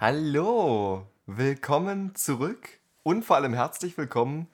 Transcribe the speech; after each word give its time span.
Hallo, 0.00 1.06
willkommen 1.26 2.14
zurück 2.14 2.68
und 3.02 3.24
vor 3.24 3.34
allem 3.34 3.52
herzlich 3.52 3.98
willkommen 3.98 4.46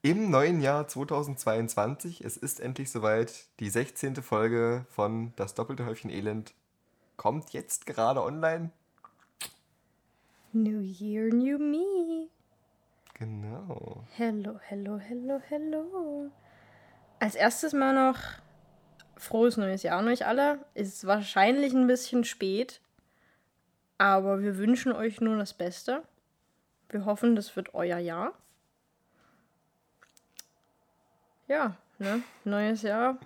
im 0.00 0.30
neuen 0.30 0.62
Jahr 0.62 0.88
2022. 0.88 2.24
Es 2.24 2.38
ist 2.38 2.58
endlich 2.58 2.90
soweit. 2.90 3.48
Die 3.60 3.68
16. 3.68 4.16
Folge 4.22 4.86
von 4.88 5.34
Das 5.36 5.52
doppelte 5.52 5.84
Häufchen 5.84 6.08
Elend 6.08 6.54
kommt 7.18 7.50
jetzt 7.50 7.84
gerade 7.84 8.22
online. 8.22 8.70
New 10.54 10.80
Year, 10.80 11.34
New 11.34 11.58
Me. 11.58 12.28
Genau. 13.12 14.04
Hello, 14.16 14.58
hello, 14.68 14.98
hello, 14.98 15.38
hello. 15.48 16.30
Als 17.18 17.34
erstes 17.34 17.74
mal 17.74 17.92
noch 17.92 18.18
frohes 19.18 19.58
neues 19.58 19.82
Jahr 19.82 19.98
an 19.98 20.08
euch 20.08 20.24
alle. 20.24 20.64
Ist 20.72 21.06
wahrscheinlich 21.06 21.74
ein 21.74 21.86
bisschen 21.86 22.24
spät, 22.24 22.80
aber 23.98 24.40
wir 24.40 24.56
wünschen 24.58 24.92
euch 24.92 25.20
nur 25.20 25.36
das 25.36 25.52
Beste. 25.54 26.02
Wir 26.88 27.04
hoffen, 27.04 27.36
das 27.36 27.54
wird 27.56 27.74
euer 27.74 27.98
Jahr. 27.98 28.32
Ja, 31.46 31.76
ne? 31.98 32.22
Neues 32.44 32.82
Jahr. 32.82 33.18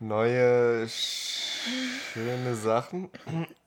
Neue 0.00 0.86
schöne 0.88 2.54
Sachen. 2.54 3.10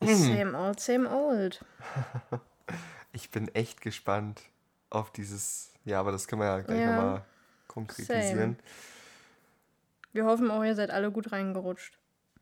Same 0.02 0.58
old, 0.58 0.80
same 0.80 1.10
old. 1.10 1.64
Ich 3.14 3.32
bin 3.32 3.48
echt 3.56 3.82
gespannt 3.82 4.42
auf 4.92 5.12
dieses. 5.12 5.72
Ja, 5.86 6.00
aber 6.02 6.12
das 6.12 6.28
können 6.28 6.42
wir 6.42 6.46
ja 6.48 6.60
gleich 6.60 6.80
Ja. 6.82 6.96
nochmal 6.96 7.26
konkretisieren. 7.68 8.60
Wir 10.14 10.26
hoffen 10.26 10.52
auch, 10.52 10.64
ihr 10.64 10.76
seid 10.76 10.92
alle 10.92 11.10
gut 11.12 11.32
reingerutscht. 11.32 11.98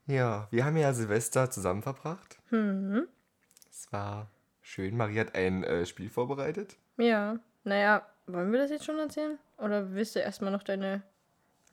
Ja, 0.06 0.48
wir 0.50 0.66
haben 0.66 0.76
ja 0.76 0.92
Silvester 0.92 1.50
zusammen 1.50 1.82
verbracht. 1.82 2.36
Mhm. 2.50 3.06
Es 3.78 3.92
war 3.92 4.30
schön. 4.62 4.96
Marie 4.96 5.20
hat 5.20 5.34
ein 5.34 5.62
äh, 5.62 5.84
Spiel 5.84 6.08
vorbereitet. 6.08 6.76
Ja, 6.96 7.38
naja, 7.62 8.06
wollen 8.26 8.50
wir 8.50 8.58
das 8.58 8.70
jetzt 8.70 8.86
schon 8.86 8.98
erzählen? 8.98 9.38
Oder 9.58 9.92
willst 9.92 10.16
du 10.16 10.20
erstmal 10.20 10.50
noch 10.50 10.62
deine 10.62 11.02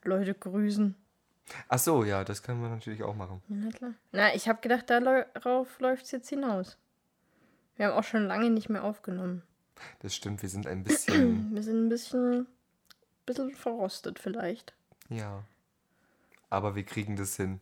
Leute 0.04 0.34
grüßen? 0.34 0.96
Ach 1.70 1.80
so, 1.80 2.04
ja, 2.04 2.26
das 2.26 2.44
können 2.44 2.62
wir 2.62 2.68
natürlich 2.68 3.04
auch 3.04 3.16
machen. 3.16 3.42
Na 3.48 3.70
klar. 3.72 3.94
Na, 4.12 4.36
ich 4.36 4.50
habe 4.50 4.60
gedacht, 4.60 4.90
darauf 4.90 5.80
läuft 5.80 6.04
es 6.04 6.12
jetzt 6.12 6.28
hinaus. 6.28 6.78
Wir 7.78 7.88
haben 7.88 7.98
auch 7.98 8.04
schon 8.04 8.28
lange 8.28 8.50
nicht 8.50 8.68
mehr 8.70 8.84
aufgenommen. 8.84 9.42
Das 10.00 10.14
stimmt, 10.14 10.42
wir 10.42 10.50
sind 10.50 10.68
ein 10.68 10.84
bisschen. 10.84 11.52
Wir 11.56 11.64
sind 11.64 11.86
ein 11.86 11.90
bisschen, 11.90 12.48
bisschen 13.26 13.52
verrostet 13.56 14.20
vielleicht. 14.20 14.74
ja. 15.10 15.44
Aber 16.50 16.76
wir 16.76 16.84
kriegen 16.84 17.16
das 17.16 17.36
hin. 17.36 17.62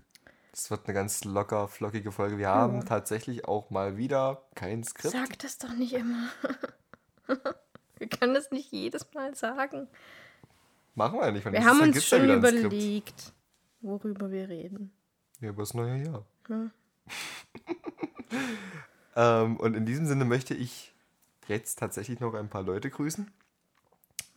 Es 0.54 0.70
wird 0.70 0.86
eine 0.86 0.94
ganz 0.94 1.24
locker, 1.24 1.68
flockige 1.68 2.12
Folge. 2.12 2.38
Wir 2.38 2.50
haben 2.50 2.86
tatsächlich 2.86 3.46
auch 3.46 3.70
mal 3.70 3.98
wieder 3.98 4.44
kein 4.54 4.84
Skript. 4.84 5.14
Sag 5.14 5.40
das 5.40 5.58
doch 5.58 5.74
nicht 5.74 5.94
immer. 5.94 6.30
wir 7.98 8.10
können 8.10 8.34
das 8.34 8.52
nicht 8.52 8.72
jedes 8.72 9.14
Mal 9.14 9.34
sagen. 9.34 9.88
Machen 10.96 11.20
wir 11.20 11.26
ja 11.26 11.32
nicht. 11.32 11.46
Wir 11.46 11.52
nächstes 11.52 11.72
haben 11.72 11.82
uns 11.82 12.06
schon 12.06 12.30
überlegt, 12.30 13.34
worüber 13.80 14.30
wir 14.30 14.50
reden. 14.50 14.92
Ja, 15.40 15.50
über 15.50 15.62
das 15.64 15.74
neue 15.74 16.04
Jahr. 16.04 16.26
Ja. 16.50 16.70
Ähm, 19.16 19.58
und 19.58 19.76
in 19.76 19.86
diesem 19.86 20.06
Sinne 20.06 20.26
möchte 20.26 20.54
ich 20.54 20.94
jetzt 21.48 21.80
tatsächlich 21.80 22.20
noch 22.20 22.34
ein 22.34 22.50
paar 22.50 22.64
Leute 22.64 22.90
grüßen. 22.90 23.30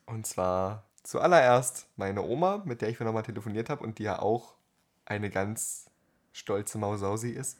Und 0.06 0.26
zwar 0.26 0.84
zuallererst 1.02 1.88
meine 1.96 2.22
Oma, 2.22 2.62
mit 2.64 2.82
der 2.82 2.88
ich 2.88 2.96
vorhin 2.96 3.06
nochmal 3.12 3.22
telefoniert 3.22 3.70
habe 3.70 3.84
und 3.84 3.98
die 3.98 4.04
ja 4.04 4.18
auch 4.18 4.54
eine 5.04 5.30
ganz 5.30 5.83
stolze 6.34 6.77
Mausausi 6.77 7.30
ist. 7.30 7.58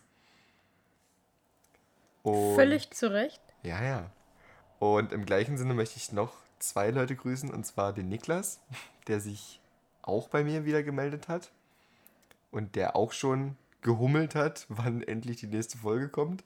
Und, 2.23 2.57
Völlig 2.57 2.91
zu 2.91 3.11
Recht. 3.11 3.41
Ja, 3.63 3.83
ja. 3.83 4.11
Und 4.79 5.13
im 5.13 5.25
gleichen 5.25 5.57
Sinne 5.57 5.73
möchte 5.73 5.97
ich 5.97 6.13
noch 6.13 6.35
zwei 6.59 6.91
Leute 6.91 7.17
grüßen, 7.17 7.51
und 7.51 7.65
zwar 7.65 7.93
den 7.93 8.09
Niklas, 8.09 8.61
der 9.07 9.21
sich 9.21 9.61
auch 10.03 10.29
bei 10.29 10.45
mir 10.45 10.67
wieder 10.67 10.83
gemeldet 10.83 11.29
hat 11.29 11.51
und 12.51 12.75
der 12.77 12.97
auch 12.97 13.13
schon 13.13 13.57
gehummelt 13.81 14.35
hat, 14.35 14.67
wann 14.69 15.03
endlich 15.03 15.39
die 15.39 15.47
nächste 15.47 15.79
Folge 15.79 16.09
kommt. 16.09 16.45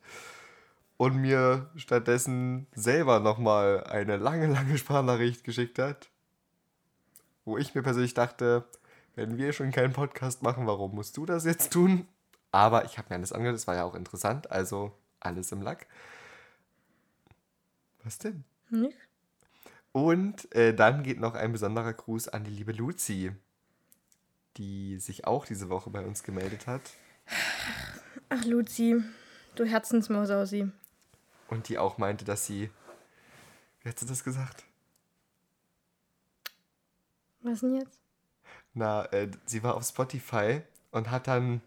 Und 0.96 1.16
mir 1.16 1.70
stattdessen 1.76 2.66
selber 2.74 3.20
nochmal 3.20 3.84
eine 3.84 4.16
lange, 4.16 4.48
lange 4.48 4.76
Sprachnachricht 4.76 5.44
geschickt 5.44 5.78
hat, 5.78 6.08
wo 7.44 7.56
ich 7.56 7.74
mir 7.74 7.82
persönlich 7.82 8.14
dachte, 8.14 8.64
wenn 9.14 9.38
wir 9.38 9.52
schon 9.52 9.70
keinen 9.70 9.92
Podcast 9.92 10.42
machen, 10.42 10.66
warum 10.66 10.96
musst 10.96 11.16
du 11.16 11.24
das 11.24 11.44
jetzt 11.44 11.72
tun? 11.72 12.08
Aber 12.50 12.84
ich 12.84 12.98
habe 12.98 13.08
mir 13.10 13.16
alles 13.16 13.32
angehört, 13.32 13.56
es 13.56 13.66
war 13.66 13.74
ja 13.74 13.84
auch 13.84 13.94
interessant, 13.94 14.50
also 14.50 14.92
alles 15.20 15.52
im 15.52 15.62
Lack. 15.62 15.86
Was 18.04 18.18
denn? 18.18 18.44
Nicht? 18.70 18.96
Und 19.92 20.54
äh, 20.54 20.74
dann 20.74 21.02
geht 21.02 21.18
noch 21.18 21.34
ein 21.34 21.52
besonderer 21.52 21.92
Gruß 21.92 22.28
an 22.28 22.44
die 22.44 22.50
liebe 22.50 22.72
Luzi, 22.72 23.32
die 24.56 24.98
sich 24.98 25.26
auch 25.26 25.46
diese 25.46 25.68
Woche 25.68 25.90
bei 25.90 26.04
uns 26.04 26.22
gemeldet 26.22 26.66
hat 26.66 26.82
Ach, 28.30 28.44
Luzi, 28.44 29.02
du 29.54 29.64
Herzensmausausi. 29.64 30.70
und 31.48 31.68
die 31.68 31.78
auch 31.78 31.98
meinte, 31.98 32.24
dass 32.24 32.46
sie. 32.46 32.70
Wie 33.82 33.88
hat 33.88 33.98
sie 33.98 34.06
das 34.06 34.24
gesagt? 34.24 34.64
Was 37.42 37.60
denn 37.60 37.76
jetzt? 37.76 38.00
Na, 38.74 39.04
äh, 39.12 39.30
sie 39.46 39.62
war 39.62 39.74
auf 39.74 39.84
Spotify 39.84 40.62
und 40.90 41.10
hat 41.10 41.26
dann 41.26 41.60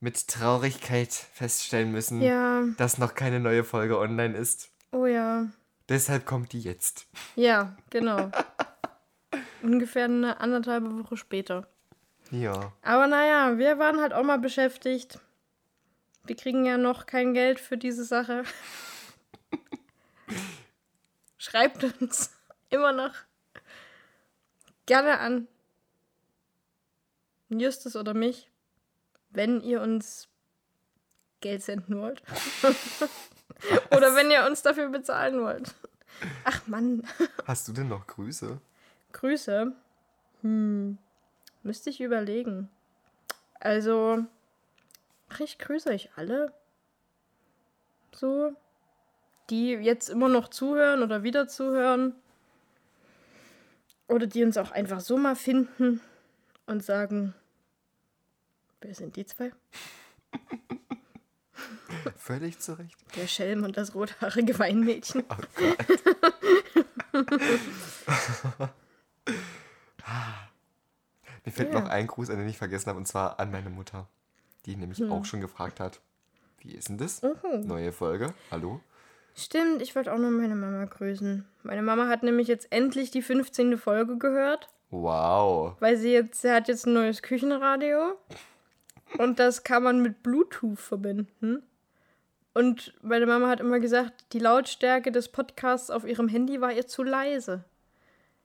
mit 0.00 0.28
Traurigkeit 0.28 1.12
feststellen 1.12 1.90
müssen, 1.92 2.20
Ja, 2.22 2.62
dass 2.76 2.98
noch 2.98 3.14
keine 3.14 3.40
neue 3.40 3.64
Folge 3.64 3.98
online 3.98 4.36
ist. 4.36 4.70
oh 4.92 5.06
ja. 5.06 5.46
Deshalb 5.88 6.26
kommt 6.26 6.52
die 6.52 6.60
jetzt. 6.60 7.06
Ja, 7.34 7.74
genau. 7.90 8.30
Ungefähr 9.62 10.04
eine 10.04 10.38
anderthalbe 10.38 10.98
Woche 11.02 11.16
später. 11.16 11.66
Ja. 12.30 12.72
Aber 12.82 13.06
naja, 13.06 13.56
wir 13.56 13.78
waren 13.78 13.98
halt 14.00 14.12
auch 14.12 14.22
mal 14.22 14.38
beschäftigt. 14.38 15.18
Wir 16.24 16.36
kriegen 16.36 16.66
ja 16.66 16.76
noch 16.76 17.06
kein 17.06 17.32
Geld 17.32 17.58
für 17.58 17.78
diese 17.78 18.04
Sache. 18.04 18.42
Schreibt 21.38 21.84
uns 21.84 22.30
immer 22.70 22.92
noch 22.92 23.14
gerne 24.86 25.18
an. 25.20 25.48
Justus 27.48 27.96
oder 27.96 28.12
mich, 28.12 28.47
wenn 29.30 29.60
ihr 29.60 29.80
uns 29.80 30.28
Geld 31.40 31.62
senden 31.62 31.98
wollt. 31.98 32.22
oder 33.96 34.14
wenn 34.14 34.30
ihr 34.30 34.46
uns 34.46 34.62
dafür 34.62 34.88
bezahlen 34.88 35.40
wollt. 35.42 35.74
Ach 36.44 36.66
Mann. 36.66 37.06
Hast 37.46 37.68
du 37.68 37.72
denn 37.72 37.88
noch 37.88 38.06
Grüße? 38.06 38.60
Grüße. 39.12 39.72
Hm. 40.42 40.98
Müsste 41.62 41.90
ich 41.90 42.00
überlegen. 42.00 42.68
Also, 43.60 44.24
ich 45.38 45.58
grüße 45.58 45.90
euch 45.90 46.10
alle. 46.16 46.52
So. 48.12 48.52
Die 49.50 49.72
jetzt 49.72 50.10
immer 50.10 50.28
noch 50.28 50.48
zuhören 50.48 51.02
oder 51.02 51.22
wieder 51.22 51.48
zuhören. 51.48 52.14
Oder 54.06 54.26
die 54.26 54.44
uns 54.44 54.56
auch 54.56 54.70
einfach 54.70 55.00
so 55.00 55.16
mal 55.16 55.36
finden 55.36 56.00
und 56.66 56.82
sagen, 56.82 57.34
wer 58.80 58.94
sind 58.94 59.16
die 59.16 59.26
zwei? 59.26 59.52
Völlig 62.16 62.58
zurecht. 62.60 62.96
Der 63.16 63.26
Schelm 63.26 63.64
und 63.64 63.76
das 63.76 63.94
rothaarige 63.94 64.58
Weinmädchen. 64.58 65.24
Mir 71.44 71.52
fällt 71.52 71.72
Ja. 71.72 71.80
noch 71.80 71.88
ein 71.88 72.06
Gruß, 72.06 72.30
an 72.30 72.38
den 72.38 72.48
ich 72.48 72.58
vergessen 72.58 72.88
habe, 72.88 72.98
und 72.98 73.06
zwar 73.06 73.38
an 73.40 73.50
meine 73.50 73.70
Mutter, 73.70 74.08
die 74.66 74.76
nämlich 74.76 74.98
Hm. 74.98 75.10
auch 75.12 75.24
schon 75.24 75.40
gefragt 75.40 75.80
hat, 75.80 76.00
wie 76.60 76.72
ist 76.72 76.88
denn 76.88 76.98
das? 76.98 77.22
Mhm. 77.22 77.66
Neue 77.66 77.92
Folge, 77.92 78.34
hallo? 78.50 78.80
Stimmt, 79.34 79.80
ich 79.82 79.94
wollte 79.94 80.12
auch 80.12 80.18
noch 80.18 80.30
meine 80.30 80.56
Mama 80.56 80.84
grüßen. 80.84 81.46
Meine 81.62 81.82
Mama 81.82 82.08
hat 82.08 82.22
nämlich 82.24 82.48
jetzt 82.48 82.72
endlich 82.72 83.10
die 83.12 83.22
15. 83.22 83.78
Folge 83.78 84.18
gehört. 84.18 84.68
Wow. 84.90 85.76
Weil 85.80 85.96
sie 85.96 86.12
jetzt, 86.12 86.40
sie 86.42 86.50
hat 86.50 86.66
jetzt 86.66 86.86
ein 86.86 86.94
neues 86.94 87.22
Küchenradio 87.22 88.18
und 89.16 89.38
das 89.38 89.64
kann 89.64 89.82
man 89.82 90.02
mit 90.02 90.22
Bluetooth 90.22 90.78
verbinden. 90.78 91.62
Und 92.52 92.92
meine 93.02 93.26
Mama 93.26 93.48
hat 93.48 93.60
immer 93.60 93.80
gesagt, 93.80 94.32
die 94.32 94.38
Lautstärke 94.38 95.12
des 95.12 95.28
Podcasts 95.28 95.90
auf 95.90 96.04
ihrem 96.04 96.28
Handy 96.28 96.60
war 96.60 96.72
ihr 96.72 96.86
zu 96.86 97.02
leise. 97.02 97.64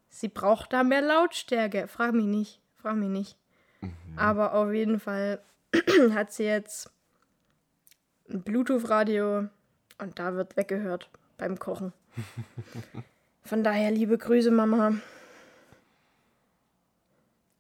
Sie 0.10 0.28
braucht 0.28 0.72
da 0.72 0.84
mehr 0.84 1.02
Lautstärke. 1.02 1.88
Frag 1.88 2.14
mich 2.14 2.28
nicht, 2.28 2.62
frag 2.76 2.96
mich 2.96 3.10
nicht. 3.10 3.38
Aber 4.16 4.54
auf 4.54 4.72
jeden 4.72 5.00
Fall 5.00 5.42
hat 6.12 6.32
sie 6.32 6.44
jetzt 6.44 6.92
ein 8.30 8.44
Bluetooth-Radio 8.44 9.50
und 9.98 10.20
da 10.20 10.36
wird 10.36 10.56
weggehört 10.56 11.10
beim 11.38 11.58
Kochen. 11.58 11.94
Von 13.42 13.64
daher 13.64 13.92
liebe 13.92 14.18
Grüße, 14.18 14.52
Mama. 14.52 14.94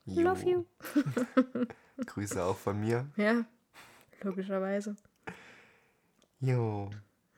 Love 0.06 0.50
you. 0.50 0.66
Grüße 2.06 2.44
auch 2.44 2.58
von 2.58 2.80
mir. 2.80 3.08
Ja, 3.16 3.46
logischerweise. 4.22 4.96
Jo. 6.40 6.90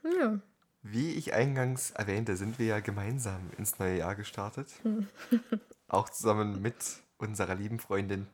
Ja. 0.03 0.39
Wie 0.81 1.13
ich 1.13 1.33
eingangs 1.33 1.91
erwähnte, 1.91 2.37
sind 2.37 2.59
wir 2.59 2.67
ja 2.67 2.79
gemeinsam 2.79 3.49
ins 3.57 3.79
neue 3.79 3.97
Jahr 3.97 4.15
gestartet. 4.15 4.71
Auch 5.87 6.09
zusammen 6.09 6.61
mit 6.61 6.75
unserer 7.17 7.55
lieben 7.55 7.79
Freundin 7.79 8.27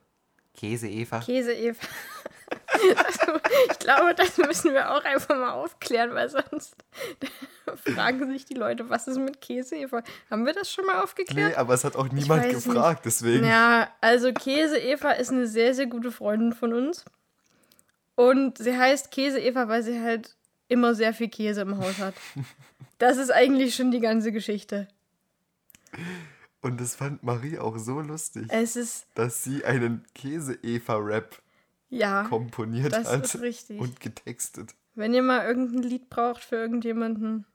Käse 0.53 0.89
Eva. 0.89 1.21
Käse 1.21 1.53
Eva. 1.53 1.79
Also, 2.95 3.39
ich 3.71 3.79
glaube, 3.79 4.15
das 4.15 4.37
müssen 4.37 4.73
wir 4.73 4.91
auch 4.91 5.03
einfach 5.03 5.35
mal 5.35 5.51
aufklären, 5.51 6.13
weil 6.13 6.29
sonst 6.29 6.75
fragen 7.93 8.31
sich 8.31 8.45
die 8.45 8.53
Leute, 8.53 8.89
was 8.89 9.07
ist 9.07 9.17
mit 9.17 9.41
Käse 9.41 9.75
Eva? 9.75 10.03
Haben 10.29 10.45
wir 10.45 10.53
das 10.53 10.71
schon 10.71 10.85
mal 10.85 11.01
aufgeklärt? 11.01 11.51
Nee, 11.51 11.55
aber 11.55 11.73
es 11.73 11.83
hat 11.83 11.95
auch 11.95 12.09
niemand 12.09 12.49
gefragt, 12.49 13.05
deswegen. 13.05 13.45
Ja, 13.45 13.89
also 14.01 14.33
Käse 14.33 14.77
Eva 14.77 15.11
ist 15.11 15.31
eine 15.31 15.47
sehr, 15.47 15.73
sehr 15.73 15.87
gute 15.87 16.11
Freundin 16.11 16.53
von 16.53 16.73
uns. 16.73 17.05
Und 18.15 18.57
sie 18.57 18.77
heißt 18.77 19.11
Käse 19.11 19.39
Eva, 19.39 19.67
weil 19.67 19.83
sie 19.83 20.01
halt 20.01 20.35
immer 20.67 20.95
sehr 20.95 21.13
viel 21.13 21.29
Käse 21.29 21.61
im 21.61 21.77
Haus 21.77 21.97
hat. 21.97 22.13
Das 22.97 23.17
ist 23.17 23.31
eigentlich 23.31 23.75
schon 23.75 23.91
die 23.91 23.99
ganze 23.99 24.31
Geschichte. 24.31 24.87
Und 26.61 26.79
das 26.79 26.95
fand 26.95 27.23
Marie 27.23 27.57
auch 27.57 27.77
so 27.77 27.99
lustig, 27.99 28.45
Es 28.49 28.75
ist, 28.75 29.07
dass 29.15 29.43
sie 29.43 29.65
einen 29.65 30.05
Käse-Eva-Rap 30.13 31.41
ja, 31.91 32.23
komponiert 32.23 32.91
das 32.93 33.11
hat 33.11 33.23
ist 33.25 33.39
richtig. 33.41 33.79
und 33.79 33.99
getextet. 33.99 34.73
wenn 34.95 35.13
ihr 35.13 35.21
mal 35.21 35.45
irgendein 35.45 35.83
Lied 35.83 36.09
braucht 36.09 36.43
für 36.43 36.55
irgendjemanden, 36.55 37.45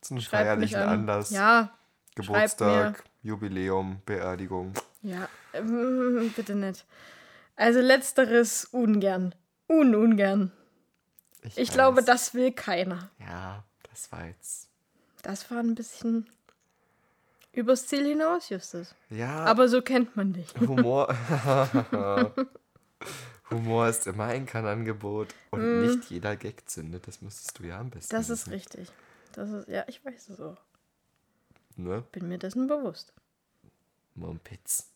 Zu 0.00 0.14
einem 0.14 0.20
schreibt 0.20 0.60
mich 0.60 0.70
feierlichen 0.72 0.76
an. 0.88 1.00
Anlass. 1.00 1.30
Ja, 1.30 1.76
Geburtstag, 2.14 3.02
Jubiläum, 3.22 4.00
Beerdigung. 4.06 4.72
ja, 5.02 5.28
ähm, 5.52 6.32
bitte 6.36 6.54
nicht. 6.54 6.86
Also 7.56 7.80
letzteres 7.80 8.66
ungern. 8.66 9.34
Un-ungern. 9.68 10.52
Ich 11.56 11.72
glaube, 11.72 11.98
weiß. 11.98 12.04
das 12.04 12.34
will 12.34 12.52
keiner. 12.52 13.10
Ja, 13.18 13.64
das 13.90 14.12
war 14.12 14.26
jetzt. 14.26 14.68
Das 15.22 15.50
war 15.50 15.58
ein 15.58 15.74
bisschen 15.74 16.26
übers 17.52 17.86
Ziel 17.88 18.04
hinaus, 18.06 18.48
Justus. 18.50 18.94
Ja, 19.10 19.44
Aber 19.44 19.68
so 19.68 19.80
kennt 19.82 20.14
man 20.16 20.32
dich. 20.34 20.54
Humor. 20.60 21.08
Humor 23.50 23.88
ist 23.88 24.06
immer 24.06 24.24
ein 24.24 24.46
Kannangebot 24.46 25.34
und 25.50 25.82
nicht 25.82 26.10
jeder 26.10 26.36
Gag 26.36 26.68
zündet. 26.68 27.06
Das 27.06 27.22
müsstest 27.22 27.58
du 27.58 27.64
ja 27.64 27.78
am 27.78 27.90
besten 27.90 28.14
Mm. 28.14 28.18
Das 28.18 28.30
ist 28.30 28.46
wissen, 28.46 28.52
richtig. 28.52 28.92
Das 29.32 29.50
ist, 29.50 29.68
ja, 29.68 29.84
ich 29.86 30.04
weiß 30.04 30.28
es 30.30 30.40
auch. 30.40 30.60
Ne? 31.76 32.02
Bin 32.12 32.28
mir 32.28 32.38
dessen 32.38 32.66
bewusst. 32.66 33.12
Mumpitz. 34.14 34.90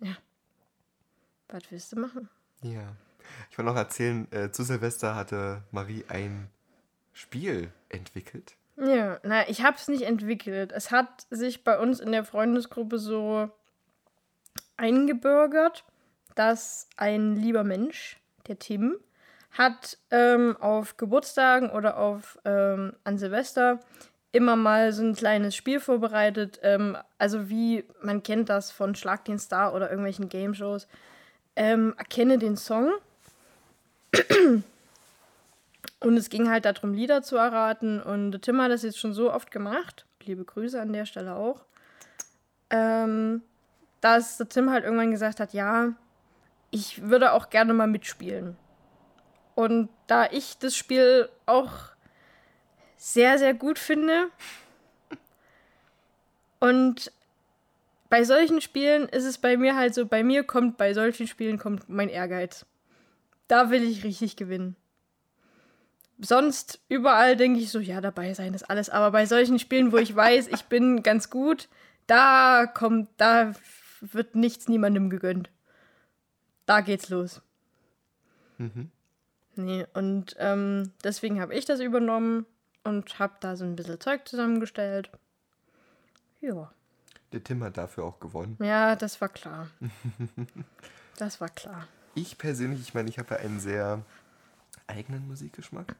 Ja. 0.00 0.16
Was 1.48 1.62
willst 1.70 1.92
du 1.92 2.00
machen? 2.00 2.28
Ja. 2.62 2.96
Ich 3.50 3.58
wollte 3.58 3.70
noch 3.70 3.76
erzählen, 3.76 4.30
äh, 4.32 4.50
zu 4.50 4.64
Silvester 4.64 5.14
hatte 5.14 5.62
Marie 5.70 6.04
ein 6.08 6.48
Spiel 7.12 7.72
entwickelt. 7.88 8.56
Ja, 8.76 9.20
naja, 9.22 9.44
ich 9.48 9.62
habe 9.62 9.76
es 9.76 9.88
nicht 9.88 10.02
entwickelt. 10.02 10.72
Es 10.72 10.90
hat 10.90 11.26
sich 11.30 11.64
bei 11.64 11.78
uns 11.78 12.00
in 12.00 12.12
der 12.12 12.24
Freundesgruppe 12.24 12.98
so 12.98 13.50
eingebürgert, 14.76 15.84
dass 16.40 16.88
ein 16.96 17.36
lieber 17.36 17.64
Mensch, 17.64 18.18
der 18.48 18.58
Tim, 18.58 18.96
hat 19.50 19.98
ähm, 20.10 20.56
auf 20.58 20.96
Geburtstagen 20.96 21.68
oder 21.68 21.98
auf 21.98 22.38
ähm, 22.46 22.94
an 23.04 23.18
Silvester 23.18 23.78
immer 24.32 24.56
mal 24.56 24.90
so 24.94 25.02
ein 25.02 25.14
kleines 25.14 25.54
Spiel 25.54 25.80
vorbereitet. 25.80 26.58
Ähm, 26.62 26.96
also 27.18 27.50
wie 27.50 27.84
man 28.00 28.22
kennt 28.22 28.48
das 28.48 28.70
von 28.70 28.94
Schlag 28.94 29.26
den 29.26 29.38
Star 29.38 29.74
oder 29.74 29.90
irgendwelchen 29.90 30.30
Game 30.30 30.54
Shows. 30.54 30.88
Ähm, 31.56 31.92
erkenne 31.98 32.38
den 32.38 32.56
Song. 32.56 32.90
Und 36.00 36.16
es 36.16 36.30
ging 36.30 36.48
halt 36.48 36.64
darum, 36.64 36.94
Lieder 36.94 37.22
zu 37.22 37.36
erraten. 37.36 38.00
Und 38.00 38.40
Tim 38.40 38.62
hat 38.62 38.70
das 38.70 38.82
jetzt 38.82 38.98
schon 38.98 39.12
so 39.12 39.30
oft 39.30 39.50
gemacht. 39.50 40.06
Liebe 40.24 40.46
Grüße 40.46 40.80
an 40.80 40.94
der 40.94 41.04
Stelle 41.04 41.34
auch. 41.34 41.66
Ähm, 42.70 43.42
dass 44.00 44.38
der 44.38 44.48
Tim 44.48 44.70
halt 44.70 44.84
irgendwann 44.84 45.10
gesagt 45.10 45.38
hat, 45.38 45.52
ja, 45.52 45.92
ich 46.70 47.02
würde 47.02 47.32
auch 47.32 47.50
gerne 47.50 47.74
mal 47.74 47.86
mitspielen. 47.86 48.56
Und 49.54 49.88
da 50.06 50.26
ich 50.30 50.58
das 50.58 50.76
Spiel 50.76 51.28
auch 51.46 51.72
sehr, 52.96 53.38
sehr 53.38 53.54
gut 53.54 53.78
finde 53.78 54.28
und 56.58 57.12
bei 58.08 58.24
solchen 58.24 58.60
Spielen 58.60 59.08
ist 59.08 59.24
es 59.24 59.38
bei 59.38 59.56
mir 59.56 59.76
halt 59.76 59.94
so, 59.94 60.06
bei 60.06 60.22
mir 60.24 60.42
kommt, 60.44 60.76
bei 60.76 60.94
solchen 60.94 61.26
Spielen 61.26 61.58
kommt 61.58 61.88
mein 61.88 62.08
Ehrgeiz. 62.08 62.66
Da 63.48 63.70
will 63.70 63.82
ich 63.82 64.04
richtig 64.04 64.36
gewinnen 64.36 64.76
sonst 66.20 66.80
überall 66.88 67.36
denke 67.36 67.60
ich 67.60 67.70
so, 67.70 67.80
ja, 67.80 68.00
dabei 68.00 68.34
sein 68.34 68.54
ist 68.54 68.68
alles. 68.68 68.90
Aber 68.90 69.10
bei 69.10 69.26
solchen 69.26 69.58
Spielen, 69.58 69.92
wo 69.92 69.96
ich 69.96 70.14
weiß, 70.14 70.48
ich 70.48 70.64
bin 70.64 71.02
ganz 71.02 71.30
gut, 71.30 71.68
da 72.06 72.66
kommt, 72.66 73.08
da 73.16 73.52
wird 74.00 74.34
nichts 74.34 74.68
niemandem 74.68 75.10
gegönnt. 75.10 75.50
Da 76.70 76.82
geht's 76.82 77.08
los. 77.08 77.42
Mhm. 78.58 78.92
Nee, 79.56 79.88
und 79.92 80.36
ähm, 80.38 80.92
deswegen 81.02 81.40
habe 81.40 81.52
ich 81.52 81.64
das 81.64 81.80
übernommen 81.80 82.46
und 82.84 83.18
habe 83.18 83.34
da 83.40 83.56
so 83.56 83.64
ein 83.64 83.74
bisschen 83.74 83.98
Zeug 83.98 84.28
zusammengestellt. 84.28 85.10
Ja. 86.40 86.70
Der 87.32 87.42
Tim 87.42 87.64
hat 87.64 87.76
dafür 87.76 88.04
auch 88.04 88.20
gewonnen. 88.20 88.56
Ja, 88.60 88.94
das 88.94 89.20
war 89.20 89.30
klar. 89.30 89.66
Das 91.16 91.40
war 91.40 91.48
klar. 91.48 91.88
Ich 92.14 92.38
persönlich, 92.38 92.80
ich 92.80 92.94
meine, 92.94 93.10
ich 93.10 93.18
habe 93.18 93.34
ja 93.34 93.40
einen 93.40 93.58
sehr 93.58 94.02
eigenen 94.86 95.26
Musikgeschmack. 95.26 95.96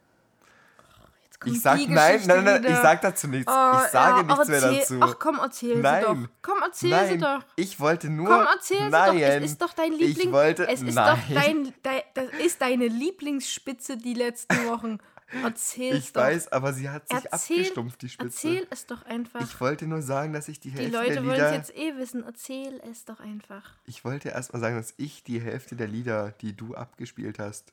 Kommt 1.40 1.56
Ich 1.56 1.62
sag 1.62 1.78
die 1.78 1.86
nein, 1.88 2.12
Geschichte 2.12 2.34
nein, 2.36 2.44
nein, 2.44 2.62
wieder. 2.62 2.70
ich 2.70 2.76
sag 2.76 3.00
dazu 3.00 3.26
nichts. 3.28 3.50
Oh, 3.50 3.78
ich 3.84 3.90
sage 3.90 4.16
ja, 4.18 4.22
nichts 4.36 4.48
mehr 4.48 4.60
dazu. 4.60 4.98
Ach 5.00 5.18
komm, 5.18 5.38
erzähl 5.42 5.78
Nein. 5.78 6.02
sie 6.02 6.06
doch. 6.06 6.28
Komm, 6.42 6.58
erzähl 6.62 6.90
nein, 6.90 7.08
sie 7.08 7.18
doch. 7.18 7.44
ich 7.56 7.80
wollte 7.80 8.10
nur. 8.10 8.28
Komm, 8.28 8.46
erzähl 8.54 8.90
nein, 8.90 9.12
sie 9.16 9.20
doch. 9.20 9.28
Es 9.28 9.44
ist 9.52 9.62
doch 9.62 9.72
dein 9.72 9.92
Liebling. 9.92 10.26
Ich 10.28 10.32
wollte, 10.32 10.68
es 10.68 10.82
ist 10.82 10.94
nein. 10.94 11.18
doch 11.28 11.34
dein, 11.34 11.74
dein, 11.82 12.02
das 12.14 12.26
ist 12.44 12.60
deine 12.60 12.88
Lieblingsspitze 12.88 13.96
die 13.96 14.12
letzten 14.14 14.66
Wochen. 14.68 14.98
Erzähl 15.44 15.94
Ich 15.96 16.12
doch. 16.12 16.22
weiß, 16.22 16.50
aber 16.52 16.72
sie 16.72 16.90
hat 16.90 17.08
sich 17.08 17.16
Erzähl- 17.30 17.58
abgestumpft, 17.60 18.02
die 18.02 18.08
Spitze. 18.08 18.48
Erzähl 18.48 18.66
es 18.70 18.86
doch 18.86 19.02
einfach. 19.06 19.40
Ich 19.40 19.60
wollte 19.60 19.86
nur 19.86 20.02
sagen, 20.02 20.32
dass 20.32 20.48
ich 20.48 20.58
die 20.60 20.70
die 20.72 20.76
Hälfte 20.76 20.96
Leute 20.96 21.12
der 21.14 21.22
wollen 21.24 21.32
Lieder. 21.36 21.50
es 21.52 21.56
jetzt 21.68 21.76
eh 21.76 21.96
wissen. 21.96 22.24
Erzähl 22.24 22.80
es 22.90 23.04
doch 23.04 23.20
einfach. 23.20 23.62
Ich 23.86 24.04
wollte 24.04 24.30
erst 24.30 24.52
mal 24.52 24.58
sagen, 24.58 24.76
dass 24.76 24.92
ich 24.96 25.22
die 25.22 25.40
Hälfte 25.40 25.76
der 25.76 25.86
Lieder, 25.86 26.32
die 26.40 26.56
du 26.56 26.74
abgespielt 26.74 27.38
hast, 27.38 27.72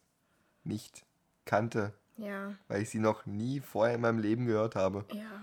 nicht 0.63 1.03
kannte, 1.45 1.93
Ja, 2.17 2.53
weil 2.67 2.81
ich 2.81 2.89
sie 2.89 3.00
noch 3.00 3.25
nie 3.25 3.59
vorher 3.59 3.95
in 3.95 4.01
meinem 4.01 4.19
Leben 4.19 4.45
gehört 4.45 4.75
habe. 4.75 5.05
ja. 5.13 5.41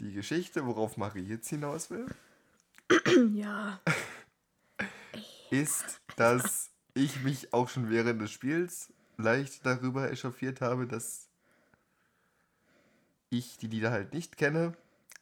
Die 0.00 0.12
Geschichte, 0.12 0.64
worauf 0.64 0.96
Marie 0.96 1.24
jetzt 1.26 1.48
hinaus 1.48 1.90
will, 1.90 2.06
Ja. 3.34 3.80
ist, 5.50 6.00
dass 6.16 6.70
ich 6.94 7.22
mich 7.24 7.52
auch 7.52 7.68
schon 7.68 7.90
während 7.90 8.20
des 8.22 8.30
Spiels 8.30 8.92
leicht 9.16 9.66
darüber 9.66 10.08
echauffiert 10.10 10.60
habe, 10.60 10.86
dass 10.86 11.28
ich 13.30 13.58
die 13.58 13.66
Lieder 13.66 13.90
halt 13.90 14.12
nicht 14.12 14.36
kenne. 14.36 14.74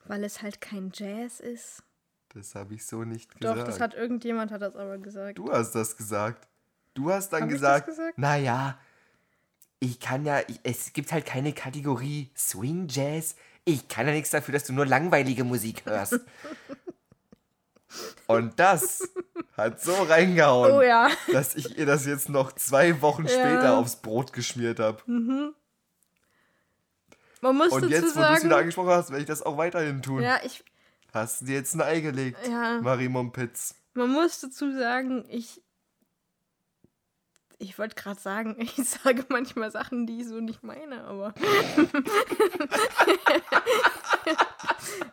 Weil 0.05 0.25
es 0.25 0.43
halt 0.43 0.61
kein 0.61 0.91
Jazz 0.93 1.41
ist. 1.41 1.83
Das 2.35 2.55
habe 2.55 2.75
ich 2.75 2.85
so 2.85 3.03
nicht 3.05 3.33
Doch, 3.43 3.55
gesagt. 3.55 3.69
das 3.69 3.81
hat 3.81 3.95
irgendjemand 3.95 4.51
hat 4.53 4.61
das 4.61 4.77
aber 4.77 4.99
gesagt. 4.99 5.39
du 5.39 5.51
hast 5.51 5.73
das 5.73 5.97
gesagt. 5.97 6.47
Du 6.97 7.13
hast 7.13 7.29
dann 7.31 7.43
Hab 7.43 7.49
ich 7.51 7.61
das 7.61 7.61
gesagt, 7.61 7.87
gesagt? 7.87 8.19
naja, 8.19 8.79
ich 9.81 10.01
kann 10.01 10.25
ja, 10.25 10.41
ich, 10.49 10.59
es 10.63 10.93
gibt 10.95 11.13
halt 11.13 11.27
keine 11.27 11.53
Kategorie 11.53 12.31
Swing 12.37 12.87
Jazz. 12.89 13.37
Ich 13.65 13.89
kann 13.89 14.07
ja 14.07 14.13
nichts 14.15 14.31
dafür, 14.31 14.53
dass 14.53 14.65
du 14.65 14.73
nur 14.73 14.87
langweilige 14.87 15.45
Musik 15.45 15.85
hörst. 15.87 16.21
Und 18.27 18.59
das 18.59 19.09
hat 19.57 19.81
so 19.81 19.95
reingehauen, 20.03 20.73
Oh 20.73 20.83
ja. 20.83 21.09
dass 21.33 21.55
ich 21.55 21.79
ihr 21.79 21.87
das 21.87 22.05
jetzt 22.07 22.29
noch 22.29 22.53
zwei 22.53 23.01
Wochen 23.03 23.25
Ja. 23.27 23.31
später 23.31 23.77
aufs 23.79 23.97
Brot 23.97 24.33
geschmiert 24.33 24.81
habe. 24.81 25.03
Man 25.07 25.55
muss 27.57 27.73
Und 27.73 27.89
jetzt, 27.91 28.17
wo 28.17 28.21
du 28.21 28.27
es 28.35 28.45
wieder 28.45 28.57
angesprochen 28.57 28.89
hast, 28.91 29.11
werde 29.11 29.23
ich 29.23 29.29
das 29.29 29.43
auch 29.43 29.57
weiterhin 29.57 30.03
tun. 30.03 30.23
ja, 30.23 30.41
ich, 30.45 30.65
Hast 31.13 31.41
du 31.41 31.45
dir 31.47 31.55
jetzt 31.55 31.75
ein 31.75 31.81
Ei 31.83 32.01
gelegt, 32.01 32.39
Ja. 32.49 32.81
Marie 32.83 33.09
Mompitz? 33.09 33.75
Man 33.95 34.11
muss 34.13 34.41
dazu 34.41 34.73
sagen, 34.77 35.25
ich. 35.29 35.63
Ich 37.59 37.79
wollte 37.79 37.95
gerade 37.95 38.21
sagen, 38.21 38.57
ich 38.61 38.89
sage 38.89 39.25
manchmal 39.29 39.71
Sachen, 39.71 40.07
die 40.07 40.21
ich 40.21 40.29
so 40.29 40.41
nicht 40.41 40.63
meine, 40.63 41.05
aber. 41.05 41.35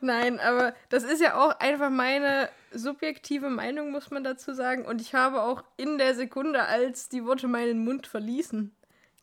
Nein, 0.02 0.40
aber 0.40 0.76
das 0.90 1.04
ist 1.04 1.22
ja 1.22 1.36
auch 1.36 1.60
einfach 1.60 1.90
meine 1.90 2.50
subjektive 2.72 3.50
Meinung, 3.50 3.92
muss 3.92 4.12
man 4.12 4.24
dazu 4.24 4.54
sagen. 4.54 4.86
Und 4.86 5.00
ich 5.02 5.14
habe 5.14 5.42
auch 5.42 5.64
in 5.78 5.98
der 5.98 6.16
Sekunde, 6.16 6.64
als 6.64 7.10
die 7.10 7.26
Worte 7.26 7.48
meinen 7.48 7.84
Mund 7.84 8.08
verließen, 8.08 8.76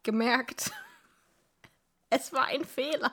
gemerkt, 0.02 0.72
es 2.10 2.32
war 2.32 2.46
ein 2.46 2.64
Fehler. 2.64 3.12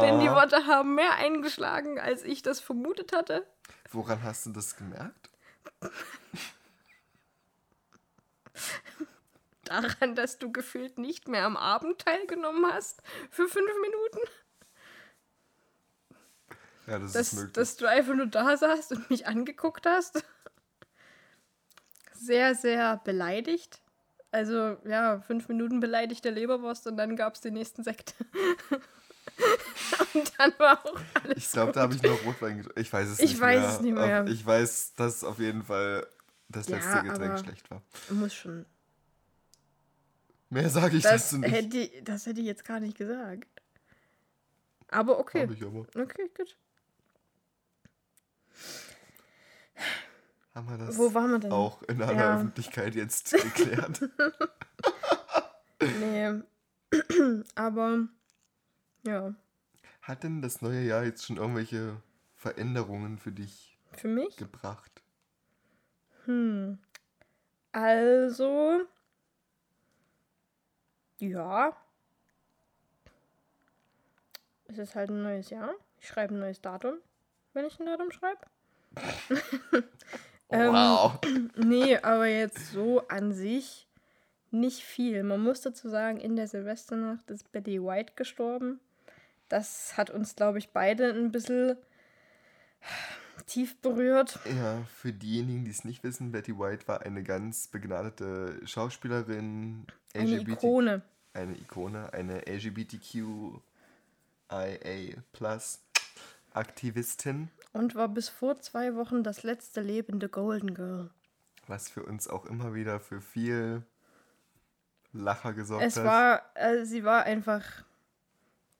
Denn 0.00 0.20
die. 0.20 0.28
Worte 0.28 0.66
haben 0.66 0.94
mehr 0.94 1.16
eingeschlagen, 1.16 1.98
als 1.98 2.22
ich 2.22 2.42
das 2.42 2.60
vermutet 2.60 3.12
hatte. 3.12 3.44
Woran 3.90 4.22
hast 4.22 4.46
du 4.46 4.50
das 4.50 4.76
gemerkt? 4.76 5.30
Daran, 9.70 10.14
dass 10.14 10.38
du 10.38 10.50
gefühlt 10.52 10.98
nicht 10.98 11.28
mehr 11.28 11.44
am 11.44 11.56
Abend 11.56 11.98
teilgenommen 12.00 12.66
hast 12.72 13.02
für 13.30 13.48
fünf 13.48 13.70
Minuten? 13.82 14.18
Ja, 16.86 16.98
das 16.98 17.12
Dass, 17.12 17.26
ist 17.28 17.32
möglich. 17.34 17.52
dass 17.52 17.76
du 17.76 17.86
einfach 17.86 18.14
nur 18.14 18.26
da 18.26 18.56
saßt 18.56 18.92
und 18.92 19.10
mich 19.10 19.26
angeguckt 19.26 19.84
hast? 19.86 20.24
Sehr, 22.14 22.54
sehr 22.54 22.96
beleidigt. 23.04 23.80
Also, 24.30 24.76
ja, 24.84 25.20
fünf 25.20 25.48
Minuten 25.48 25.80
beleidigte 25.80 26.30
Leberwurst 26.30 26.86
und 26.86 26.96
dann 26.96 27.16
gab 27.16 27.34
es 27.34 27.40
den 27.40 27.54
nächsten 27.54 27.82
Sekt. 27.84 28.14
und 30.14 30.32
dann 30.38 30.52
war 30.58 30.84
auch 30.84 31.00
alles. 31.22 31.36
ich 31.46 31.50
glaube, 31.52 31.72
da 31.72 31.82
habe 31.82 31.94
ich 31.94 32.02
noch 32.02 32.24
Rotwein 32.24 32.58
getrunken. 32.58 32.80
Ich 32.80 32.92
weiß 32.92 33.08
es 33.08 33.20
Ich 33.20 33.32
nicht 33.32 33.40
weiß 33.40 33.60
mehr. 33.60 33.70
es 33.70 33.80
nicht 33.80 33.94
mehr. 33.94 34.26
Ich 34.26 34.44
weiß, 34.44 34.94
dass 34.94 35.24
auf 35.24 35.38
jeden 35.38 35.62
Fall 35.62 36.06
das 36.48 36.68
Ja, 36.68 36.76
letzte 36.76 37.02
Getränk 37.02 37.38
schlecht 37.38 37.70
war. 37.70 37.82
Muss 38.10 38.34
schon. 38.34 38.66
Mehr 40.50 40.70
sage 40.70 40.96
ich 40.96 41.02
Das 41.02 41.30
dazu 41.30 41.38
nicht. 41.38 41.52
hätte, 41.52 42.02
das 42.02 42.26
hätte 42.26 42.40
ich 42.40 42.46
jetzt 42.46 42.64
gar 42.64 42.80
nicht 42.80 42.96
gesagt. 42.96 43.48
Aber 44.88 45.18
okay. 45.18 45.42
Hab 45.42 45.50
ich 45.50 45.62
aber. 45.62 45.80
Okay, 45.94 46.30
gut. 46.36 46.56
Haben 50.54 50.68
wir 50.70 50.78
das 50.78 50.96
Wo 50.98 51.12
waren 51.14 51.30
wir 51.32 51.38
denn? 51.38 51.52
auch 51.52 51.82
in 51.84 52.02
aller 52.02 52.14
Ja. 52.18 52.34
Öffentlichkeit 52.36 52.94
jetzt 52.94 53.32
geklärt? 53.42 54.00
Nee. 55.80 56.42
Aber 57.54 58.08
ja, 59.06 59.32
Hat 60.02 60.24
denn 60.24 60.42
das 60.42 60.60
neue 60.60 60.82
Jahr 60.82 61.04
jetzt 61.04 61.24
schon 61.24 61.36
irgendwelche 61.36 62.02
Veränderungen 62.34 63.16
für 63.18 63.30
dich 63.30 63.78
für 63.92 64.08
mich. 64.08 64.36
gebracht? 64.36 64.90
Hm. 66.24 66.78
Also. 67.70 68.80
Ja. 71.18 71.76
Es 74.66 74.78
ist 74.78 74.94
halt 74.94 75.10
ein 75.10 75.22
neues 75.22 75.50
Jahr. 75.50 75.74
Ich 75.98 76.08
schreibe 76.08 76.34
ein 76.34 76.40
neues 76.40 76.60
Datum, 76.60 76.94
wenn 77.54 77.64
ich 77.64 77.78
ein 77.80 77.86
Datum 77.86 78.10
schreibe. 78.12 78.40
Ähm, 80.50 80.72
wow. 80.72 81.18
Nee, 81.56 81.98
aber 81.98 82.26
jetzt 82.26 82.72
so 82.72 83.06
an 83.08 83.32
sich 83.32 83.86
nicht 84.50 84.82
viel. 84.82 85.22
Man 85.22 85.42
muss 85.42 85.60
dazu 85.60 85.88
sagen, 85.88 86.18
in 86.18 86.36
der 86.36 86.48
Silvesternacht 86.48 87.30
ist 87.30 87.52
Betty 87.52 87.82
White 87.82 88.14
gestorben. 88.16 88.80
Das 89.48 89.96
hat 89.96 90.10
uns, 90.10 90.36
glaube 90.36 90.58
ich, 90.58 90.70
beide 90.70 91.10
ein 91.10 91.32
bisschen 91.32 91.76
tief 93.48 93.76
berührt. 93.80 94.38
Ja, 94.56 94.82
für 95.00 95.12
diejenigen, 95.12 95.64
die 95.64 95.70
es 95.72 95.84
nicht 95.84 96.04
wissen, 96.04 96.30
Betty 96.32 96.56
White 96.58 96.86
war 96.86 97.02
eine 97.02 97.22
ganz 97.24 97.66
begnadete 97.66 98.60
Schauspielerin, 98.66 99.86
Eine 100.14 100.36
LGBT 100.36 100.52
Ikone. 100.64 101.02
eine 101.34 101.56
Ikone, 101.56 102.12
eine 102.12 102.46
LGBTQIA 102.46 103.60
Plus 105.32 105.80
Aktivistin, 106.52 107.48
Und 107.72 107.94
war 107.94 108.08
bis 108.08 108.28
vor 108.28 108.60
zwei 108.60 108.94
Wochen 108.94 109.22
das 109.22 109.42
letzte 109.42 109.80
lebende 109.80 110.28
Golden 110.28 110.74
Girl. 110.74 111.10
was 111.66 111.88
für 111.90 112.02
uns 112.02 112.28
auch 112.28 112.46
immer 112.46 112.74
wieder 112.74 112.98
für 113.00 113.20
viel 113.20 113.82
Lacher 115.12 115.52
gesorgt 115.52 115.84
Es 115.84 115.96
hat. 115.96 116.04
war, 116.04 116.42
äh, 116.54 116.84
sie 116.84 117.04
war 117.04 117.24
einfach. 117.24 117.64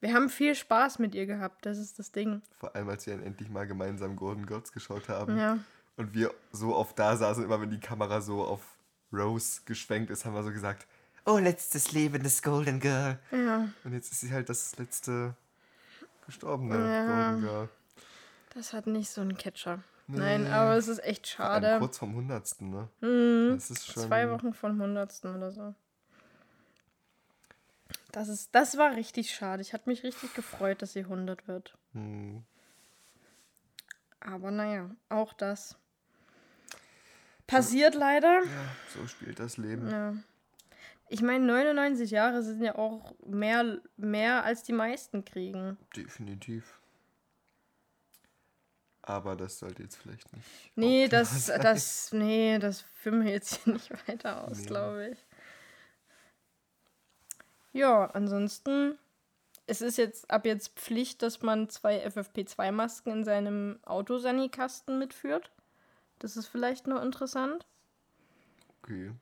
Wir 0.01 0.15
haben 0.15 0.29
viel 0.29 0.55
Spaß 0.55 0.99
mit 1.01 1.15
ihr 1.15 1.27
gehabt, 1.27 1.67
das 1.67 1.79
ist 1.79 1.99
das 1.99 2.13
Ding. 2.13 2.43
Vor 2.59 2.75
allem, 2.77 2.89
als 2.89 3.07
wir 3.07 3.15
dann 3.17 3.25
endlich 3.25 3.49
mal 3.51 3.67
gemeinsam 3.67 4.15
Golden 4.17 4.47
Girls 4.47 4.73
geschaut 4.73 5.09
haben. 5.09 5.37
Ja. 5.37 5.59
Und 5.97 6.15
wir 6.15 6.33
so 6.53 6.77
oft 6.77 6.97
da 6.99 7.17
saßen, 7.17 7.43
immer 7.45 7.61
wenn 7.61 7.71
die 7.71 7.81
Kamera 7.81 8.21
so 8.21 8.45
auf 8.45 8.61
Rose 9.13 9.63
geschwenkt 9.65 10.11
ist, 10.11 10.25
haben 10.25 10.35
wir 10.35 10.45
so 10.45 10.53
gesagt, 10.53 10.87
oh, 11.25 11.39
letztes 11.39 11.91
lebendes 11.93 12.43
Golden 12.43 12.79
Girl. 12.79 13.19
Ja, 13.33 13.69
Und 13.83 13.93
jetzt 13.93 14.13
ist 14.13 14.21
sie 14.21 14.33
halt 14.33 14.49
das 14.49 14.77
letzte 14.79 15.35
gestorbene 16.27 16.77
Ja. 16.79 17.31
Golden 17.33 17.41
Girl. 17.43 17.69
das 18.55 18.73
hat 18.73 18.87
nicht 18.87 19.11
so 19.11 19.21
einen 19.21 19.37
Catcher. 19.37 19.81
Nee. 20.07 20.19
Nein, 20.21 20.47
aber 20.47 20.77
es 20.77 20.89
ist 20.89 21.03
echt 21.05 21.29
Vor 21.29 21.45
schade. 21.47 21.77
Kurz 21.81 21.99
vom 21.99 22.15
Hundertsten, 22.15 22.71
ne? 22.71 22.89
Mhm. 23.01 23.55
Das 23.57 23.71
ist 23.71 23.87
schon. 23.93 24.05
Zwei 24.05 24.31
Wochen 24.31 24.55
von 24.55 24.81
Hundertsten 24.81 25.35
oder 25.35 25.51
so. 25.51 25.75
Das, 28.13 28.29
ist, 28.29 28.55
das 28.55 28.79
war 28.79 28.97
richtig 28.97 29.31
schade. 29.35 29.61
Ich 29.63 29.73
hatte 29.73 29.89
mich 29.89 30.03
richtig 30.03 30.35
gefreut, 30.35 30.81
dass 30.83 30.93
sie 30.95 31.01
100 31.01 31.47
wird. 31.47 31.77
Hm. 31.93 32.43
Aber 34.21 34.51
naja, 34.51 34.91
auch 35.09 35.33
das. 35.33 35.77
Passiert 37.47 37.95
leider. 37.95 38.43
Ja, 38.45 38.77
so 38.95 39.07
spielt 39.07 39.39
das 39.41 39.57
Leben. 39.57 39.89
Ja. 39.91 40.15
Ich 41.09 41.23
meine, 41.23 41.47
99 41.47 42.11
Jahre 42.11 42.43
sind 42.43 42.63
ja 42.63 42.75
auch 42.75 43.15
mehr, 43.27 43.81
mehr 43.97 44.45
als 44.45 44.63
die 44.63 44.75
meisten 44.75 45.25
kriegen. 45.25 45.79
Definitiv. 45.97 46.81
Aber 49.01 49.37
das 49.37 49.59
sollte 49.59 49.83
jetzt 49.83 49.97
vielleicht 49.97 50.31
nicht. 50.37 50.47
Nee, 50.75 51.09
das, 51.09 51.47
sein. 51.47 51.63
das, 51.63 52.13
nee, 52.13 52.59
das 52.59 52.83
führen 52.83 53.25
wir 53.25 53.33
jetzt 53.33 53.63
hier 53.65 53.73
nicht 53.73 53.91
weiter 54.07 54.45
aus, 54.47 54.59
Nee. 54.59 54.67
glaube 54.67 55.09
ich. 55.13 55.19
Ja, 57.73 58.07
ansonsten, 58.07 58.99
es 59.67 59.81
ist 59.81 59.99
jetzt 59.99 60.31
ab 60.31 60.47
jetzt 60.47 60.79
Pflicht, 60.79 61.23
dass 61.23 61.43
man 61.43 61.69
zwei 61.69 62.07
FFP2-Masken 62.07 63.13
in 63.13 63.25
seinem 63.25 63.79
Autosanikasten 63.85 64.99
mitführt. 64.99 65.51
Das 66.19 66.37
ist 66.37 66.49
vielleicht 66.49 66.87
noch 66.87 67.03
interessant. 67.03 67.67
Okay. 68.83 69.13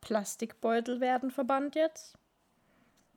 Plastikbeutel 0.00 1.00
werden 1.00 1.30
verbannt 1.30 1.74
jetzt. 1.74 2.16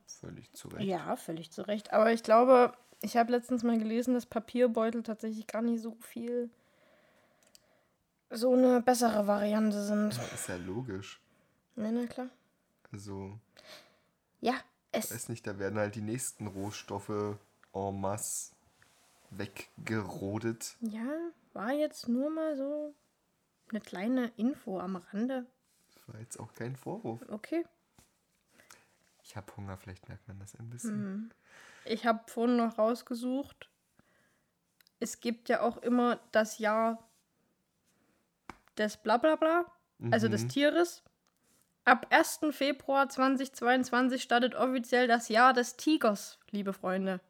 Völlig 0.06 0.52
zu 0.52 0.68
Recht. 0.68 0.84
Ja, 0.86 1.16
völlig 1.16 1.50
zu 1.50 1.62
Recht. 1.62 1.92
Aber 1.92 2.12
ich 2.12 2.22
glaube, 2.22 2.72
ich 3.00 3.16
habe 3.16 3.32
letztens 3.32 3.62
mal 3.62 3.78
gelesen, 3.78 4.14
dass 4.14 4.26
Papierbeutel 4.26 5.02
tatsächlich 5.02 5.46
gar 5.46 5.62
nicht 5.62 5.82
so 5.82 5.96
viel 6.00 6.50
so 8.30 8.52
eine 8.52 8.80
bessere 8.82 9.26
Variante 9.26 9.82
sind. 9.82 10.18
Ist 10.34 10.48
ja 10.48 10.56
logisch. 10.56 11.20
Ja, 11.76 11.90
na 11.90 12.06
klar. 12.06 12.28
Also, 12.92 13.38
Ja, 14.40 14.54
es. 14.92 15.12
weiß 15.12 15.28
nicht, 15.28 15.46
da 15.46 15.58
werden 15.58 15.78
halt 15.78 15.94
die 15.94 16.00
nächsten 16.02 16.46
Rohstoffe 16.46 17.36
en 17.72 18.00
masse 18.00 18.54
weggerodet. 19.30 20.76
Ja, 20.80 21.06
war 21.52 21.72
jetzt 21.72 22.08
nur 22.08 22.30
mal 22.30 22.56
so 22.56 22.94
eine 23.70 23.80
kleine 23.80 24.28
Info 24.36 24.78
am 24.80 24.96
Rande. 24.96 25.46
Das 25.94 26.08
war 26.14 26.20
jetzt 26.20 26.38
auch 26.38 26.52
kein 26.54 26.76
Vorwurf. 26.76 27.20
Okay. 27.28 27.64
Ich 29.24 29.36
habe 29.36 29.54
Hunger, 29.56 29.76
vielleicht 29.76 30.08
merkt 30.08 30.28
man 30.28 30.38
das 30.38 30.54
ein 30.54 30.70
bisschen. 30.70 31.34
Ich 31.84 32.06
habe 32.06 32.20
vorhin 32.30 32.56
noch 32.56 32.78
rausgesucht. 32.78 33.68
Es 35.00 35.20
gibt 35.20 35.48
ja 35.48 35.60
auch 35.62 35.78
immer 35.78 36.20
das 36.32 36.58
Jahr 36.58 37.02
des 38.78 38.96
Blablabla, 38.98 39.66
also 40.10 40.28
des 40.28 40.44
Mhm. 40.44 40.48
Tieres. 40.48 41.02
Ab 41.86 42.08
1. 42.10 42.40
Februar 42.50 43.08
2022 43.08 44.20
startet 44.20 44.56
offiziell 44.56 45.06
das 45.06 45.28
Jahr 45.28 45.52
des 45.52 45.76
Tigers, 45.76 46.36
liebe 46.50 46.72
Freunde. 46.72 47.20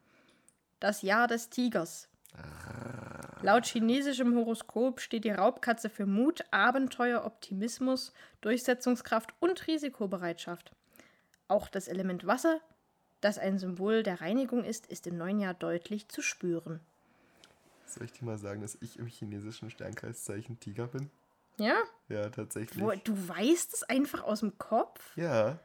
Das 0.79 1.03
Jahr 1.03 1.27
des 1.27 1.51
Tigers. 1.51 2.09
Laut 3.43 3.67
chinesischem 3.67 4.35
Horoskop 4.35 4.99
steht 4.99 5.25
die 5.25 5.29
Raubkatze 5.29 5.91
für 5.91 6.07
Mut, 6.07 6.43
Abenteuer, 6.49 7.23
Optimismus, 7.23 8.13
Durchsetzungskraft 8.41 9.35
und 9.39 9.67
Risikobereitschaft. 9.67 10.71
Auch 11.47 11.69
das 11.69 11.87
Element 11.87 12.25
Wasser, 12.25 12.59
das 13.21 13.37
ein 13.37 13.59
Symbol 13.59 14.01
der 14.01 14.21
Reinigung 14.21 14.63
ist, 14.63 14.87
ist 14.87 15.05
im 15.05 15.17
neuen 15.17 15.39
Jahr 15.39 15.53
deutlich 15.53 16.09
zu 16.09 16.23
spüren. 16.23 16.79
Soll 17.85 18.05
ich 18.05 18.13
dir 18.13 18.25
mal 18.25 18.39
sagen, 18.39 18.61
dass 18.61 18.75
ich 18.81 18.97
im 18.97 19.05
chinesischen 19.05 19.69
Sternkreiszeichen 19.69 20.59
Tiger 20.59 20.87
bin? 20.87 21.11
Ja? 21.57 21.77
Ja, 22.09 22.29
tatsächlich. 22.29 22.79
Wo, 22.81 22.91
du 22.91 23.27
weißt 23.27 23.73
es 23.73 23.83
einfach 23.83 24.23
aus 24.23 24.39
dem 24.41 24.57
Kopf? 24.57 25.15
Ja. 25.15 25.59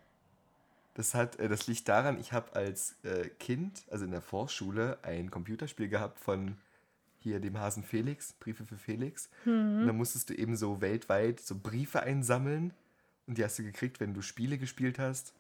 Das, 0.95 1.15
hat, 1.15 1.39
äh, 1.39 1.49
das 1.49 1.67
liegt 1.67 1.89
daran, 1.89 2.19
ich 2.19 2.33
habe 2.33 2.55
als 2.55 2.97
äh, 3.05 3.29
Kind, 3.39 3.85
also 3.91 4.05
in 4.05 4.11
der 4.11 4.21
Vorschule, 4.21 4.99
ein 5.03 5.31
Computerspiel 5.31 5.89
gehabt 5.89 6.19
von 6.19 6.57
hier 7.19 7.41
dem 7.41 7.59
Hasen 7.59 7.85
Felix, 7.85 8.33
Briefe 8.33 8.65
für 8.65 8.77
Felix. 8.77 9.31
Und 9.45 9.87
da 9.87 9.93
musstest 9.93 10.31
du 10.31 10.35
eben 10.35 10.57
so 10.57 10.81
weltweit 10.81 11.41
so 11.41 11.55
Briefe 11.57 12.03
einsammeln. 12.03 12.75
Und 13.27 13.39
die 13.39 13.45
hast 13.45 13.59
du 13.59 13.63
gekriegt, 13.63 14.01
wenn 14.01 14.13
du 14.13 14.23
Spiele 14.23 14.59
gespielt 14.59 14.99
hast. 14.99 15.33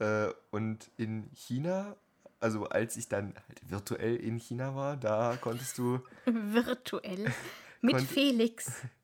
Äh, 0.00 0.28
und 0.50 0.90
in 0.98 1.30
China, 1.34 1.96
also 2.40 2.66
als 2.66 2.96
ich 2.96 3.08
dann 3.08 3.34
halt 3.48 3.70
virtuell 3.70 4.16
in 4.16 4.38
China 4.38 4.74
war, 4.74 4.96
da 4.96 5.38
konntest 5.40 5.78
du 5.78 6.00
Virtuell. 6.26 7.32
Mit 7.80 8.00
Felix. 8.02 8.72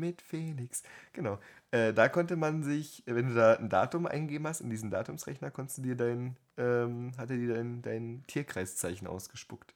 Mit 0.00 0.22
Felix. 0.22 0.82
Genau. 1.12 1.38
Äh, 1.70 1.92
da 1.92 2.08
konnte 2.08 2.36
man 2.36 2.62
sich, 2.64 3.02
wenn 3.06 3.28
du 3.28 3.34
da 3.34 3.54
ein 3.54 3.68
Datum 3.68 4.06
eingegeben 4.06 4.46
hast, 4.46 4.60
in 4.62 4.70
diesen 4.70 4.90
Datumsrechner 4.90 5.50
konntest 5.50 5.78
du 5.78 5.82
dir 5.82 5.94
dein, 5.96 6.36
ähm, 6.56 7.12
hatte 7.18 7.36
dir 7.36 7.54
dein, 7.54 7.82
dein 7.82 8.24
Tierkreiszeichen 8.26 9.06
ausgespuckt. 9.06 9.74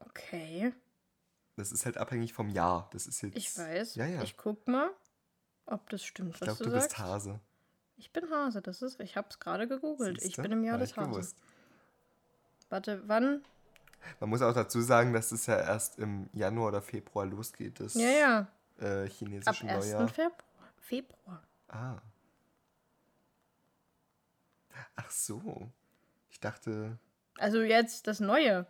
Okay. 0.00 0.72
Das 1.56 1.72
ist 1.72 1.84
halt 1.84 1.96
abhängig 1.96 2.32
vom 2.32 2.48
Jahr. 2.50 2.88
Das 2.92 3.06
ist 3.06 3.22
jetzt. 3.22 3.36
Ich 3.36 3.56
weiß. 3.58 3.94
Ja, 3.94 4.06
ja. 4.06 4.22
Ich 4.22 4.36
guck 4.36 4.66
mal. 4.68 4.90
ob 5.66 5.88
das 5.90 6.04
stimmt, 6.04 6.34
Ich 6.34 6.40
was 6.40 6.46
glaube, 6.46 6.58
du, 6.58 6.64
du 6.64 6.70
sagst. 6.72 6.88
bist 6.90 6.98
Hase. 6.98 7.40
Ich 7.96 8.12
bin 8.12 8.28
Hase, 8.30 8.62
das 8.62 8.82
ist. 8.82 9.00
Ich 9.00 9.16
hab's 9.16 9.38
gerade 9.38 9.68
gegoogelt. 9.68 10.18
Ich 10.18 10.24
Siehste? 10.24 10.42
bin 10.42 10.52
im 10.52 10.64
Jahr 10.64 10.74
Hab 10.74 10.80
des 10.80 10.90
ich 10.90 10.96
Hasen. 10.96 11.34
Warte, 12.68 13.02
wann? 13.06 13.42
Man 14.18 14.30
muss 14.30 14.42
auch 14.42 14.54
dazu 14.54 14.80
sagen, 14.80 15.12
dass 15.12 15.30
es 15.30 15.46
ja 15.46 15.56
erst 15.58 15.98
im 15.98 16.28
Januar 16.32 16.68
oder 16.68 16.82
Februar 16.82 17.24
losgeht, 17.26 17.78
das 17.80 17.94
Ja, 17.94 18.08
ja. 18.10 18.48
Äh, 18.80 19.04
Ab 19.04 19.10
chinesische 19.10 19.68
1. 19.68 19.86
Neujahr. 19.86 20.08
Februar. 20.08 20.32
Februar. 20.80 21.42
Ah. 21.68 21.98
Ach 24.96 25.10
so. 25.10 25.70
Ich 26.30 26.40
dachte. 26.40 26.98
Also 27.38 27.62
jetzt 27.62 28.06
das 28.06 28.20
Neue. 28.20 28.66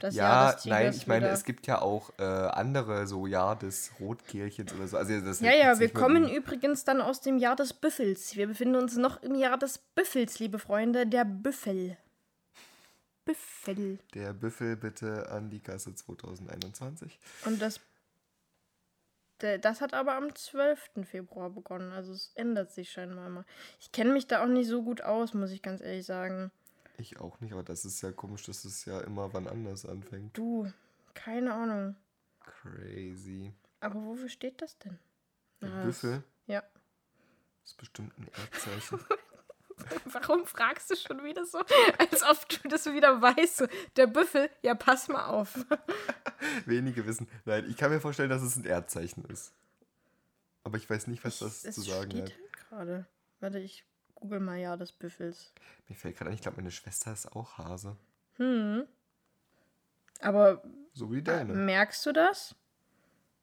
Das 0.00 0.14
ja, 0.14 0.56
nein, 0.64 0.92
ich 0.94 1.06
meine, 1.06 1.26
wieder. 1.26 1.34
es 1.34 1.44
gibt 1.44 1.66
ja 1.66 1.80
auch 1.80 2.10
äh, 2.18 2.22
andere, 2.22 3.06
so 3.06 3.26
Jahr 3.26 3.56
des 3.56 3.92
Rotkehlchens 4.00 4.72
oder 4.72 4.88
so. 4.88 4.96
Also 4.96 5.20
das 5.20 5.40
Ja, 5.40 5.52
ja, 5.52 5.78
wir 5.78 5.88
mit 5.88 5.94
kommen 5.94 6.28
übrigens 6.28 6.84
dann 6.84 7.00
aus 7.00 7.20
dem 7.20 7.38
Jahr 7.38 7.56
des 7.56 7.72
Büffels. 7.72 8.36
Wir 8.36 8.46
befinden 8.46 8.76
uns 8.76 8.96
noch 8.96 9.22
im 9.22 9.34
Jahr 9.34 9.58
des 9.58 9.78
Büffels, 9.78 10.38
liebe 10.38 10.58
Freunde. 10.58 11.06
Der 11.06 11.24
Büffel. 11.24 11.96
Büffel. 13.24 13.98
Der 14.14 14.32
Büffel 14.32 14.76
bitte 14.76 15.30
an 15.30 15.50
die 15.50 15.60
Kasse 15.60 15.94
2021. 15.94 17.18
Und 17.44 17.62
das. 17.62 17.80
Das 19.42 19.80
hat 19.80 19.94
aber 19.94 20.14
am 20.14 20.34
12. 20.34 20.90
Februar 21.04 21.50
begonnen. 21.50 21.92
Also 21.92 22.12
es 22.12 22.32
ändert 22.34 22.72
sich 22.72 22.90
scheinbar 22.90 23.28
mal. 23.28 23.44
Ich 23.80 23.92
kenne 23.92 24.12
mich 24.12 24.26
da 24.26 24.42
auch 24.42 24.48
nicht 24.48 24.68
so 24.68 24.82
gut 24.82 25.02
aus, 25.02 25.34
muss 25.34 25.50
ich 25.50 25.62
ganz 25.62 25.80
ehrlich 25.80 26.06
sagen. 26.06 26.50
Ich 26.98 27.18
auch 27.20 27.40
nicht, 27.40 27.52
aber 27.52 27.62
das 27.62 27.84
ist 27.84 28.00
ja 28.02 28.12
komisch, 28.12 28.44
dass 28.44 28.64
es 28.64 28.84
ja 28.84 29.00
immer 29.00 29.32
wann 29.34 29.48
anders 29.48 29.84
anfängt. 29.86 30.36
Du, 30.36 30.70
keine 31.14 31.54
Ahnung. 31.54 31.96
Crazy. 32.40 33.52
Aber 33.80 34.04
wofür 34.04 34.28
steht 34.28 34.62
das 34.62 34.78
denn? 34.78 34.98
Na, 35.60 35.84
Büffel 35.84 36.22
Ja. 36.46 36.62
ist 37.64 37.76
bestimmt 37.76 38.16
ein 38.18 38.28
Erdzeichen. 38.28 39.00
Warum 40.06 40.46
fragst 40.46 40.90
du 40.90 40.96
schon 40.96 41.22
wieder 41.24 41.44
so, 41.46 41.58
als 41.98 42.22
ob 42.22 42.48
du 42.48 42.68
das 42.68 42.86
wieder 42.86 43.20
weißt? 43.20 43.68
Der 43.96 44.06
Büffel, 44.06 44.50
ja, 44.62 44.74
pass 44.74 45.08
mal 45.08 45.26
auf. 45.26 45.58
Wenige 46.66 47.06
wissen. 47.06 47.28
Nein, 47.44 47.66
ich 47.68 47.76
kann 47.76 47.90
mir 47.90 48.00
vorstellen, 48.00 48.30
dass 48.30 48.42
es 48.42 48.56
ein 48.56 48.64
Erdzeichen 48.64 49.24
ist. 49.26 49.52
Aber 50.64 50.76
ich 50.76 50.88
weiß 50.88 51.06
nicht, 51.08 51.24
was 51.24 51.40
das 51.40 51.64
es 51.64 51.74
zu 51.74 51.80
sagen 51.82 52.10
steht 52.10 52.24
hat. 52.24 52.32
halt 52.32 52.52
gerade. 52.68 53.06
Warte, 53.40 53.58
ich 53.58 53.84
google 54.14 54.40
mal 54.40 54.58
ja 54.58 54.76
des 54.76 54.92
Büffels. 54.92 55.52
Mir 55.88 55.96
fällt 55.96 56.16
gerade 56.16 56.30
ein, 56.30 56.34
ich 56.34 56.42
glaube, 56.42 56.58
meine 56.58 56.70
Schwester 56.70 57.12
ist 57.12 57.32
auch 57.34 57.58
Hase. 57.58 57.96
Hm. 58.36 58.84
Aber 60.20 60.62
So 60.92 61.10
wie 61.12 61.22
deine. 61.22 61.52
merkst 61.54 62.06
du 62.06 62.12
das? 62.12 62.54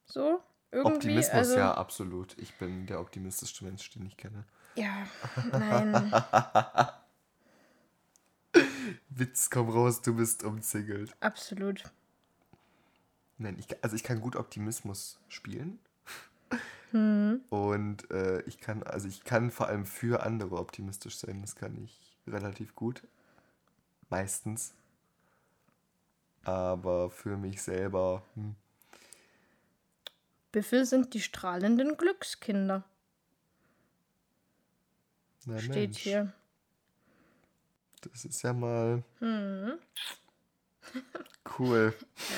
So? 0.06 0.42
Irgendwie? 0.72 0.94
Optimismus, 0.94 1.34
also, 1.34 1.56
ja, 1.56 1.74
absolut. 1.74 2.38
Ich 2.38 2.54
bin 2.56 2.86
der 2.86 3.00
optimistischste 3.00 3.64
Mensch, 3.64 3.90
den 3.90 4.06
ich 4.06 4.16
kenne. 4.16 4.44
Ja, 4.74 5.06
nein. 5.52 6.12
Witz, 9.10 9.50
komm 9.50 9.68
raus, 9.68 10.02
du 10.02 10.16
bist 10.16 10.44
umzingelt. 10.44 11.14
absolut. 11.20 11.84
Nein, 13.38 13.56
ich, 13.58 13.82
also 13.82 13.96
ich 13.96 14.04
kann 14.04 14.20
gut 14.20 14.36
Optimismus 14.36 15.18
spielen. 15.28 15.78
Hm. 16.90 17.40
Und 17.48 18.10
äh, 18.10 18.42
ich 18.42 18.60
kann, 18.60 18.82
also 18.82 19.08
ich 19.08 19.24
kann 19.24 19.50
vor 19.50 19.68
allem 19.68 19.86
für 19.86 20.24
andere 20.24 20.56
optimistisch 20.56 21.16
sein. 21.16 21.40
Das 21.40 21.54
kann 21.54 21.76
ich 21.82 22.18
relativ 22.26 22.74
gut. 22.74 23.02
Meistens. 24.08 24.74
Aber 26.42 27.10
für 27.10 27.36
mich 27.36 27.62
selber. 27.62 28.22
Hm. 28.34 28.56
Büffel 30.52 30.84
sind 30.84 31.14
die 31.14 31.20
strahlenden 31.20 31.96
Glückskinder. 31.96 32.84
Na 35.46 35.58
Steht 35.58 35.74
Mensch, 35.74 35.98
hier. 35.98 36.32
Das 38.02 38.24
ist 38.24 38.42
ja 38.42 38.52
mal 38.52 39.02
Hm. 39.18 39.78
cool. 41.58 41.94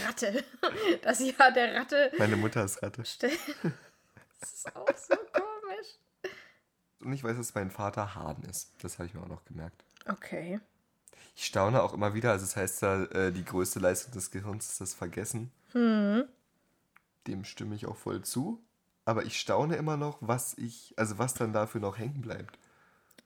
Ratte. 0.06 0.44
Das 1.02 1.20
Jahr 1.20 1.52
der 1.52 1.74
Ratte. 1.74 2.12
Meine 2.18 2.36
Mutter 2.36 2.64
ist 2.64 2.82
Ratte. 2.82 3.02
Das 4.40 4.52
ist 4.54 4.74
auch 4.74 4.88
so 4.96 5.14
komisch. 5.32 6.32
Und 7.00 7.12
ich 7.12 7.22
weiß, 7.22 7.36
dass 7.36 7.54
mein 7.54 7.70
Vater 7.70 8.16
Hahn 8.16 8.42
ist. 8.42 8.72
Das 8.82 8.98
habe 8.98 9.06
ich 9.06 9.14
mir 9.14 9.22
auch 9.22 9.28
noch 9.28 9.44
gemerkt. 9.44 9.84
Okay. 10.08 10.58
Ich 11.36 11.46
staune 11.46 11.80
auch 11.80 11.94
immer 11.94 12.12
wieder, 12.14 12.32
also 12.32 12.44
es 12.44 12.56
heißt 12.56 12.82
ja, 12.82 13.04
äh, 13.04 13.32
die 13.32 13.44
größte 13.44 13.78
Leistung 13.78 14.12
des 14.12 14.32
Gehirns 14.32 14.68
ist 14.70 14.80
das 14.80 14.94
Vergessen. 14.94 15.52
Hm. 15.72 16.24
Dem 17.28 17.44
stimme 17.44 17.76
ich 17.76 17.86
auch 17.86 17.96
voll 17.96 18.22
zu. 18.22 18.60
Aber 19.04 19.24
ich 19.24 19.38
staune 19.38 19.76
immer 19.76 19.96
noch, 19.96 20.18
was 20.20 20.54
ich, 20.58 20.92
also 20.96 21.18
was 21.18 21.34
dann 21.34 21.52
dafür 21.52 21.80
noch 21.80 21.98
hängen 21.98 22.20
bleibt. 22.20 22.58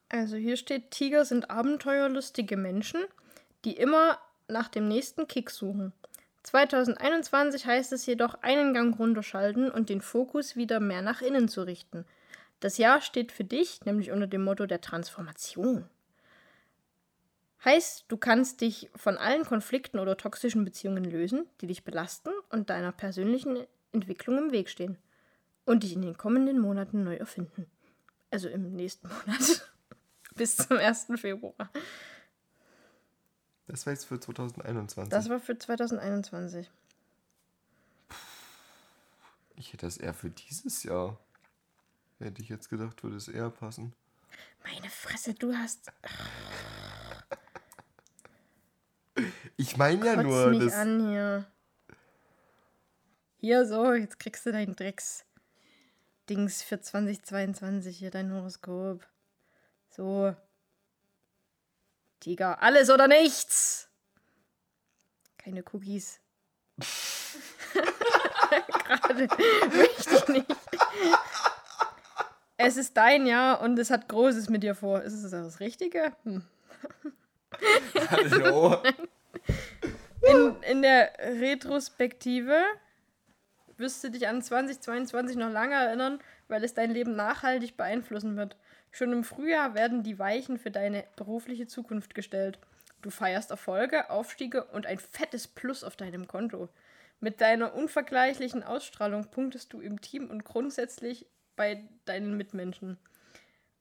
Also 0.08 0.36
hier 0.36 0.56
steht, 0.56 0.90
Tiger 0.90 1.24
sind 1.24 1.50
abenteuerlustige 1.50 2.56
Menschen, 2.56 3.00
die 3.64 3.72
immer 3.72 4.18
nach 4.48 4.68
dem 4.68 4.88
nächsten 4.88 5.26
Kick 5.26 5.50
suchen. 5.50 5.92
2021 6.44 7.66
heißt 7.66 7.92
es 7.92 8.06
jedoch, 8.06 8.40
einen 8.42 8.72
Gang 8.72 8.96
runterschalten 8.96 9.70
und 9.70 9.88
den 9.88 10.00
Fokus 10.00 10.54
wieder 10.54 10.78
mehr 10.78 11.02
nach 11.02 11.20
innen 11.20 11.48
zu 11.48 11.62
richten. 11.62 12.04
Das 12.60 12.78
Jahr 12.78 13.00
steht 13.00 13.32
für 13.32 13.44
dich, 13.44 13.84
nämlich 13.84 14.12
unter 14.12 14.28
dem 14.28 14.44
Motto 14.44 14.66
der 14.66 14.80
Transformation. 14.80 15.88
Heißt, 17.64 18.04
du 18.08 18.16
kannst 18.16 18.60
dich 18.60 18.90
von 18.94 19.18
allen 19.18 19.44
Konflikten 19.44 19.98
oder 19.98 20.16
toxischen 20.16 20.64
Beziehungen 20.64 21.04
lösen, 21.04 21.46
die 21.60 21.66
dich 21.66 21.82
belasten 21.82 22.30
und 22.50 22.70
deiner 22.70 22.92
persönlichen 22.92 23.66
Entwicklung 23.92 24.38
im 24.38 24.52
Weg 24.52 24.68
stehen. 24.68 24.98
Und 25.64 25.82
dich 25.82 25.94
in 25.94 26.02
den 26.02 26.16
kommenden 26.16 26.60
Monaten 26.60 27.02
neu 27.02 27.16
erfinden. 27.16 27.66
Also 28.30 28.48
im 28.48 28.72
nächsten 28.72 29.08
Monat. 29.26 29.65
Bis 30.36 30.56
zum 30.56 30.76
1. 30.78 31.06
Februar. 31.16 31.70
Das 33.66 33.86
war 33.86 33.92
jetzt 33.92 34.04
für 34.04 34.20
2021. 34.20 35.10
Das 35.10 35.28
war 35.28 35.40
für 35.40 35.58
2021. 35.58 36.70
ich 39.56 39.72
hätte 39.72 39.86
das 39.86 39.96
eher 39.96 40.14
für 40.14 40.30
dieses 40.30 40.84
Jahr. 40.84 41.18
Hätte 42.18 42.40
ich 42.40 42.48
jetzt 42.48 42.68
gedacht, 42.70 43.02
würde 43.02 43.16
es 43.16 43.28
eher 43.28 43.50
passen. 43.50 43.92
Meine 44.64 44.88
Fresse, 44.88 45.34
du 45.34 45.54
hast. 45.54 45.92
Ich 49.56 49.76
meine 49.76 50.04
ja 50.04 50.22
nur, 50.22 50.48
mich 50.48 50.64
das, 50.64 50.74
an 50.74 51.08
hier. 51.08 51.46
Hier 53.38 53.66
so, 53.66 53.94
jetzt 53.94 54.18
kriegst 54.18 54.44
du 54.44 54.52
dein 54.52 54.76
Drecks. 54.76 55.24
Dings 56.28 56.62
für 56.62 56.80
2022, 56.80 57.96
hier 57.96 58.10
dein 58.10 58.32
Horoskop. 58.32 59.06
So. 59.96 60.36
Tiger, 62.20 62.62
alles 62.62 62.90
oder 62.90 63.08
nichts. 63.08 63.88
Keine 65.38 65.64
Cookies. 65.72 66.20
Gerade 68.84 69.28
möchte 69.74 70.14
ich 70.14 70.28
nicht. 70.28 70.56
Es 72.58 72.76
ist 72.76 72.94
dein 72.96 73.26
Jahr 73.26 73.62
und 73.62 73.78
es 73.78 73.90
hat 73.90 74.08
Großes 74.08 74.50
mit 74.50 74.62
dir 74.62 74.74
vor. 74.74 75.00
Ist 75.00 75.14
es 75.14 75.30
das 75.30 75.60
Richtige? 75.60 76.12
Hm. 76.24 76.44
Hallo. 78.10 78.82
In, 80.20 80.62
in 80.62 80.82
der 80.82 81.12
Retrospektive 81.18 82.60
wirst 83.78 84.04
du 84.04 84.10
dich 84.10 84.28
an 84.28 84.42
2022 84.42 85.36
noch 85.36 85.50
lange 85.50 85.74
erinnern, 85.74 86.20
weil 86.48 86.62
es 86.64 86.74
dein 86.74 86.90
Leben 86.90 87.16
nachhaltig 87.16 87.78
beeinflussen 87.78 88.36
wird. 88.36 88.56
Schon 88.96 89.12
im 89.12 89.24
Frühjahr 89.24 89.74
werden 89.74 90.02
die 90.02 90.18
Weichen 90.18 90.56
für 90.58 90.70
deine 90.70 91.04
berufliche 91.16 91.66
Zukunft 91.66 92.14
gestellt. 92.14 92.58
Du 93.02 93.10
feierst 93.10 93.50
Erfolge, 93.50 94.08
Aufstiege 94.08 94.64
und 94.64 94.86
ein 94.86 94.98
fettes 94.98 95.48
Plus 95.48 95.84
auf 95.84 95.96
deinem 95.96 96.26
Konto. 96.26 96.70
Mit 97.20 97.42
deiner 97.42 97.74
unvergleichlichen 97.74 98.62
Ausstrahlung 98.62 99.30
punktest 99.30 99.74
du 99.74 99.82
im 99.82 100.00
Team 100.00 100.30
und 100.30 100.46
grundsätzlich 100.46 101.26
bei 101.56 101.86
deinen 102.06 102.38
Mitmenschen. 102.38 102.96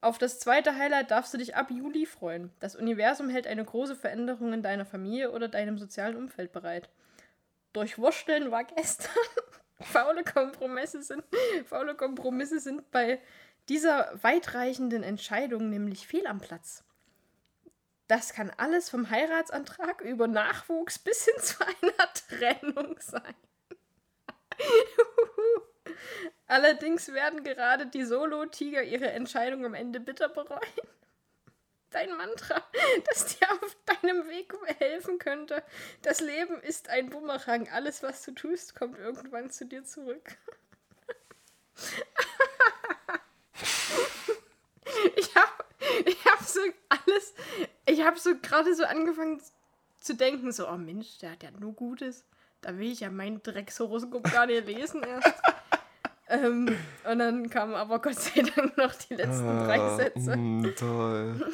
Auf 0.01 0.17
das 0.17 0.37
zweite 0.41 0.75
Highlight 0.75 1.11
darfst 1.11 1.33
du 1.33 1.37
dich 1.37 1.55
ab 1.55 1.71
Juli 1.71 2.05
freuen. 2.05 2.51
Das 2.59 2.75
Universum 2.75 3.29
hält 3.29 3.47
eine 3.47 3.63
große 3.63 3.95
Veränderung 3.95 4.51
in 4.51 4.63
deiner 4.63 4.85
Familie 4.85 5.31
oder 5.31 5.47
deinem 5.47 5.77
sozialen 5.77 6.17
Umfeld 6.17 6.51
bereit. 6.51 6.89
Durchwursteln 7.71 8.51
war 8.51 8.65
gestern. 8.65 9.15
faule, 9.79 10.25
Kompromisse 10.25 11.01
sind, 11.01 11.23
faule 11.65 11.95
Kompromisse 11.95 12.59
sind 12.59 12.91
bei 12.91 13.21
dieser 13.69 14.11
weitreichenden 14.21 15.03
Entscheidung 15.03 15.69
nämlich 15.69 16.07
fehl 16.07 16.27
am 16.27 16.39
Platz. 16.39 16.83
Das 18.07 18.33
kann 18.33 18.51
alles 18.57 18.89
vom 18.89 19.09
Heiratsantrag 19.09 20.01
über 20.01 20.27
Nachwuchs 20.27 20.99
bis 20.99 21.25
hin 21.25 21.33
zu 21.41 21.55
einer 21.65 22.13
Trennung 22.13 22.99
sein. 22.99 23.35
Allerdings 26.47 27.11
werden 27.11 27.43
gerade 27.43 27.87
die 27.87 28.05
Solo-Tiger 28.05 28.83
ihre 28.83 29.09
Entscheidung 29.11 29.65
am 29.65 29.73
Ende 29.73 29.99
bitter 29.99 30.29
bereuen. 30.29 30.61
Dein 31.89 32.15
Mantra, 32.15 32.61
das 33.07 33.37
dir 33.37 33.51
auf 33.51 33.75
deinem 33.85 34.27
Weg 34.27 34.53
helfen 34.79 35.17
könnte. 35.17 35.63
Das 36.01 36.19
Leben 36.19 36.61
ist 36.61 36.89
ein 36.89 37.09
Bumerang. 37.09 37.69
Alles, 37.69 38.03
was 38.03 38.21
du 38.23 38.31
tust, 38.31 38.75
kommt 38.75 38.99
irgendwann 38.99 39.49
zu 39.49 39.65
dir 39.65 39.83
zurück. 39.83 40.37
alles. 46.89 47.33
Ich 47.87 48.03
habe 48.03 48.19
so 48.19 48.31
gerade 48.41 48.73
so 48.75 48.83
angefangen 48.85 49.41
zu 49.99 50.15
denken, 50.15 50.51
so, 50.51 50.67
oh 50.69 50.77
Mensch, 50.77 51.17
der 51.19 51.31
hat 51.31 51.43
ja 51.43 51.51
nur 51.51 51.73
Gutes. 51.73 52.25
Da 52.61 52.77
will 52.77 52.91
ich 52.91 53.01
ja 53.01 53.09
mein 53.09 53.41
Dreckshoroskop 53.43 54.23
gar 54.31 54.45
nicht 54.47 54.65
lesen 54.65 55.03
erst. 55.03 55.33
ähm, 56.29 56.75
und 57.09 57.19
dann 57.19 57.49
kamen 57.49 57.75
aber 57.75 57.99
Gott 58.01 58.15
sei 58.19 58.41
Dank 58.41 58.77
noch 58.77 58.93
die 58.95 59.15
letzten 59.15 59.47
Ah, 59.47 59.65
drei 59.65 59.95
Sätze. 59.97 60.35
mm, 60.37 60.75
toll. 60.75 61.51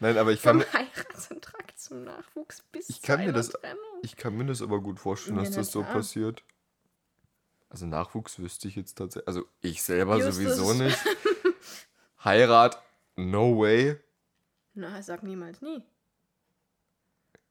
Nein, 0.00 0.18
aber 0.18 0.32
ich 0.32 0.40
Vom 0.40 0.60
kann, 0.60 0.72
Heiratsantrag 0.72 1.78
zum 1.78 2.04
Nachwuchs 2.04 2.60
bis 2.72 2.90
Ich 2.90 3.00
kann 3.00 3.24
mir 3.24 3.32
das- 3.32 3.50
Trennung. 3.50 3.78
ich 4.02 4.16
kann 4.16 4.36
mir 4.36 4.44
das 4.44 4.60
aber 4.60 4.80
gut 4.80 4.98
vorstellen, 5.00 5.36
Ja, 5.38 5.44
dass 5.44 5.54
das 5.54 5.70
so 5.72 5.82
passiert. 5.82 6.42
Also 7.74 7.86
Nachwuchs 7.86 8.38
wüsste 8.38 8.68
ich 8.68 8.76
jetzt 8.76 8.94
tatsächlich. 8.94 9.26
Also 9.26 9.46
ich 9.60 9.82
selber 9.82 10.18
Justus. 10.18 10.36
sowieso 10.36 10.74
nicht. 10.74 10.96
Heirat, 12.24 12.80
no 13.16 13.58
way. 13.58 13.98
Na, 14.74 15.02
sag 15.02 15.24
niemals 15.24 15.60
nie. 15.60 15.82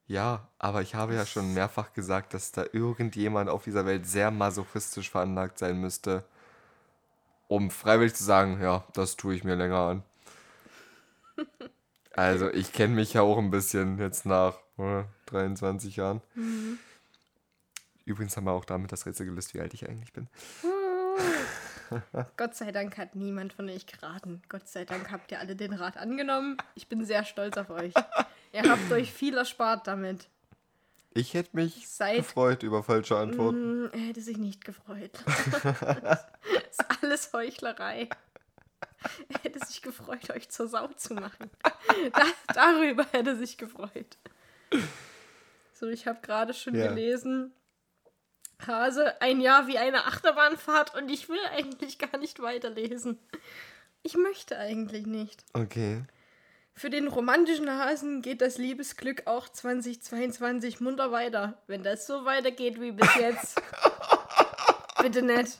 Ja, 0.07 0.47
aber 0.59 0.81
ich 0.81 0.95
habe 0.95 1.13
ja 1.13 1.25
schon 1.25 1.53
mehrfach 1.53 1.91
gesagt, 1.91 2.33
dass 2.33 2.53
da 2.53 2.63
irgendjemand 2.71 3.49
auf 3.49 3.65
dieser 3.65 3.85
Welt 3.85 4.07
sehr 4.07 4.31
masochistisch 4.31 5.11
veranlagt 5.11 5.59
sein 5.59 5.81
müsste, 5.81 6.23
um 7.49 7.69
freiwillig 7.69 8.13
zu 8.13 8.23
sagen, 8.23 8.61
ja, 8.61 8.85
das 8.93 9.17
tue 9.17 9.35
ich 9.35 9.43
mir 9.43 9.55
länger 9.55 9.79
an. 9.79 10.03
Also 12.15 12.47
ich 12.51 12.71
kenne 12.71 12.93
mich 12.93 13.13
ja 13.13 13.23
auch 13.23 13.39
ein 13.39 13.49
bisschen 13.49 13.97
jetzt 13.97 14.27
nach 14.27 14.59
äh, 14.77 15.03
23 15.25 15.95
Jahren. 15.95 16.21
Übrigens 18.05 18.35
haben 18.35 18.45
wir 18.45 18.51
auch 18.51 18.65
damit 18.65 18.91
das 18.91 19.05
Rätsel 19.05 19.25
gelöst, 19.25 19.53
wie 19.53 19.61
alt 19.61 19.73
ich 19.73 19.87
eigentlich 19.87 20.11
bin. 20.13 20.27
Gott 22.37 22.55
sei 22.55 22.71
Dank 22.71 22.97
hat 22.97 23.15
niemand 23.15 23.53
von 23.53 23.69
euch 23.69 23.85
geraten. 23.85 24.41
Gott 24.49 24.67
sei 24.67 24.83
Dank 24.83 25.11
habt 25.11 25.31
ihr 25.31 25.39
alle 25.39 25.55
den 25.55 25.73
Rat 25.73 25.97
angenommen. 25.97 26.57
Ich 26.75 26.87
bin 26.87 27.05
sehr 27.05 27.23
stolz 27.23 27.55
auf 27.57 27.69
euch. 27.69 27.93
Ihr 28.51 28.69
habt 28.69 28.91
euch 28.91 29.13
viel 29.13 29.37
erspart 29.37 29.87
damit. 29.87 30.27
Ich 31.13 31.35
hätte 31.35 31.51
mich 31.55 31.87
Seid- 31.87 32.17
gefreut 32.17 32.63
über 32.63 32.81
falsche 32.83 33.15
Antworten. 33.17 33.83
Hm, 33.85 33.89
er 33.93 33.99
hätte 34.07 34.21
sich 34.21 34.37
nicht 34.37 34.65
gefreut. 34.65 35.11
das 35.63 36.25
ist 36.71 36.85
alles 37.03 37.31
Heuchlerei. 37.33 38.09
Er 39.29 39.39
hätte 39.43 39.63
sich 39.65 39.81
gefreut, 39.83 40.29
euch 40.31 40.49
zur 40.49 40.67
Sau 40.67 40.87
zu 40.87 41.13
machen. 41.13 41.51
Da, 42.13 42.23
darüber 42.53 43.05
hätte 43.11 43.31
er 43.31 43.35
sich 43.35 43.57
gefreut. 43.57 44.17
So, 45.73 45.87
ich 45.87 46.07
habe 46.07 46.19
gerade 46.21 46.53
schon 46.55 46.73
Ja. 46.73 46.87
gelesen. 46.87 47.53
Hase, 48.67 49.21
ein 49.21 49.41
Jahr 49.41 49.67
wie 49.67 49.77
eine 49.77 50.05
Achterbahnfahrt 50.05 50.95
und 50.95 51.09
ich 51.09 51.29
will 51.29 51.39
eigentlich 51.51 51.99
gar 51.99 52.17
nicht 52.17 52.41
weiterlesen. 52.41 53.19
Ich 54.01 54.15
möchte 54.15 54.57
eigentlich 54.57 55.05
nicht. 55.05 55.43
Okay. 55.53 56.03
Für 56.75 56.89
den 56.89 57.07
romantischen 57.07 57.69
Hasen 57.69 58.21
geht 58.21 58.41
das 58.41 58.57
Liebesglück 58.57 59.27
auch 59.27 59.47
2022 59.47 60.79
munter 60.79 61.11
weiter. 61.11 61.61
Wenn 61.67 61.83
das 61.83 62.07
so 62.07 62.25
weitergeht 62.25 62.81
wie 62.81 62.91
bis 62.91 63.15
jetzt. 63.15 63.61
Bitte 65.01 65.21
nicht. 65.21 65.59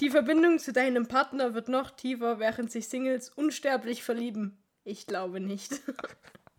Die 0.00 0.10
Verbindung 0.10 0.58
zu 0.58 0.72
deinem 0.72 1.06
Partner 1.06 1.54
wird 1.54 1.68
noch 1.68 1.90
tiefer, 1.90 2.38
während 2.38 2.70
sich 2.70 2.88
Singles 2.88 3.30
unsterblich 3.30 4.02
verlieben. 4.02 4.56
Ich 4.84 5.06
glaube 5.06 5.40
nicht. 5.40 5.80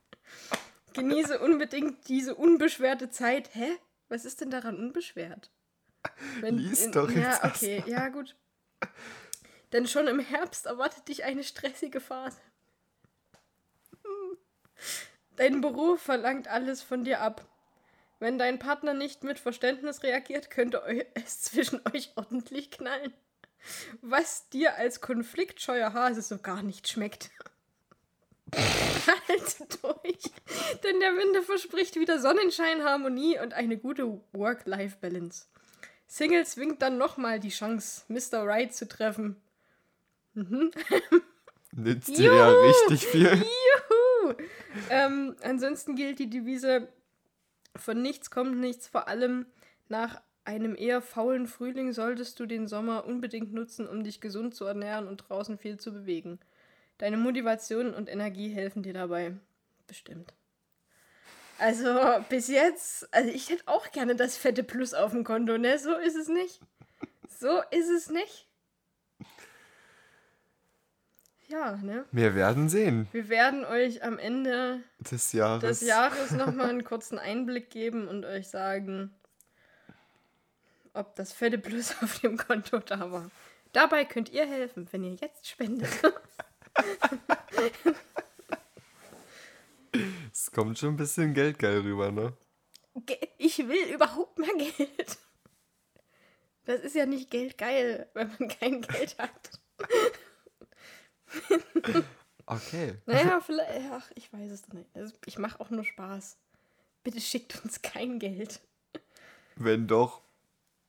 Genieße 0.94 1.40
unbedingt 1.40 2.08
diese 2.08 2.36
unbeschwerte 2.36 3.10
Zeit. 3.10 3.50
Hä? 3.54 3.78
Was 4.10 4.26
ist 4.26 4.42
denn 4.42 4.52
daran 4.52 4.78
unbeschwert? 4.78 5.50
Wenn 6.40 6.58
Lies 6.58 6.90
doch 6.92 7.10
Ja, 7.10 7.34
jetzt 7.34 7.44
okay, 7.44 7.84
ja, 7.86 8.10
gut. 8.10 8.36
Denn 9.72 9.88
schon 9.88 10.08
im 10.08 10.20
Herbst 10.20 10.66
erwartet 10.66 11.08
dich 11.08 11.24
eine 11.24 11.44
stressige 11.44 12.00
Phase. 12.00 12.40
Dein 15.36 15.62
Beruf 15.62 16.02
verlangt 16.02 16.48
alles 16.48 16.82
von 16.82 17.04
dir 17.04 17.22
ab. 17.22 17.46
Wenn 18.20 18.38
dein 18.38 18.60
Partner 18.60 18.94
nicht 18.94 19.24
mit 19.24 19.40
Verständnis 19.40 20.04
reagiert, 20.04 20.50
könnte 20.50 20.84
es 21.14 21.42
zwischen 21.42 21.82
euch 21.94 22.12
ordentlich 22.16 22.72
knallen. 22.72 23.14
Was 24.02 24.50
dir 24.50 24.76
als 24.76 25.02
konfliktscheuer 25.02 25.94
Hase 25.94 26.22
so 26.22 26.38
gar 26.38 26.64
nicht 26.64 26.88
schmeckt. 26.88 27.30
Halte 28.56 29.68
durch, 29.82 30.22
denn 30.84 31.00
der 31.00 31.16
Winter 31.16 31.42
verspricht 31.42 31.96
wieder 31.96 32.20
Sonnenschein, 32.20 32.84
Harmonie 32.84 33.40
und 33.40 33.54
eine 33.54 33.78
gute 33.78 34.22
Work-Life-Balance. 34.34 35.48
Singles 36.08 36.58
winkt 36.58 36.82
dann 36.82 36.98
nochmal 36.98 37.40
die 37.40 37.50
Chance, 37.50 38.04
Mr. 38.08 38.44
Right 38.44 38.74
zu 38.74 38.88
treffen. 38.88 39.36
Nützt 41.72 42.18
dir 42.18 42.34
ja 42.34 42.50
richtig 42.50 43.06
viel. 43.06 43.28
Juhu! 43.28 44.34
Ähm, 44.90 45.36
ansonsten 45.44 45.96
gilt 45.96 46.20
die 46.20 46.30
Devise: 46.30 46.88
Von 47.76 48.02
nichts 48.02 48.32
kommt 48.32 48.58
nichts. 48.58 48.88
Vor 48.88 49.08
allem 49.08 49.46
nach 49.88 50.22
einem 50.46 50.76
eher 50.76 51.02
faulen 51.02 51.46
Frühling 51.46 51.94
solltest 51.94 52.40
du 52.40 52.48
den 52.48 52.68
Sommer 52.68 53.06
unbedingt 53.06 53.54
nutzen, 53.54 53.88
um 53.88 54.04
dich 54.04 54.20
gesund 54.20 54.56
zu 54.56 54.66
ernähren 54.66 55.08
und 55.08 55.30
draußen 55.30 55.60
viel 55.60 55.80
zu 55.80 55.94
bewegen. 55.94 56.40
Deine 57.00 57.18
Motivation 57.18 57.94
und 57.94 58.10
Energie 58.10 58.50
helfen 58.50 58.84
dir 58.84 58.94
dabei. 58.94 59.34
Bestimmt. 59.88 60.34
Also, 61.58 62.00
bis 62.30 62.48
jetzt, 62.48 63.14
also 63.14 63.30
ich 63.30 63.50
hätte 63.50 63.64
auch 63.66 63.92
gerne 63.92 64.16
das 64.16 64.38
fette 64.38 64.64
Plus 64.64 64.94
auf 64.94 65.12
dem 65.12 65.24
Konto, 65.24 65.58
ne? 65.58 65.78
So 65.80 65.96
ist 65.96 66.16
es 66.16 66.28
nicht. 66.28 66.62
So 67.28 67.62
ist 67.72 67.90
es 67.90 68.10
nicht. 68.10 68.48
Ja, 71.48 71.78
ne? 71.78 72.06
Wir 72.12 72.36
werden 72.36 72.70
sehen 72.70 73.08
Wir 73.12 73.28
werden 73.28 73.66
euch 73.66 74.04
am 74.04 74.20
Ende 74.20 74.82
des 75.00 75.34
Jahres. 75.34 75.80
des 75.80 75.88
Jahres 75.88 76.32
nochmal 76.32 76.70
einen 76.70 76.84
kurzen 76.84 77.18
Einblick 77.18 77.72
geben 77.72 78.08
und 78.08 78.24
euch 78.24 78.50
sagen, 78.50 79.16
ob 80.94 81.16
das 81.16 81.34
fette 81.34 81.58
Plus 81.58 81.96
auf 82.02 82.20
dem 82.20 82.38
Konto 82.38 82.80
da 82.80 83.12
war. 83.12 83.32
Dabei 83.74 84.06
könnt 84.06 84.30
ihr 84.30 84.46
helfen, 84.46 84.88
wenn 84.92 85.04
ihr 85.04 85.16
jetzt 85.16 85.48
spendet. 85.48 85.90
Es 90.32 90.52
kommt 90.52 90.78
schon 90.78 90.94
ein 90.94 90.98
bisschen 90.98 91.34
geldgeil 91.34 91.80
rüber, 91.80 92.12
ne? 92.12 92.34
Ich 93.38 93.58
will 93.60 93.94
überhaupt 93.94 94.38
mehr 94.40 94.54
Geld. 94.56 95.18
Das 96.66 96.82
ist 96.82 96.96
ja 96.96 97.06
nicht 97.06 97.32
geldgeil, 97.32 98.08
wenn 98.14 98.28
man 98.38 98.48
kein 98.48 98.82
Geld 98.82 99.18
hat. 99.18 99.60
Okay. 102.46 102.96
Naja, 103.06 103.42
vielleicht. 103.42 103.92
Ach, 103.92 104.12
ich 104.16 104.32
weiß 104.34 104.52
es 104.52 104.68
nicht. 104.70 104.90
Also, 104.96 105.14
ich 105.26 105.38
mache 105.38 105.60
auch 105.60 105.70
nur 105.70 105.84
Spaß. 105.84 106.38
Bitte 107.04 107.22
schickt 107.22 107.64
uns 107.64 107.82
kein 107.82 108.20
Geld. 108.20 108.60
Wenn 109.56 109.88
doch 109.88 110.22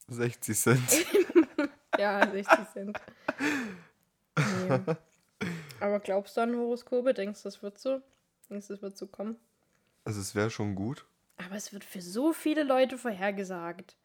60 0.09 0.59
Cent. 0.59 0.81
Ja, 1.99 2.31
60 2.31 2.59
Cent. 2.73 3.01
Nee. 4.39 4.97
Aber 5.81 6.01
glaubst 6.01 6.37
du 6.37 6.41
an 6.43 6.55
Horoskope? 6.57 7.15
Denkst 7.15 7.43
du, 7.43 7.49
das 7.49 7.63
wird 7.63 7.79
so? 7.79 8.01
Denkst 8.49 8.67
du, 8.69 8.75
das 8.75 8.83
wird 8.83 8.97
so 8.97 9.07
kommen? 9.07 9.37
Also 10.05 10.21
es 10.21 10.35
wäre 10.35 10.51
schon 10.51 10.75
gut. 10.75 11.05
Aber 11.37 11.57
es 11.57 11.73
wird 11.73 11.85
für 11.85 12.03
so 12.03 12.33
viele 12.33 12.63
Leute 12.63 12.99
vorhergesagt, 12.99 13.97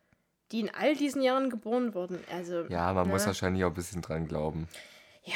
die 0.51 0.59
in 0.61 0.69
all 0.73 0.95
diesen 0.95 1.21
Jahren 1.21 1.49
geboren 1.49 1.93
wurden. 1.93 2.19
Also, 2.31 2.65
Ja, 2.67 2.93
man 2.93 3.07
muss 3.09 3.21
ne? 3.23 3.27
wahrscheinlich 3.27 3.63
auch 3.63 3.69
ein 3.69 3.73
bisschen 3.73 4.01
dran 4.01 4.27
glauben. 4.27 4.67
Ja, 5.23 5.33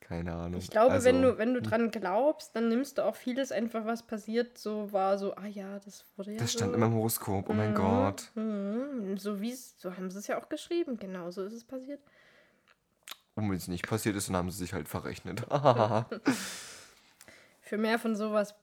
Keine 0.00 0.32
Ahnung. 0.34 0.58
ich 0.60 0.70
glaube, 0.70 0.92
also, 0.92 1.04
wenn, 1.06 1.20
du, 1.20 1.36
wenn 1.36 1.52
du 1.52 1.60
dran 1.60 1.90
glaubst, 1.90 2.56
dann 2.56 2.68
nimmst 2.68 2.96
du 2.96 3.02
auch 3.04 3.14
vieles 3.16 3.52
einfach, 3.52 3.84
was 3.84 4.06
passiert, 4.06 4.56
so 4.56 4.90
war 4.90 5.18
so, 5.18 5.34
ah 5.34 5.44
ja, 5.46 5.78
das 5.80 6.04
wurde 6.16 6.32
ja 6.32 6.38
Das 6.38 6.52
so. 6.52 6.58
stand 6.60 6.74
immer 6.74 6.86
im 6.86 6.94
Horoskop, 6.94 7.50
oh 7.50 7.52
mein 7.52 7.74
Gott. 7.74 8.30
Mhm, 8.34 9.18
so 9.18 9.40
wie 9.42 9.52
so 9.52 9.94
haben 9.96 10.10
sie 10.10 10.18
es 10.20 10.26
ja 10.26 10.40
auch 10.40 10.48
geschrieben, 10.48 10.96
genau 10.96 11.30
so 11.30 11.44
ist 11.44 11.52
es 11.52 11.64
passiert. 11.64 12.00
Und 13.38 13.48
wenn 13.50 13.56
es 13.56 13.68
nicht 13.68 13.86
passiert 13.86 14.16
ist, 14.16 14.28
dann 14.28 14.34
haben 14.34 14.50
sie 14.50 14.58
sich 14.58 14.72
halt 14.72 14.88
verrechnet. 14.88 15.46
Für 17.60 17.78
mehr 17.78 18.00
von 18.00 18.16
sowas 18.16 18.56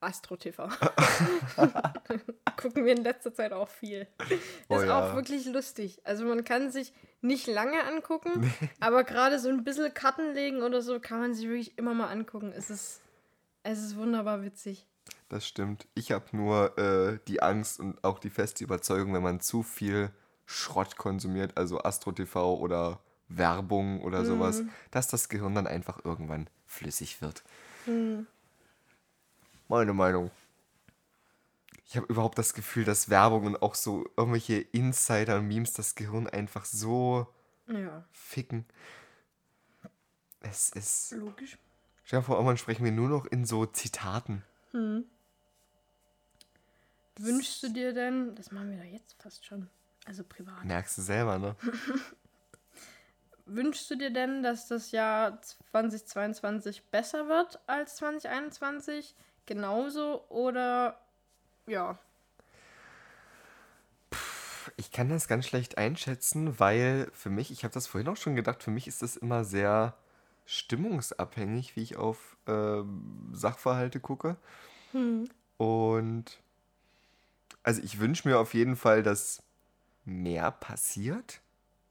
Astro 0.00 0.36
TV. 0.36 0.68
Gucken 2.58 2.84
wir 2.84 2.94
in 2.94 3.04
letzter 3.04 3.32
Zeit 3.32 3.54
auch 3.54 3.70
viel. 3.70 4.06
Oh 4.68 4.76
ist 4.76 4.84
ja. 4.84 5.00
auch 5.00 5.14
wirklich 5.14 5.46
lustig. 5.46 6.02
Also 6.04 6.26
man 6.26 6.44
kann 6.44 6.70
sich 6.70 6.92
nicht 7.22 7.46
lange 7.46 7.82
angucken, 7.84 8.52
aber 8.80 9.02
gerade 9.02 9.38
so 9.38 9.48
ein 9.48 9.64
bisschen 9.64 9.94
Karten 9.94 10.34
legen 10.34 10.62
oder 10.62 10.82
so 10.82 11.00
kann 11.00 11.20
man 11.20 11.32
sich 11.32 11.48
wirklich 11.48 11.78
immer 11.78 11.94
mal 11.94 12.08
angucken. 12.08 12.52
Es 12.54 12.68
ist, 12.68 13.00
es 13.62 13.78
ist 13.78 13.96
wunderbar 13.96 14.42
witzig. 14.42 14.84
Das 15.30 15.46
stimmt. 15.46 15.86
Ich 15.94 16.12
habe 16.12 16.36
nur 16.36 16.76
äh, 16.76 17.18
die 17.28 17.42
Angst 17.42 17.80
und 17.80 18.04
auch 18.04 18.18
die 18.18 18.28
feste 18.28 18.62
Überzeugung, 18.62 19.14
wenn 19.14 19.22
man 19.22 19.40
zu 19.40 19.62
viel 19.62 20.10
Schrott 20.44 20.98
konsumiert, 20.98 21.56
also 21.56 21.80
Astro 21.80 22.12
TV 22.12 22.58
oder 22.58 23.00
Werbung 23.28 24.00
oder 24.02 24.24
sowas, 24.24 24.62
dass 24.90 25.08
das 25.08 25.28
Gehirn 25.28 25.54
dann 25.54 25.66
einfach 25.66 26.04
irgendwann 26.04 26.48
flüssig 26.66 27.20
wird. 27.22 27.42
Meine 29.68 29.92
Meinung. 29.92 30.30
Ich 31.86 31.96
habe 31.96 32.06
überhaupt 32.06 32.36
das 32.38 32.52
Gefühl, 32.52 32.84
dass 32.84 33.08
Werbung 33.08 33.46
und 33.46 33.62
auch 33.62 33.74
so 33.74 34.04
irgendwelche 34.16 34.56
Insider-Memes 34.60 35.72
das 35.72 35.94
Gehirn 35.94 36.26
einfach 36.26 36.64
so 36.66 37.26
Ja. 37.66 38.04
ficken. 38.12 38.66
Es 40.40 40.70
ist. 40.70 41.12
Logisch. 41.12 41.56
Stell 42.04 42.20
dir 42.20 42.24
vor, 42.24 42.36
irgendwann 42.36 42.58
sprechen 42.58 42.84
wir 42.84 42.92
nur 42.92 43.08
noch 43.08 43.26
in 43.26 43.44
so 43.44 43.66
Zitaten. 43.66 44.42
Hm. 44.72 45.04
Wünschst 47.16 47.62
du 47.62 47.70
dir 47.72 47.92
denn, 47.92 48.34
das 48.36 48.52
machen 48.52 48.70
wir 48.70 48.78
doch 48.78 48.84
jetzt 48.84 49.16
fast 49.20 49.44
schon, 49.44 49.68
also 50.06 50.22
privat. 50.24 50.64
Merkst 50.64 50.98
du 50.98 51.02
selber, 51.02 51.38
ne? 51.38 51.56
Wünschst 53.48 53.90
du 53.90 53.96
dir 53.96 54.10
denn, 54.10 54.42
dass 54.42 54.68
das 54.68 54.92
Jahr 54.92 55.40
2022 55.40 56.84
besser 56.90 57.28
wird 57.28 57.58
als 57.66 57.96
2021? 57.96 59.14
Genauso 59.46 60.24
oder 60.28 61.00
ja? 61.66 61.98
Ich 64.76 64.92
kann 64.92 65.08
das 65.08 65.28
ganz 65.28 65.46
schlecht 65.46 65.78
einschätzen, 65.78 66.60
weil 66.60 67.08
für 67.12 67.30
mich, 67.30 67.50
ich 67.50 67.64
habe 67.64 67.72
das 67.72 67.86
vorhin 67.86 68.08
auch 68.08 68.16
schon 68.16 68.36
gedacht, 68.36 68.62
für 68.62 68.70
mich 68.70 68.86
ist 68.86 69.00
das 69.00 69.16
immer 69.16 69.44
sehr 69.44 69.96
stimmungsabhängig, 70.44 71.74
wie 71.74 71.82
ich 71.82 71.96
auf 71.96 72.36
ähm, 72.46 73.30
Sachverhalte 73.32 73.98
gucke. 73.98 74.36
Und 75.56 76.38
also 77.62 77.82
ich 77.82 77.98
wünsche 77.98 78.28
mir 78.28 78.38
auf 78.38 78.52
jeden 78.52 78.76
Fall, 78.76 79.02
dass 79.02 79.42
mehr 80.04 80.50
passiert. 80.50 81.40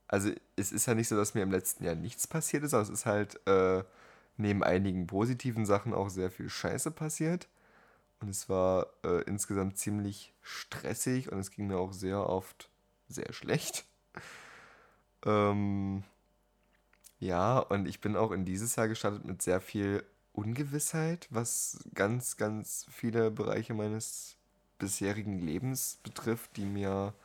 Also 0.08 0.32
es 0.56 0.72
ist 0.72 0.86
ja 0.86 0.94
nicht 0.96 1.08
so, 1.08 1.16
dass 1.16 1.34
mir 1.34 1.44
im 1.44 1.52
letzten 1.52 1.84
Jahr 1.84 1.96
nichts 1.96 2.28
passiert 2.28 2.64
ist, 2.64 2.74
aber 2.74 2.84
es 2.84 2.90
ist 2.90 3.06
halt 3.06 3.46
äh, 3.48 3.84
neben 4.38 4.64
einigen 4.64 5.08
positiven 5.08 5.66
Sachen 5.66 5.94
auch 5.94 6.10
sehr 6.10 6.32
viel 6.32 6.50
Scheiße 6.50 6.92
passiert. 6.92 7.48
Und 8.20 8.30
es 8.30 8.50
war 8.50 8.88
äh, 9.04 9.22
insgesamt 9.24 9.78
ziemlich 9.78 10.34
stressig 10.42 11.32
und 11.32 11.40
es 11.40 11.52
ging 11.52 11.68
mir 11.68 11.78
auch 11.78 11.94
sehr 11.94 12.28
oft 12.28 12.70
sehr 13.08 13.32
schlecht. 13.34 13.86
Ähm, 15.26 16.04
ja, 17.20 17.58
und 17.58 17.88
ich 17.88 18.00
bin 18.02 18.16
auch 18.16 18.32
in 18.32 18.46
dieses 18.46 18.76
Jahr 18.76 18.88
gestartet 18.88 19.26
mit 19.26 19.42
sehr 19.42 19.60
viel 19.60 20.04
Ungewissheit, 20.32 21.28
was 21.32 21.80
ganz, 21.96 22.38
ganz 22.38 22.86
viele 22.92 23.32
Bereiche 23.32 23.74
meines 23.74 24.38
bisherigen 24.78 25.40
Lebens 25.40 25.98
betrifft, 26.04 26.56
die 26.56 26.66
mir 26.66 27.16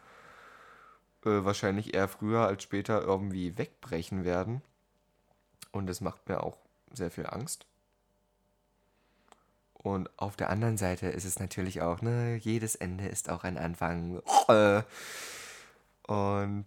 äh, 1.24 1.44
wahrscheinlich 1.44 1.94
eher 1.94 2.08
früher 2.08 2.46
als 2.46 2.62
später 2.62 3.02
irgendwie 3.02 3.56
wegbrechen 3.58 4.24
werden. 4.24 4.62
Und 5.70 5.86
das 5.86 6.00
macht 6.00 6.28
mir 6.28 6.42
auch 6.42 6.58
sehr 6.92 7.10
viel 7.10 7.26
Angst. 7.26 7.66
Und 9.74 10.10
auf 10.16 10.36
der 10.36 10.50
anderen 10.50 10.76
Seite 10.76 11.08
ist 11.08 11.24
es 11.24 11.38
natürlich 11.38 11.82
auch, 11.82 12.02
ne, 12.02 12.36
jedes 12.36 12.74
Ende 12.76 13.08
ist 13.08 13.30
auch 13.30 13.44
ein 13.44 13.58
Anfang. 13.58 14.22
Äh, 14.48 14.82
Und 16.06 16.66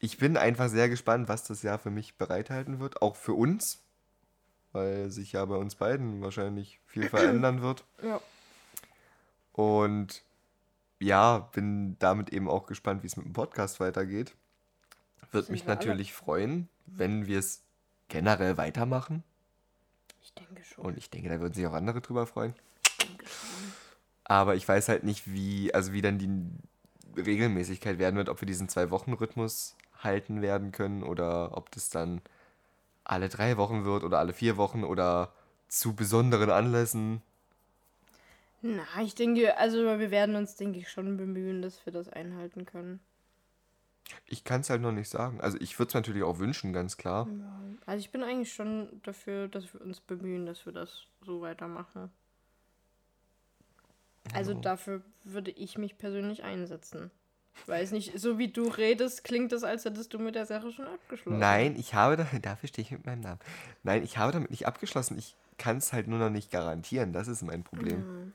ich 0.00 0.18
bin 0.18 0.36
einfach 0.36 0.68
sehr 0.68 0.88
gespannt, 0.88 1.28
was 1.28 1.44
das 1.44 1.62
Jahr 1.62 1.78
für 1.78 1.90
mich 1.90 2.16
bereithalten 2.16 2.80
wird, 2.80 3.02
auch 3.02 3.16
für 3.16 3.34
uns, 3.34 3.80
weil 4.72 5.10
sich 5.10 5.32
ja 5.32 5.44
bei 5.44 5.56
uns 5.56 5.74
beiden 5.74 6.22
wahrscheinlich 6.22 6.80
viel 6.86 7.08
verändern 7.08 7.62
wird. 7.62 7.84
Ja. 8.02 8.20
Und 9.52 10.22
ja, 11.02 11.38
bin 11.52 11.96
damit 11.98 12.30
eben 12.30 12.48
auch 12.48 12.66
gespannt, 12.66 13.02
wie 13.02 13.06
es 13.06 13.16
mit 13.16 13.26
dem 13.26 13.32
Podcast 13.32 13.80
weitergeht. 13.80 14.34
Würde 15.30 15.50
mich 15.50 15.62
wir 15.62 15.70
alle. 15.70 15.78
natürlich 15.78 16.12
freuen, 16.12 16.68
wenn 16.86 17.26
wir 17.26 17.38
es 17.38 17.62
generell 18.08 18.56
weitermachen. 18.56 19.24
Ich 20.20 20.34
denke 20.34 20.62
schon. 20.64 20.84
Und 20.84 20.98
ich 20.98 21.10
denke, 21.10 21.28
da 21.28 21.40
würden 21.40 21.54
sich 21.54 21.66
auch 21.66 21.72
andere 21.72 22.00
drüber 22.00 22.26
freuen. 22.26 22.54
Ich 22.86 23.06
denke 23.06 23.26
schon. 23.26 23.72
Aber 24.24 24.54
ich 24.54 24.68
weiß 24.68 24.88
halt 24.88 25.04
nicht, 25.04 25.32
wie, 25.32 25.74
also 25.74 25.92
wie 25.92 26.02
dann 26.02 26.18
die 26.18 26.30
Regelmäßigkeit 27.20 27.98
werden 27.98 28.16
wird, 28.16 28.28
ob 28.28 28.40
wir 28.40 28.46
diesen 28.46 28.68
Zwei-Wochen-Rhythmus 28.68 29.76
halten 29.98 30.42
werden 30.42 30.72
können 30.72 31.02
oder 31.02 31.56
ob 31.56 31.70
das 31.70 31.90
dann 31.90 32.20
alle 33.04 33.28
drei 33.28 33.56
Wochen 33.56 33.84
wird 33.84 34.04
oder 34.04 34.18
alle 34.18 34.32
vier 34.32 34.56
Wochen 34.56 34.84
oder 34.84 35.32
zu 35.68 35.94
besonderen 35.94 36.50
Anlässen. 36.50 37.22
Na, 38.62 38.84
ich 39.02 39.14
denke, 39.14 39.56
also 39.58 39.98
wir 39.98 40.10
werden 40.10 40.36
uns, 40.36 40.54
denke 40.54 40.78
ich, 40.78 40.88
schon 40.88 41.16
bemühen, 41.16 41.62
dass 41.62 41.84
wir 41.84 41.92
das 41.92 42.08
einhalten 42.08 42.64
können. 42.64 43.00
Ich 44.26 44.44
kann 44.44 44.60
es 44.60 44.70
halt 44.70 44.82
noch 44.82 44.92
nicht 44.92 45.08
sagen. 45.08 45.40
Also 45.40 45.58
ich 45.60 45.78
würde 45.78 45.88
es 45.88 45.94
natürlich 45.94 46.22
auch 46.22 46.38
wünschen, 46.38 46.72
ganz 46.72 46.96
klar. 46.96 47.28
Ja. 47.28 47.60
Also 47.86 48.00
ich 48.00 48.10
bin 48.10 48.22
eigentlich 48.22 48.52
schon 48.52 49.00
dafür, 49.02 49.48
dass 49.48 49.72
wir 49.74 49.80
uns 49.80 50.00
bemühen, 50.00 50.46
dass 50.46 50.64
wir 50.64 50.72
das 50.72 51.06
so 51.24 51.40
weitermachen. 51.40 52.10
Also 54.32 54.54
dafür 54.54 55.02
würde 55.24 55.50
ich 55.50 55.76
mich 55.76 55.98
persönlich 55.98 56.44
einsetzen. 56.44 57.10
Weiß 57.66 57.92
nicht, 57.92 58.18
so 58.18 58.38
wie 58.38 58.48
du 58.48 58.68
redest, 58.68 59.24
klingt 59.24 59.52
das, 59.52 59.62
als 59.62 59.84
hättest 59.84 60.14
du 60.14 60.18
mit 60.18 60.34
der 60.34 60.46
Sache 60.46 60.72
schon 60.72 60.86
abgeschlossen. 60.86 61.38
Nein, 61.38 61.76
ich 61.76 61.94
habe 61.94 62.16
da, 62.16 62.26
dafür 62.42 62.68
stehe 62.68 62.84
ich 62.84 62.92
mit 62.92 63.04
meinem 63.04 63.20
Namen. 63.20 63.40
Nein, 63.82 64.02
ich 64.04 64.18
habe 64.18 64.32
damit 64.32 64.50
nicht 64.50 64.66
abgeschlossen. 64.66 65.18
Ich 65.18 65.36
kann 65.58 65.76
es 65.76 65.92
halt 65.92 66.06
nur 66.08 66.18
noch 66.18 66.30
nicht 66.30 66.50
garantieren. 66.50 67.12
Das 67.12 67.28
ist 67.28 67.42
mein 67.42 67.62
Problem. 67.62 68.32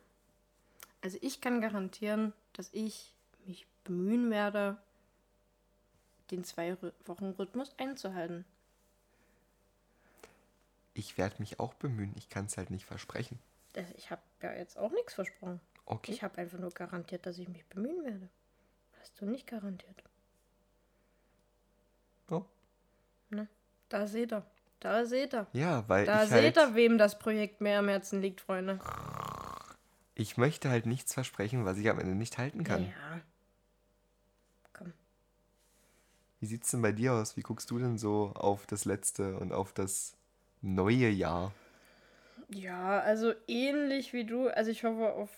Also 1.02 1.18
ich 1.22 1.42
kann 1.42 1.62
garantieren, 1.62 2.34
dass 2.54 2.70
ich 2.74 3.14
mich 3.46 3.66
bemühen 3.84 4.30
werde, 4.30 4.78
den 6.32 6.44
Zwei-Wochen-Rhythmus 6.44 7.74
einzuhalten. 7.78 8.44
Ich 10.94 11.18
werde 11.18 11.36
mich 11.40 11.60
auch 11.60 11.74
bemühen. 11.76 12.14
Ich 12.18 12.30
kann 12.30 12.46
es 12.48 12.58
halt 12.58 12.72
nicht 12.72 12.86
versprechen. 12.86 13.40
Das- 13.74 13.86
Ich 13.96 14.10
habe 14.12 14.22
ja 14.42 14.54
jetzt 14.54 14.78
auch 14.78 14.92
nichts 14.92 15.14
versprochen. 15.14 15.62
Okay. 15.86 16.12
Ich 16.12 16.24
habe 16.24 16.38
einfach 16.40 16.58
nur 16.60 16.72
garantiert, 16.72 17.26
dass 17.26 17.38
ich 17.38 17.48
mich 17.48 17.66
bemühen 17.68 18.04
werde. 18.04 18.28
Hast 19.00 19.22
du 19.22 19.26
nicht 19.26 19.48
garantiert. 19.48 20.04
Oh. 22.30 22.44
Ne? 23.30 23.48
Da 23.88 24.08
seht 24.08 24.34
ihr. 24.34 24.46
Da 24.80 25.06
seht 25.06 25.34
ihr. 25.34 25.48
Ja, 25.54 25.88
weil 25.88 26.06
Da 26.06 26.24
ich 26.24 26.30
seht 26.30 26.58
halt, 26.58 26.72
ihr, 26.72 26.76
wem 26.76 26.98
das 26.98 27.18
Projekt 27.18 27.62
mehr 27.62 27.80
am 27.80 27.88
Herzen 27.88 28.22
liegt, 28.22 28.42
Freunde. 28.42 28.80
Ich 30.18 30.36
möchte 30.36 30.70
halt 30.70 30.88
nichts 30.88 31.14
versprechen, 31.14 31.64
was 31.66 31.78
ich 31.78 31.90
am 31.90 32.00
Ende 32.00 32.16
nicht 32.16 32.40
halten 32.40 32.64
kann. 32.64 32.86
Ja. 32.86 33.22
Komm. 34.74 34.94
Wie 36.40 36.48
sieht's 36.48 36.72
denn 36.72 36.82
bei 36.82 36.92
dir 36.92 37.14
aus? 37.14 37.38
Wie 37.38 37.42
guckst 37.42 37.70
du 37.70 37.78
denn 37.78 38.00
so 38.00 38.32
auf 38.34 38.66
das 38.66 38.86
letzte 38.86 39.38
und 39.38 39.54
auf 39.54 39.74
das 39.74 40.18
neue 40.62 41.10
Jahr? 41.10 41.54
Ja, 42.50 43.00
also 43.00 43.34
ähnlich 43.48 44.12
wie 44.14 44.26
du. 44.26 44.48
Also 44.48 44.72
ich 44.72 44.84
hoffe 44.84 45.14
auf. 45.14 45.30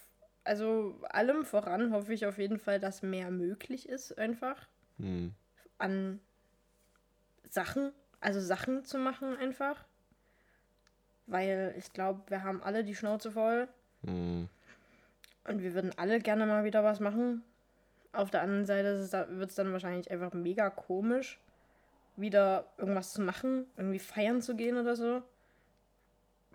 Also 0.45 0.97
allem 1.09 1.43
voran 1.43 1.91
hoffe 1.91 2.13
ich 2.13 2.25
auf 2.25 2.37
jeden 2.37 2.57
Fall, 2.57 2.79
dass 2.79 3.03
mehr 3.03 3.29
möglich 3.31 3.87
ist, 3.89 4.17
einfach. 4.17 4.67
Hm. 4.97 5.33
An 5.77 6.21
Sachen. 7.49 7.91
Also 8.21 8.39
Sachen 8.39 8.85
zu 8.85 8.97
machen, 8.97 9.35
einfach. 9.35 9.85
Weil 11.27 11.75
ich 11.77 11.91
glaube, 11.91 12.21
wir 12.29 12.43
haben 12.43 12.63
alle 12.63 12.85
die 12.85 12.95
Schnauze 12.95 13.31
voll. 13.31 13.67
Hm. 14.05 14.47
Und 15.45 15.61
wir 15.61 15.73
würden 15.73 15.91
alle 15.97 16.19
gerne 16.19 16.45
mal 16.45 16.63
wieder 16.63 16.83
was 16.83 16.99
machen. 16.99 17.43
Auf 18.11 18.29
der 18.29 18.41
anderen 18.41 18.65
Seite 18.65 18.99
wird 19.37 19.49
es 19.49 19.55
dann 19.55 19.71
wahrscheinlich 19.71 20.09
einfach 20.11 20.33
mega 20.33 20.69
komisch, 20.69 21.39
wieder 22.15 22.65
irgendwas 22.77 23.13
zu 23.13 23.21
machen, 23.21 23.65
irgendwie 23.77 23.99
feiern 23.99 24.41
zu 24.41 24.55
gehen 24.55 24.77
oder 24.77 24.95
so. 24.95 25.21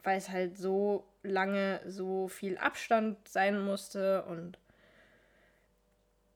Weil 0.02 0.18
es 0.18 0.28
halt 0.28 0.58
so 0.58 1.04
lange 1.22 1.80
so 1.86 2.28
viel 2.28 2.58
Abstand 2.58 3.28
sein 3.28 3.60
musste 3.60 4.24
und 4.24 4.58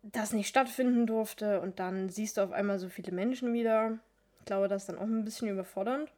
das 0.02 0.32
nicht 0.32 0.48
stattfinden 0.48 1.06
durfte. 1.06 1.60
Und 1.60 1.78
dann 1.78 2.08
siehst 2.08 2.36
du 2.36 2.42
auf 2.42 2.52
einmal 2.52 2.78
so 2.78 2.88
viele 2.88 3.12
Menschen 3.12 3.52
wieder. 3.52 3.98
Ich 4.38 4.46
glaube, 4.46 4.68
das 4.68 4.82
ist 4.82 4.88
dann 4.88 4.98
auch 4.98 5.02
ein 5.02 5.24
bisschen 5.24 5.48
überfordernd. 5.48 6.10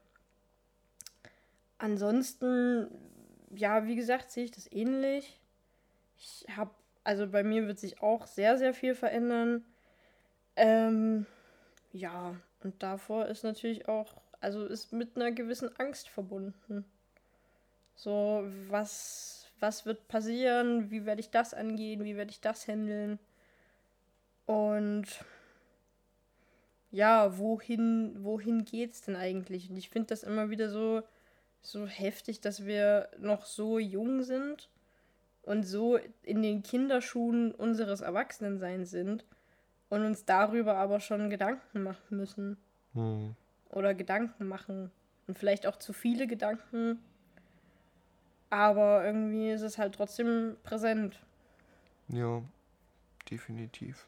Ansonsten, 1.79 2.89
ja, 3.51 3.87
wie 3.87 3.97
gesagt, 3.97 4.31
sehe 4.31 4.45
ich 4.45 4.51
das 4.51 4.71
ähnlich. 4.71 5.40
Ich 6.21 6.45
habe, 6.55 6.71
also 7.03 7.27
bei 7.27 7.43
mir 7.43 7.67
wird 7.67 7.79
sich 7.79 8.03
auch 8.03 8.27
sehr, 8.27 8.59
sehr 8.59 8.75
viel 8.75 8.95
verändern. 8.95 9.65
Ähm, 10.55 11.27
ja, 11.93 12.37
und 12.63 12.83
davor 12.83 13.27
ist 13.27 13.43
natürlich 13.43 13.89
auch, 13.89 14.21
also 14.41 14.67
ist 14.67 14.93
mit 14.93 15.17
einer 15.17 15.33
gewissen 15.33 15.75
Angst 15.79 16.11
verbunden. 16.11 16.85
So, 17.95 18.45
was, 18.69 19.47
was 19.61 19.87
wird 19.87 20.09
passieren? 20.09 20.91
Wie 20.91 21.07
werde 21.07 21.21
ich 21.21 21.31
das 21.31 21.55
angehen? 21.55 22.05
Wie 22.05 22.17
werde 22.17 22.31
ich 22.31 22.41
das 22.41 22.69
handeln? 22.69 23.19
Und 24.45 25.07
ja, 26.91 27.39
wohin, 27.39 28.23
wohin 28.25 28.65
geht's 28.67 29.03
denn 29.03 29.17
eigentlich? 29.17 29.71
Und 29.71 29.77
ich 29.77 29.89
finde 29.89 30.09
das 30.09 30.23
immer 30.23 30.51
wieder 30.51 30.69
so, 30.69 31.03
so 31.63 31.87
heftig, 31.87 32.43
dass 32.43 32.67
wir 32.67 33.09
noch 33.19 33.47
so 33.47 33.79
jung 33.79 34.23
sind 34.23 34.69
und 35.43 35.65
so 35.65 35.99
in 36.23 36.43
den 36.43 36.63
Kinderschuhen 36.63 37.53
unseres 37.53 38.01
Erwachsenenseins 38.01 38.91
sind 38.91 39.25
und 39.89 40.05
uns 40.05 40.25
darüber 40.25 40.77
aber 40.77 41.01
schon 41.01 41.31
Gedanken 41.31 41.83
machen 41.83 42.17
müssen 42.17 42.57
Hm. 42.95 43.35
oder 43.71 43.95
Gedanken 43.95 44.47
machen 44.49 44.91
und 45.27 45.39
vielleicht 45.39 45.67
auch 45.67 45.77
zu 45.77 45.93
viele 45.93 46.27
Gedanken, 46.27 46.99
aber 48.51 49.05
irgendwie 49.05 49.51
ist 49.51 49.63
es 49.63 49.79
halt 49.79 49.95
trotzdem 49.95 50.57
präsent. 50.65 51.21
Ja, 52.09 52.43
definitiv. 53.31 54.07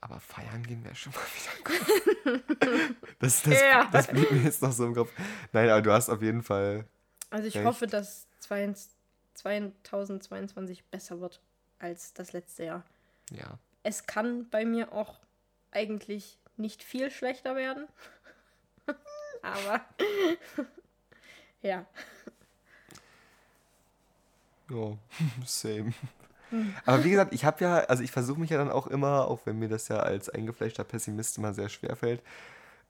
Aber 0.00 0.20
feiern 0.20 0.62
gehen 0.62 0.84
wäre 0.84 0.94
schon 0.94 1.12
mal 1.12 1.20
wieder 1.34 2.40
gut. 2.40 2.94
das, 3.20 3.42
das, 3.42 3.60
Ja. 3.60 3.88
das 3.90 4.06
blieb 4.08 4.30
mir 4.30 4.42
jetzt 4.42 4.60
noch 4.62 4.72
so 4.72 4.86
im 4.86 4.94
Kopf. 4.94 5.10
Nein, 5.52 5.68
aber 5.70 5.80
du 5.82 5.92
hast 5.92 6.10
auf 6.10 6.20
jeden 6.22 6.42
Fall. 6.42 6.86
Also 7.34 7.48
ich 7.48 7.56
Echt? 7.56 7.64
hoffe, 7.64 7.88
dass 7.88 8.28
2022 8.38 10.84
besser 10.84 11.20
wird 11.20 11.40
als 11.80 12.12
das 12.12 12.32
letzte 12.32 12.66
Jahr. 12.66 12.84
Ja. 13.32 13.58
Es 13.82 14.06
kann 14.06 14.48
bei 14.50 14.64
mir 14.64 14.92
auch 14.92 15.18
eigentlich 15.72 16.38
nicht 16.56 16.84
viel 16.84 17.10
schlechter 17.10 17.56
werden. 17.56 17.88
Aber 19.42 19.80
ja. 21.62 21.84
Ja, 24.70 24.96
same. 25.44 25.92
Aber 26.86 27.02
wie 27.02 27.10
gesagt, 27.10 27.34
ich 27.34 27.44
habe 27.44 27.64
ja, 27.64 27.78
also 27.78 28.04
ich 28.04 28.12
versuche 28.12 28.38
mich 28.38 28.50
ja 28.50 28.58
dann 28.58 28.70
auch 28.70 28.86
immer, 28.86 29.26
auch 29.26 29.40
wenn 29.44 29.58
mir 29.58 29.68
das 29.68 29.88
ja 29.88 29.98
als 29.98 30.30
eingefleischter 30.30 30.84
Pessimist 30.84 31.36
immer 31.38 31.52
sehr 31.52 31.68
schwer 31.68 31.96
fällt, 31.96 32.22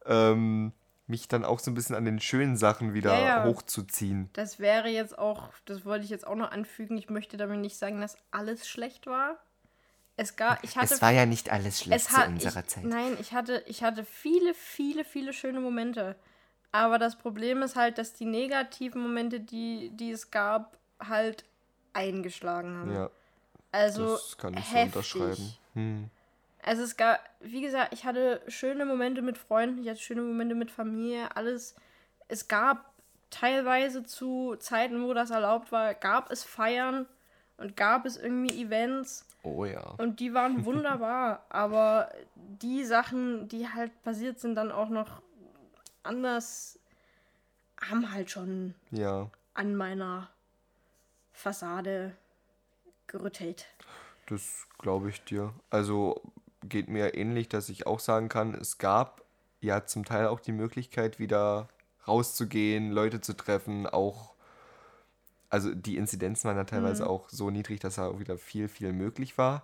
ähm, 0.05 0.75
mich 1.07 1.29
dann 1.29 1.45
auch 1.45 1.59
so 1.59 1.71
ein 1.71 1.75
bisschen 1.75 1.97
an 1.97 2.05
den 2.05 2.21
schönen 2.21 2.57
Sachen 2.57 2.95
wieder 2.95 3.13
Ja, 3.13 3.27
ja. 3.27 3.45
hochzuziehen. 3.45 4.31
Das 4.33 4.59
wäre 4.59 4.89
jetzt 4.89 5.19
auch, 5.19 5.51
das 5.67 5.85
wollte 5.85 6.05
ich 6.05 6.11
jetzt 6.11 6.27
auch 6.27 6.35
noch 6.35 6.51
anfügen. 6.51 6.97
Ich 6.97 7.11
möchte 7.11 7.37
damit 7.37 7.61
nicht 7.61 7.77
sagen, 7.77 8.01
dass 8.01 8.17
alles 8.31 8.67
schlecht 8.67 9.07
war. 9.07 9.39
Es 10.17 10.37
gab, 10.37 10.63
ich 10.63 10.77
hatte 10.77 10.95
Es 10.95 11.03
war 11.03 11.11
ja 11.11 11.27
nicht 11.27 11.51
alles 11.51 11.81
schlecht 11.81 12.09
zu 12.09 12.25
unserer 12.25 12.61
ich, 12.61 12.67
Zeit. 12.69 12.85
Nein, 12.85 13.17
ich 13.21 13.33
hatte, 13.33 13.63
ich 13.67 13.83
hatte 13.83 14.05
viele, 14.05 14.55
viele, 14.55 15.05
viele 15.05 15.33
schöne 15.33 15.61
Momente. 15.61 16.17
Aber 16.71 16.99
das 16.99 17.17
Problem 17.17 17.63
ist 17.63 17.77
halt, 17.77 17.99
dass 17.99 18.15
die 18.15 18.25
negativen 18.25 19.03
Momente, 19.03 19.41
die, 19.41 19.91
die 19.95 20.11
es 20.11 20.31
gab, 20.31 20.79
halt 21.01 21.45
eingeschlagen 21.93 22.77
haben. 22.77 22.95
Ja, 22.95 23.11
also 23.73 24.13
das 24.13 24.37
kann 24.39 24.55
ich 24.55 24.65
so 24.67 24.75
heftig. 24.75 25.15
unterschreiben. 25.15 25.57
Hm. 25.75 26.11
Also 26.67 26.83
es 26.83 26.97
gab, 26.97 27.21
wie 27.41 27.61
gesagt, 27.61 27.93
ich 27.93 28.05
hatte 28.07 28.41
schöne 28.49 28.87
Momente 28.87 29.21
mit 29.21 29.37
Freunden, 29.37 29.83
ich 29.83 29.89
hatte 29.91 30.01
schöne 30.01 30.23
Momente 30.23 30.55
mit 30.55 30.71
Familie, 30.71 31.37
alles. 31.37 31.75
Es 32.27 32.49
gab 32.49 32.91
teilweise 33.29 34.03
zu 34.05 34.57
Zeiten, 34.57 35.03
wo 35.05 35.13
das 35.13 35.31
erlaubt 35.31 35.73
war, 35.73 35.93
gab 35.93 36.31
es 36.31 36.43
Feiern 36.43 37.07
und 37.59 37.77
gab 37.77 38.07
es 38.07 38.17
irgendwie 38.17 38.63
Events. 38.63 39.27
Oh 39.43 39.67
ja. 39.67 39.83
Und 39.99 40.21
die 40.21 40.33
waren 40.33 40.65
wunderbar, 40.65 41.45
aber 41.51 42.11
die 42.35 42.85
Sachen, 42.85 43.47
die 43.49 43.69
halt 43.69 44.03
passiert 44.03 44.41
sind, 44.41 44.55
dann 44.55 44.73
auch 44.73 44.89
noch 44.89 45.21
anders, 46.03 46.79
haben 47.79 48.11
halt 48.11 48.31
schon 48.31 48.75
Ja, 48.91 49.29
an 49.53 49.77
meiner 49.77 50.31
Fassade 51.35 52.17
gerüttelt. 53.07 53.67
das 54.29 54.67
glaube 54.79 55.11
ich 55.11 55.23
dir. 55.25 55.53
Also 55.69 56.23
geht 56.69 56.89
mir 56.89 57.15
ähnlich, 57.15 57.49
dass 57.49 57.69
ich 57.69 57.87
auch 57.87 58.01
sagen 58.01 58.29
kann, 58.29 58.55
es 58.55 58.79
gab 58.79 59.23
ja 59.61 59.87
zum 59.87 60.05
Teil 60.05 60.27
auch 60.27 60.41
die 60.41 60.53
Möglichkeit, 60.53 61.19
wieder 61.19 61.69
rauszugehen, 62.07 62.91
Leute 62.91 63.21
zu 63.21 63.35
treffen, 63.35 63.87
auch. 63.87 64.35
Also 65.51 65.73
die 65.75 65.97
Inzidenzen 65.97 66.49
waren 66.49 66.57
ja 66.57 66.65
teilweise 66.65 67.09
auch 67.09 67.29
so 67.29 67.51
niedrig, 67.51 67.79
dass 67.79 67.95
da 67.95 68.09
auch 68.09 68.19
wieder 68.19 68.39
viel, 68.39 68.69
viel 68.69 68.93
möglich 68.93 69.39
war. 69.39 69.63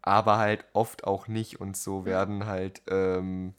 Aber 0.00 0.38
halt 0.38 0.64
oft 0.72 1.04
auch 1.04 1.28
nicht. 1.28 1.60
Und 1.60 1.76
so 1.76 2.06
werden 2.06 2.46
halt 2.46 2.80
ähm, 2.86 3.52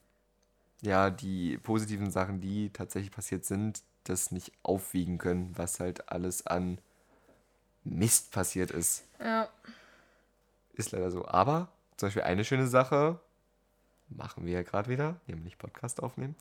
ja 0.81 1.11
die 1.11 1.59
positiven 1.59 2.09
Sachen, 2.09 2.41
die 2.41 2.71
tatsächlich 2.71 3.11
passiert 3.11 3.45
sind, 3.45 3.83
das 4.05 4.31
nicht 4.31 4.51
aufwiegen 4.63 5.19
können, 5.19 5.53
was 5.55 5.79
halt 5.79 6.09
alles 6.09 6.47
an 6.47 6.79
Mist 7.83 8.31
passiert 8.31 8.71
ist. 8.71 9.03
Ja. 9.19 9.47
Ist 10.73 10.91
leider 10.91 11.11
so. 11.11 11.27
Aber 11.27 11.69
zum 11.97 12.07
Beispiel 12.07 12.23
eine 12.23 12.45
schöne 12.45 12.67
Sache 12.67 13.19
machen 14.09 14.45
wir 14.45 14.53
ja 14.53 14.63
gerade 14.63 14.89
wieder, 14.89 15.17
nämlich 15.27 15.57
Podcast 15.57 16.01
aufnehmen. 16.01 16.35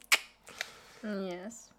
Yes. 1.03 1.71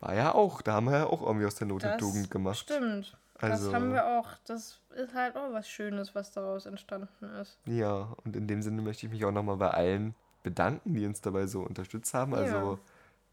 War 0.00 0.14
ja 0.14 0.34
auch, 0.34 0.62
da 0.62 0.74
haben 0.74 0.86
wir 0.86 0.98
ja 0.98 1.06
auch 1.06 1.22
irgendwie 1.22 1.46
aus 1.46 1.54
der 1.54 1.66
Not 1.66 1.84
eine 1.84 1.96
Tugend 1.98 2.30
gemacht. 2.30 2.58
Stimmt. 2.58 3.16
Also- 3.38 3.66
Das 3.66 3.74
haben 3.74 3.92
wir 3.92 4.06
auch. 4.06 4.28
Das 4.46 4.78
ist 4.96 5.14
halt 5.14 5.36
auch 5.36 5.52
was 5.52 5.68
Schönes, 5.68 6.14
was 6.14 6.32
daraus 6.32 6.66
entstanden 6.66 7.24
ist. 7.40 7.58
Ja, 7.66 8.14
und 8.24 8.36
in 8.36 8.46
dem 8.46 8.62
Sinne 8.62 8.82
möchte 8.82 9.06
ich 9.06 9.12
mich 9.12 9.24
auch 9.24 9.32
nochmal 9.32 9.56
bei 9.56 9.70
allen 9.70 10.14
bedanken, 10.42 10.94
die 10.94 11.06
uns 11.06 11.20
dabei 11.20 11.46
so 11.46 11.60
unterstützt 11.62 12.14
haben. 12.14 12.34
Also 12.34 12.54
Ja. 12.74 12.78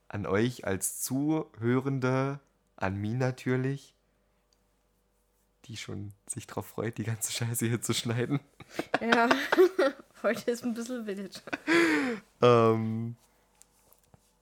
an 0.10 0.26
euch 0.26 0.66
als 0.66 1.02
Zuhörende, 1.02 2.40
an 2.76 2.96
Mi 2.98 3.14
natürlich, 3.16 3.96
die 5.70 5.78
schon 5.78 6.12
sich 6.28 6.48
drauf 6.48 6.66
freut, 6.66 6.98
die 6.98 7.04
ganze 7.04 7.32
Scheiße 7.32 7.66
hier 7.68 7.82
zu 7.82 7.94
schneiden. 7.94 8.40
Ja. 9.00 9.30
Heute 10.24 10.52
ist 10.52 10.66
ein 10.66 10.74
bisschen 10.74 11.06
wild. 11.08 11.42
Ähm, 12.42 13.16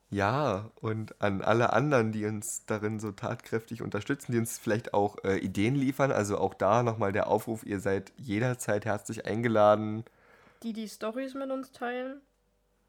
ja, 0.10 0.72
und 0.82 1.22
an 1.22 1.42
alle 1.42 1.74
anderen, 1.74 2.12
die 2.14 2.26
uns 2.26 2.64
darin 2.66 3.00
so 3.00 3.12
tatkräftig 3.12 3.82
unterstützen, 3.82 4.32
die 4.32 4.40
uns 4.40 4.58
vielleicht 4.58 4.94
auch 4.94 5.18
äh, 5.24 5.38
Ideen 5.38 5.76
liefern. 5.76 6.12
Also 6.12 6.38
auch 6.40 6.54
da 6.54 6.82
nochmal 6.82 7.12
der 7.12 7.28
Aufruf, 7.28 7.64
ihr 7.66 7.80
seid 7.80 8.12
jederzeit 8.18 8.86
herzlich 8.86 9.26
eingeladen. 9.26 10.04
Die 10.64 10.74
die 10.74 10.88
Stories 10.88 11.36
mit 11.36 11.52
uns 11.52 11.72
teilen, 11.72 12.22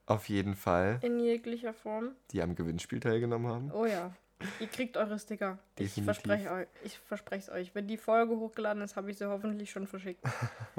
Auf 0.07 0.29
jeden 0.31 0.55
Fall, 0.55 0.98
in 1.03 1.18
jeglicher 1.20 1.74
Form. 1.74 2.12
die 2.31 2.40
am 2.40 2.55
Gewinnspiel 2.55 3.01
teilgenommen 3.01 3.48
haben. 3.53 3.70
Oh 3.72 3.85
ja. 3.85 4.12
Ihr 4.61 4.68
kriegt 4.68 4.96
eure 4.96 5.18
Sticker. 5.18 5.59
Ich 5.77 5.94
Definitiv. 5.94 6.05
verspreche 6.05 6.51
euch. 6.51 6.66
Ich 6.85 6.98
verspreche 6.98 7.42
es 7.42 7.51
euch. 7.51 7.74
Wenn 7.74 7.88
die 7.88 7.96
Folge 7.96 8.37
hochgeladen 8.37 8.83
ist, 8.83 8.96
habe 8.96 9.11
ich 9.11 9.18
sie 9.18 9.29
hoffentlich 9.29 9.70
schon 9.70 9.87
verschickt. 9.87 10.22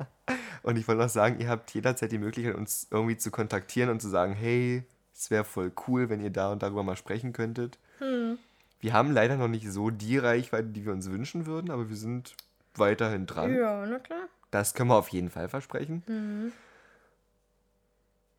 Und 0.64 0.78
ich 0.78 0.88
wollte 0.88 1.02
noch 1.02 1.10
sagen, 1.10 1.40
ihr 1.40 1.50
habt 1.50 1.74
jederzeit 1.74 2.12
die 2.12 2.18
Möglichkeit, 2.18 2.56
uns 2.56 2.88
irgendwie 2.92 3.18
zu 3.18 3.32
kontaktieren 3.32 3.90
und 3.90 4.02
zu 4.02 4.10
sagen, 4.10 4.34
hey, 4.34 4.84
es 5.16 5.32
wäre 5.32 5.46
voll 5.46 5.72
cool, 5.88 6.10
wenn 6.10 6.22
ihr 6.22 6.30
da 6.30 6.52
und 6.52 6.62
darüber 6.62 6.84
mal 6.84 6.98
sprechen 6.98 7.32
könntet. 7.32 7.80
Wir 8.82 8.94
haben 8.94 9.12
leider 9.12 9.36
noch 9.36 9.48
nicht 9.48 9.70
so 9.70 9.90
die 9.90 10.18
Reichweite, 10.18 10.68
die 10.68 10.86
wir 10.86 10.94
uns 10.94 11.10
wünschen 11.10 11.46
würden, 11.46 11.72
aber 11.72 11.90
wir 11.90 11.96
sind 11.96 12.36
weiterhin 12.76 13.26
dran. 13.26 13.54
Ja, 13.54 13.86
na 13.86 14.00
klar. 14.00 14.28
Das 14.52 14.74
können 14.74 14.90
wir 14.90 14.96
auf 14.96 15.10
jeden 15.10 15.30
Fall 15.30 15.50
versprechen. 15.50 16.04
Mhm. 16.08 16.52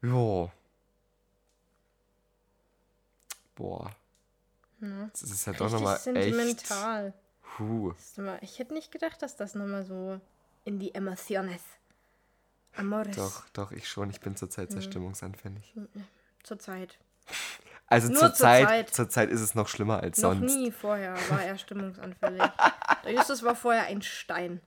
Ja. 0.03 0.51
Boah. 3.55 3.91
Das 5.13 5.23
ist 5.23 5.47
ja 5.47 5.53
doch 5.53 5.71
nochmal 5.71 5.95
echt. 5.97 6.05
sentimental. 6.05 7.13
Ist 7.99 8.19
immer- 8.19 8.43
Ich 8.43 8.59
hätte 8.59 8.73
nicht 8.75 8.91
gedacht, 8.93 9.21
dass 9.23 9.37
das 9.37 9.55
nochmal 9.55 9.85
so 9.85 10.21
in 10.65 10.79
die 10.79 10.95
Emociones. 10.95 11.61
Amores. 12.77 13.17
Doch, 13.17 13.49
doch, 13.53 13.73
ich 13.73 13.89
schon. 13.89 14.09
Ich 14.11 14.21
bin 14.21 14.37
zurzeit 14.37 14.71
sehr 14.71 14.81
stimmungsanfällig. 14.83 15.75
Zur 16.43 16.59
Zeit. 16.59 16.99
Also 17.89 18.09
Nur 18.09 18.19
zurzeit, 18.21 18.61
zur 18.61 18.69
Zeit. 18.69 18.95
zurzeit 18.95 19.31
ist 19.31 19.41
es 19.41 19.55
noch 19.57 19.67
schlimmer 19.69 20.01
als 20.01 20.19
Noch 20.19 20.33
sonst. 20.33 20.55
nie 20.55 20.71
vorher 20.71 21.17
war 21.29 21.43
er 21.43 21.59
stimmungsanfällig. 21.59 22.41
Der 23.05 23.13
Justus 23.13 23.43
war 23.43 23.57
vorher 23.57 23.87
ein 23.87 24.01
Stein. 24.03 24.61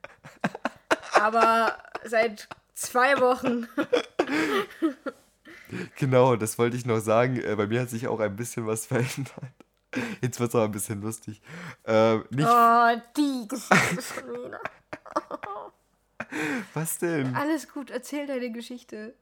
Aber 1.14 1.78
seit 2.04 2.50
zwei 2.74 3.20
Wochen. 3.22 3.68
Genau, 5.98 6.36
das 6.36 6.60
wollte 6.60 6.78
ich 6.78 6.86
noch 6.86 7.00
sagen. 7.00 7.38
Äh, 7.42 7.56
bei 7.56 7.66
mir 7.68 7.82
hat 7.82 7.90
sich 7.90 8.08
auch 8.08 8.20
ein 8.20 8.36
bisschen 8.36 8.68
was 8.68 8.86
verändert. 8.86 9.34
Jetzt 10.22 10.40
wird 10.40 10.50
es 10.50 10.56
aber 10.56 10.66
ein 10.66 10.72
bisschen 10.72 11.02
lustig. 11.02 11.42
Äh, 11.84 12.18
nicht, 12.30 12.48
Oh, 12.48 12.88
die 13.18 13.48
Geschichte 13.48 14.02
schon 14.02 14.30
wieder. 14.46 14.60
was 16.74 16.98
denn? 17.00 17.36
Alles 17.36 17.70
gut, 17.72 17.90
erzähl 17.92 18.26
deine 18.28 18.52
Geschichte. 18.52 19.14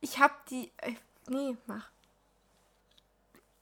Ich 0.00 0.18
hab 0.18 0.46
die. 0.46 0.70
äh, 0.78 0.92
Nee, 1.30 1.56
mach. 1.66 1.90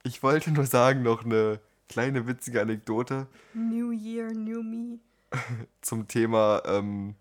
Ich 0.05 0.23
wollte 0.23 0.53
nur 0.53 0.67
sagen, 0.67 1.03
noch 1.03 1.25
eine 1.25 1.59
kleine 1.89 2.27
witzige 2.29 2.61
Anekdote 2.61 3.27
New 3.55 3.91
Year, 3.91 4.33
New 4.33 4.63
Me. 4.63 5.01
zum 5.81 6.07
Thema, 6.07 6.63
ähm, 6.65 7.17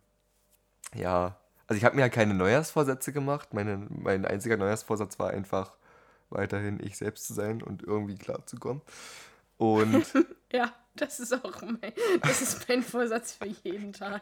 ja, 0.94 1.36
also 1.68 1.78
ich 1.80 1.84
habe 1.84 1.96
mir 1.96 2.02
ja 2.04 2.10
keine 2.10 2.36
Neujahrsvorsätze 2.36 3.12
gemacht. 3.12 3.56
Meine, 3.56 3.88
mein 3.90 4.24
einziger 4.26 4.56
Neujahrsvorsatz 4.58 5.18
war 5.18 5.32
einfach 5.32 5.74
weiterhin 6.36 6.80
ich 6.84 6.98
selbst 6.98 7.26
zu 7.26 7.34
sein 7.34 7.64
und 7.64 7.82
irgendwie 7.82 8.16
klarzukommen. 8.16 8.82
Und 9.58 10.06
Ja, 10.52 10.74
das 10.96 11.20
ist 11.20 11.34
auch 11.34 11.62
mein, 11.62 11.92
das 12.22 12.42
ist 12.42 12.70
mein 12.70 12.82
Vorsatz 12.82 13.34
für 13.34 13.48
jeden 13.64 13.92
Tag. 13.92 14.22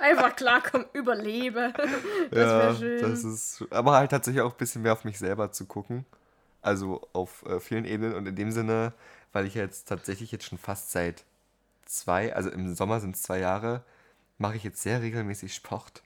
Einfach 0.00 0.34
klarkommen, 0.34 0.86
überlebe. 0.94 1.72
Das 2.30 2.38
ja, 2.38 2.58
wäre 2.58 2.76
schön. 2.76 3.02
das 3.02 3.24
ist, 3.24 3.64
aber 3.70 3.96
halt 3.96 4.10
tatsächlich 4.10 4.42
auch 4.42 4.52
ein 4.52 4.56
bisschen 4.56 4.82
mehr 4.82 4.92
auf 4.92 5.04
mich 5.04 5.18
selber 5.18 5.52
zu 5.52 5.66
gucken. 5.66 6.06
Also 6.62 7.06
auf 7.12 7.44
äh, 7.46 7.60
vielen 7.60 7.84
Ebenen 7.84 8.14
und 8.14 8.26
in 8.26 8.36
dem 8.36 8.50
Sinne, 8.50 8.92
weil 9.32 9.46
ich 9.46 9.54
jetzt 9.54 9.88
tatsächlich 9.88 10.32
jetzt 10.32 10.44
schon 10.44 10.58
fast 10.58 10.90
seit 10.90 11.24
zwei, 11.84 12.34
also 12.34 12.50
im 12.50 12.74
Sommer 12.74 13.00
sind 13.00 13.16
es 13.16 13.22
zwei 13.22 13.38
Jahre, 13.38 13.82
mache 14.38 14.56
ich 14.56 14.64
jetzt 14.64 14.82
sehr 14.82 15.02
regelmäßig 15.02 15.54
Sport. 15.54 16.02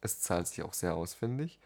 Es 0.00 0.20
zahlt 0.20 0.48
sich 0.48 0.62
auch 0.62 0.74
sehr 0.74 0.94
aus, 0.94 1.14
finde 1.14 1.44
ich. 1.44 1.60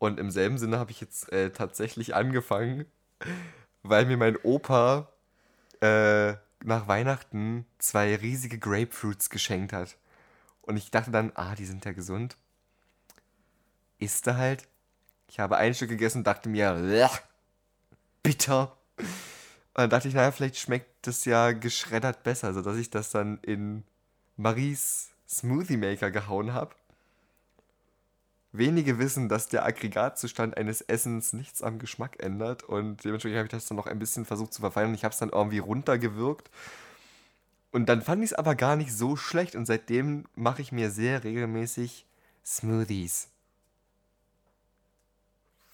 Und 0.00 0.20
im 0.20 0.32
selben 0.32 0.58
Sinne 0.58 0.80
habe 0.80 0.92
ich 0.92 1.00
jetzt 1.02 1.32
äh, 1.32 1.52
tatsächlich 1.52 2.16
angefangen, 2.16 2.86
weil 3.84 4.06
mir 4.06 4.16
mein 4.18 4.36
Opa 4.38 5.08
äh, 5.80 6.34
nach 6.64 6.88
Weihnachten 6.88 7.66
zwei 7.78 8.16
riesige 8.16 8.58
Grapefruits 8.58 9.30
geschenkt 9.30 9.72
hat. 9.74 9.96
Und 10.62 10.76
ich 10.78 10.90
dachte 10.90 11.10
dann, 11.12 11.32
ah, 11.36 11.54
die 11.56 11.66
sind 11.66 11.84
ja 11.86 11.92
gesund. 11.92 12.36
isst 13.98 14.26
du 14.26 14.36
halt. 14.36 14.66
Ich 15.28 15.38
habe 15.40 15.56
ein 15.56 15.74
Stück 15.74 15.90
gegessen 15.90 16.18
und 16.18 16.26
dachte 16.26 16.48
mir, 16.48 16.74
"Bleh, 16.74 17.08
bitter. 18.22 18.76
Und 18.98 19.82
dann 19.82 19.90
dachte 19.90 20.08
ich, 20.08 20.14
naja, 20.14 20.32
vielleicht 20.32 20.56
schmeckt 20.58 21.06
das 21.06 21.24
ja 21.24 21.52
geschreddert 21.52 22.22
besser, 22.24 22.52
sodass 22.54 22.76
ich 22.76 22.90
das 22.90 23.10
dann 23.10 23.38
in 23.42 23.84
Maries 24.36 25.10
Smoothie 25.28 25.76
Maker 25.76 26.10
gehauen 26.10 26.52
habe. 26.54 26.74
Wenige 28.52 28.98
wissen, 28.98 29.28
dass 29.28 29.48
der 29.48 29.64
Aggregatzustand 29.64 30.56
eines 30.56 30.80
Essens 30.80 31.32
nichts 31.32 31.62
am 31.62 31.78
Geschmack 31.78 32.20
ändert 32.20 32.64
und 32.64 33.04
dementsprechend 33.04 33.38
habe 33.38 33.46
ich 33.46 33.52
das 33.52 33.66
dann 33.66 33.76
noch 33.76 33.86
ein 33.86 34.00
bisschen 34.00 34.24
versucht 34.24 34.52
zu 34.52 34.60
verfeinern. 34.60 34.94
Ich 34.94 35.04
habe 35.04 35.12
es 35.12 35.18
dann 35.18 35.30
irgendwie 35.30 35.58
runtergewirkt 35.58 36.50
und 37.70 37.88
dann 37.88 38.02
fand 38.02 38.24
ich 38.24 38.30
es 38.30 38.36
aber 38.36 38.56
gar 38.56 38.74
nicht 38.74 38.92
so 38.92 39.14
schlecht 39.14 39.54
und 39.54 39.66
seitdem 39.66 40.24
mache 40.34 40.62
ich 40.62 40.72
mir 40.72 40.90
sehr 40.90 41.22
regelmäßig 41.22 42.06
Smoothies. 42.44 43.28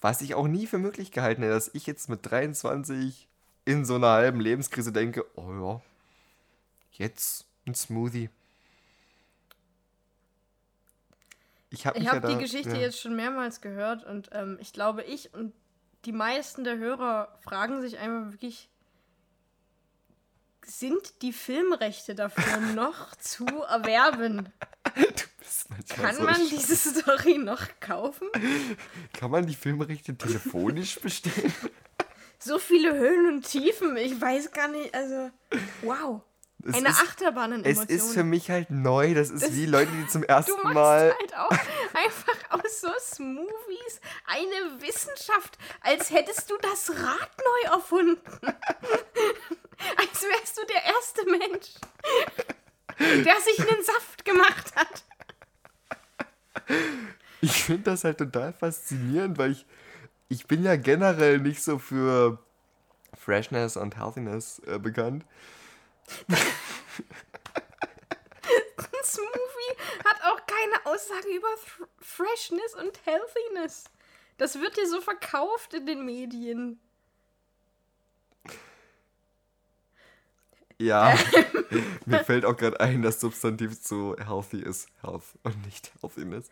Was 0.03 0.21
ich 0.21 0.35
auch 0.35 0.47
nie 0.47 0.67
für 0.67 0.79
möglich 0.79 1.11
gehalten 1.11 1.43
hätte, 1.43 1.55
dass 1.55 1.71
ich 1.73 1.87
jetzt 1.87 2.11
mit 2.11 2.31
23 2.31 3.27
in 3.65 3.87
so 3.87 3.95
einer 3.95 4.11
halben 4.11 4.41
Lebenskrise 4.41 4.93
denke, 4.93 5.25
oh 5.35 5.51
ja, 5.51 5.81
jetzt 6.93 7.47
ein 7.67 7.75
Smoothie. 7.75 8.29
Ich 11.71 11.85
habe 11.87 11.99
habe 11.99 12.05
ja 12.07 12.21
die 12.29 12.35
da- 12.35 12.41
Geschichte 12.41 12.71
ja. 12.71 12.77
jetzt 12.83 13.01
schon 13.01 13.17
mehrmals 13.17 13.61
gehört 13.61 14.05
und 14.05 14.31
ähm, 14.33 14.59
ich 14.61 14.73
glaube, 14.73 15.03
ich 15.03 15.35
und 15.35 15.53
die 16.05 16.13
meisten 16.13 16.63
der 16.65 16.79
Hörer 16.79 17.37
fragen 17.43 17.81
sich 17.83 17.99
einfach 17.99 18.33
wirklich, 18.33 18.69
sind 20.65 21.23
die 21.23 21.33
Filmrechte 21.33 22.15
dafür 22.15 22.59
noch 22.75 23.15
zu 23.17 23.47
erwerben? 23.47 24.53
Du 24.95 25.03
bist 25.39 25.69
Kann 25.89 26.15
so 26.17 26.23
man 26.23 26.35
sch- 26.35 26.51
diese 26.51 26.77
Story 26.77 27.39
noch 27.39 27.63
kaufen? 27.81 28.29
Kann 29.13 29.31
man 29.31 29.47
die 29.47 29.55
Filmrechte 29.55 30.17
telefonisch 30.17 30.99
bestellen? 31.01 31.53
So 32.39 32.59
viele 32.59 32.95
Höhen 32.95 33.27
und 33.35 33.43
Tiefen, 33.47 33.97
ich 33.97 34.21
weiß 34.21 34.53
gar 34.53 34.69
nicht, 34.69 34.95
also 34.95 35.31
wow. 35.83 36.23
Es 36.69 36.75
Eine 36.75 36.89
ist, 36.89 37.01
Achterbahn 37.03 37.53
Es 37.65 37.77
Emotionen. 37.79 37.89
ist 37.89 38.15
für 38.15 38.25
mich 38.25 38.51
halt 38.51 38.71
neu. 38.71 39.15
Das 39.15 39.31
ist 39.31 39.43
Das- 39.45 39.53
wie 39.53 39.67
Leute, 39.67 39.91
die 39.93 40.07
zum 40.09 40.23
Du 40.27 40.29
ersten 40.29 40.53
machst 40.63 40.75
Mal. 40.75 41.15
halt 41.19 41.37
auch 41.37 41.51
einfach 41.51 42.51
aus 42.51 42.81
so 42.81 42.89
Smoothies 42.99 44.01
eine 44.27 44.81
Wissenschaft, 44.83 45.59
als 45.81 46.11
hättest 46.11 46.51
du 46.51 46.55
das 46.61 46.91
Rad 46.91 47.31
neu 47.39 47.73
erfunden. 47.75 48.21
als 48.43 50.23
wärst 50.23 50.59
du 50.59 50.63
der 50.67 50.85
erste 50.85 51.25
Mensch, 51.31 51.69
der 53.25 53.41
sich 53.41 53.61
einen 53.61 53.83
Saft 53.85 54.25
gemacht 54.25 54.75
hat. 54.75 55.05
Ich 57.41 57.63
finde 57.65 57.83
das 57.85 58.05
halt 58.05 58.19
total 58.19 58.53
faszinierend, 58.53 59.39
weil 59.39 59.53
ich. 59.53 59.67
Ich 60.29 60.49
bin 60.49 60.65
ja 60.65 60.75
generell 60.75 61.39
nicht 61.39 61.63
so 61.63 61.79
für 61.79 62.39
Freshness 63.17 63.77
und 63.77 63.97
Healthiness 63.97 64.61
äh, 64.67 64.81
bekannt. 64.81 65.25
Smoothie 69.07 69.77
hat 70.05 70.23
auch 70.25 70.41
keine 70.47 70.87
Aussage 70.87 71.29
über 71.29 71.49
Th 71.57 71.89
Freshness 72.01 72.75
und 72.75 72.99
Healthiness. 73.05 73.85
Das 74.39 74.61
wird 74.61 74.77
dir 74.77 74.89
so 74.89 75.01
verkauft 75.01 75.75
in 75.75 75.87
den 75.87 76.05
Medien. 76.05 76.81
Ja, 80.79 81.17
mir 82.05 82.23
fällt 82.25 82.45
auch 82.45 82.57
gerade 82.57 82.79
ein, 82.81 83.01
dass 83.01 83.21
Substantiv 83.21 83.81
zu 83.81 84.15
healthy 84.19 84.61
ist. 84.61 84.89
Health 85.01 85.25
und 85.43 85.65
nicht 85.65 85.91
Healthiness. 86.03 86.51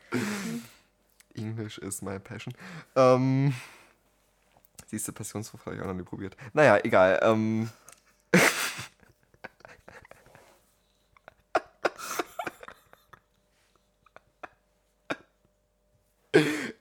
English 1.35 1.79
is 1.79 2.01
my 2.01 2.19
passion. 2.19 2.55
Ähm, 2.97 3.55
siehste, 4.87 5.13
Passionsfrucht 5.13 5.67
habe 5.67 5.77
ich 5.77 5.83
auch 5.83 5.87
noch 5.87 5.95
nie 5.95 6.05
probiert. 6.05 6.37
Naja, 6.55 6.79
egal. 6.83 7.21
Ähm, 7.23 7.69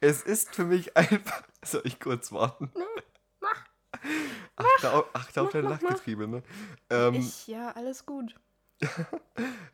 es 0.03 0.21
ist 0.21 0.53
für 0.53 0.65
mich 0.65 0.95
einfach. 0.97 1.43
Soll 1.63 1.81
ich 1.85 1.99
kurz 1.99 2.31
warten? 2.31 2.71
mach. 3.39 3.65
Achte 4.55 4.91
auf, 4.91 5.05
achte 5.13 5.41
auf 5.41 5.47
Mach, 5.47 5.53
dein 5.53 5.63
mach, 5.63 5.81
mach. 5.81 5.89
Lachgetriebe, 5.89 6.27
ne? 6.27 6.43
Ähm, 6.89 7.15
Ich, 7.15 7.47
ja, 7.47 7.71
alles 7.71 8.05
gut. 8.05 8.35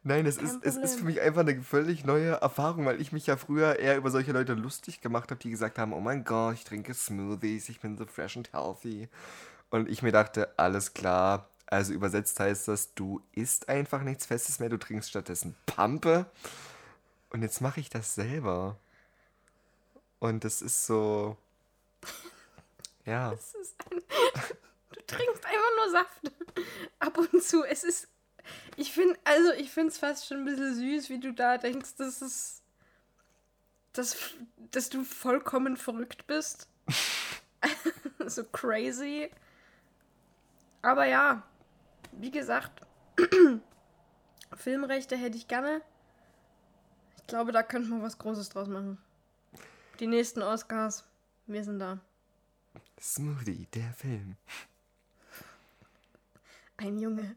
Nein, 0.03 0.27
es 0.27 0.37
Kein 0.37 0.45
ist, 0.45 0.59
es 0.63 0.75
ist 0.75 0.99
für 0.99 1.05
mich 1.05 1.19
einfach 1.21 1.41
eine 1.41 1.59
völlig 1.63 2.05
neue 2.05 2.31
Erfahrung, 2.33 2.85
weil 2.85 3.01
ich 3.01 3.11
mich 3.11 3.25
ja 3.25 3.37
früher 3.37 3.79
eher 3.79 3.97
über 3.97 4.11
solche 4.11 4.31
Leute 4.31 4.53
lustig 4.53 5.01
gemacht 5.01 5.31
habe, 5.31 5.39
die 5.39 5.49
gesagt 5.49 5.79
haben, 5.79 5.93
oh 5.93 5.99
mein 5.99 6.23
Gott, 6.23 6.53
ich 6.53 6.63
trinke 6.63 6.93
Smoothies, 6.93 7.69
ich 7.69 7.79
bin 7.79 7.97
so 7.97 8.05
fresh 8.05 8.37
and 8.37 8.53
healthy. 8.53 9.09
Und 9.71 9.89
ich 9.89 10.03
mir 10.03 10.11
dachte, 10.11 10.53
alles 10.57 10.93
klar, 10.93 11.49
also 11.65 11.91
übersetzt 11.93 12.39
heißt 12.39 12.67
das, 12.67 12.93
du 12.93 13.21
isst 13.33 13.67
einfach 13.67 14.03
nichts 14.03 14.27
Festes 14.27 14.59
mehr, 14.59 14.69
du 14.69 14.77
trinkst 14.77 15.09
stattdessen 15.09 15.55
Pampe. 15.65 16.27
Und 17.31 17.41
jetzt 17.41 17.61
mache 17.61 17.79
ich 17.79 17.89
das 17.89 18.13
selber. 18.15 18.77
Und 20.19 20.43
das 20.43 20.61
ist 20.61 20.85
so... 20.85 21.37
Ja, 23.05 23.31
Es 23.37 23.55
ist 23.55 23.75
ein, 23.91 24.01
du 24.93 25.01
trinkst 25.07 25.45
einfach 25.45 25.75
nur 25.77 25.91
Saft. 25.91 26.31
Ab 26.99 27.17
und 27.17 27.43
zu. 27.43 27.63
Es 27.63 27.83
ist. 27.83 28.07
Ich 28.77 28.93
finde, 28.93 29.17
also 29.23 29.51
ich 29.53 29.71
finde 29.71 29.89
es 29.89 29.97
fast 29.97 30.27
schon 30.27 30.39
ein 30.39 30.45
bisschen 30.45 30.75
süß, 30.75 31.09
wie 31.09 31.19
du 31.19 31.33
da 31.33 31.57
denkst, 31.57 31.95
dass 31.95 32.21
es. 32.21 32.61
Dass, 33.93 34.17
dass 34.71 34.89
du 34.89 35.03
vollkommen 35.03 35.75
verrückt 35.75 36.27
bist. 36.27 36.67
so 38.27 38.43
crazy. 38.43 39.31
Aber 40.81 41.05
ja, 41.05 41.43
wie 42.11 42.31
gesagt, 42.31 42.85
Filmrechte 44.55 45.17
hätte 45.17 45.37
ich 45.37 45.47
gerne. 45.47 45.81
Ich 47.17 47.27
glaube, 47.27 47.51
da 47.51 47.63
könnte 47.63 47.89
man 47.89 48.03
was 48.03 48.17
Großes 48.17 48.49
draus 48.49 48.67
machen. 48.67 48.97
Die 49.99 50.07
nächsten 50.07 50.41
Oscars, 50.41 51.03
wir 51.45 51.63
sind 51.63 51.79
da. 51.79 51.99
Smoothie, 53.01 53.67
der 53.73 53.93
Film. 53.93 54.37
Ein 56.77 56.97
Junge, 56.97 57.35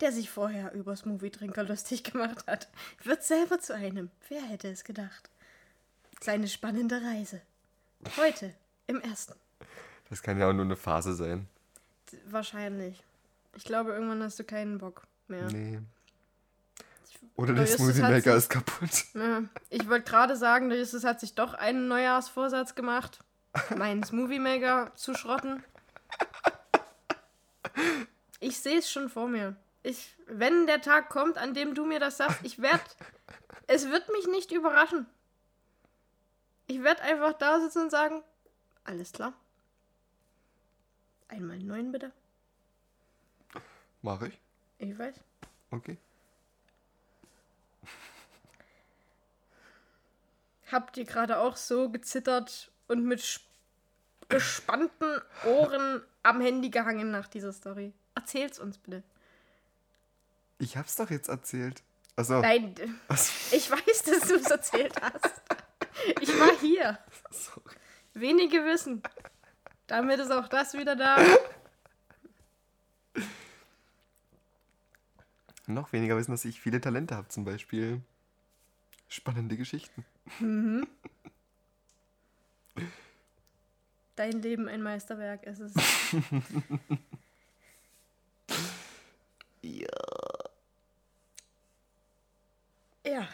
der 0.00 0.12
sich 0.12 0.28
vorher 0.28 0.72
über 0.74 0.94
Smoothie-Trinker 0.96 1.62
lustig 1.64 2.04
gemacht 2.04 2.46
hat, 2.46 2.68
wird 3.02 3.24
selber 3.24 3.58
zu 3.58 3.74
einem. 3.74 4.10
Wer 4.28 4.42
hätte 4.42 4.68
es 4.68 4.84
gedacht? 4.84 5.30
Seine 6.20 6.48
spannende 6.48 7.00
Reise. 7.02 7.40
Heute, 8.18 8.54
im 8.86 9.00
ersten. 9.00 9.34
Das 10.10 10.22
kann 10.22 10.38
ja 10.38 10.48
auch 10.48 10.52
nur 10.52 10.66
eine 10.66 10.76
Phase 10.76 11.14
sein. 11.14 11.48
Wahrscheinlich. 12.26 13.02
Ich 13.56 13.64
glaube, 13.64 13.92
irgendwann 13.92 14.22
hast 14.22 14.38
du 14.38 14.44
keinen 14.44 14.76
Bock 14.76 15.06
mehr. 15.26 15.50
Nee. 15.50 15.80
Oder 17.36 17.54
der 17.54 17.66
Smoothie 17.66 18.02
Maker 18.02 18.36
ist 18.36 18.48
kaputt. 18.48 18.90
Ja, 19.14 19.42
ich 19.70 19.88
wollte 19.88 20.10
gerade 20.10 20.36
sagen, 20.36 20.68
der 20.68 20.78
Justus 20.78 21.04
hat 21.04 21.20
sich 21.20 21.34
doch 21.34 21.54
einen 21.54 21.88
Neujahrsvorsatz 21.88 22.74
gemacht, 22.74 23.20
meinen 23.76 24.04
Smoothie 24.04 24.38
Maker 24.38 24.92
zu 24.94 25.14
schrotten. 25.14 25.62
Ich 28.40 28.60
sehe 28.60 28.78
es 28.78 28.90
schon 28.90 29.08
vor 29.08 29.28
mir. 29.28 29.56
Ich, 29.82 30.16
wenn 30.26 30.66
der 30.66 30.80
Tag 30.80 31.08
kommt, 31.08 31.38
an 31.38 31.54
dem 31.54 31.74
du 31.74 31.84
mir 31.84 32.00
das 32.00 32.16
sagst, 32.16 32.40
ich 32.42 32.60
werde. 32.60 32.84
Es 33.66 33.90
wird 33.90 34.10
mich 34.10 34.26
nicht 34.26 34.52
überraschen. 34.52 35.06
Ich 36.66 36.82
werde 36.82 37.02
einfach 37.02 37.32
da 37.34 37.60
sitzen 37.60 37.82
und 37.82 37.90
sagen: 37.90 38.22
Alles 38.84 39.12
klar. 39.12 39.32
Einmal 41.28 41.58
neuen 41.58 41.92
bitte. 41.92 42.12
Mach 44.02 44.20
ich. 44.22 44.38
Ich 44.78 44.98
weiß. 44.98 45.14
Okay. 45.70 45.98
Habt 50.74 50.96
ihr 50.96 51.04
gerade 51.04 51.38
auch 51.38 51.56
so 51.56 51.88
gezittert 51.88 52.72
und 52.88 53.04
mit 53.04 53.20
sp- 53.22 53.46
gespannten 54.28 55.20
Ohren 55.46 56.02
am 56.24 56.40
Handy 56.40 56.68
gehangen 56.70 57.12
nach 57.12 57.28
dieser 57.28 57.52
Story? 57.52 57.92
Erzähl's 58.16 58.58
uns 58.58 58.78
bitte. 58.78 59.04
Ich 60.58 60.76
hab's 60.76 60.96
doch 60.96 61.10
jetzt 61.10 61.28
erzählt. 61.28 61.84
Also, 62.16 62.40
Nein, 62.40 62.74
d- 62.74 62.88
ich 63.52 63.70
weiß, 63.70 64.02
dass 64.02 64.28
du 64.28 64.34
es 64.34 64.50
erzählt 64.50 64.94
hast. 65.00 65.42
Ich 66.20 66.28
war 66.40 66.50
hier. 66.60 66.98
sorry. 67.30 67.76
Wenige 68.14 68.64
wissen. 68.64 69.00
Damit 69.86 70.18
ist 70.18 70.32
auch 70.32 70.48
das 70.48 70.74
wieder 70.74 70.96
da. 70.96 71.18
Noch 75.66 75.92
weniger 75.92 76.16
wissen, 76.16 76.32
dass 76.32 76.44
ich 76.44 76.60
viele 76.60 76.80
Talente 76.80 77.14
habe, 77.16 77.28
zum 77.28 77.44
Beispiel 77.44 78.00
spannende 79.08 79.56
Geschichten. 79.56 80.04
Dein 84.16 84.42
Leben 84.42 84.68
ein 84.68 84.82
Meisterwerk. 84.82 85.40
Es 85.46 85.58
ist. 85.60 85.76
Ja. 89.62 89.88
Ja. 93.06 93.28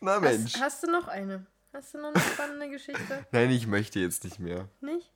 Na 0.00 0.20
Mensch. 0.20 0.54
Hast, 0.54 0.60
hast 0.62 0.82
du 0.84 0.90
noch 0.90 1.08
eine? 1.08 1.46
Hast 1.72 1.94
du 1.94 1.98
noch 1.98 2.14
eine 2.14 2.20
spannende 2.20 2.70
Geschichte? 2.70 3.26
Nein, 3.32 3.50
ich 3.50 3.66
möchte 3.66 4.00
jetzt 4.00 4.24
nicht 4.24 4.38
mehr. 4.38 4.68
Nicht? 4.80 5.10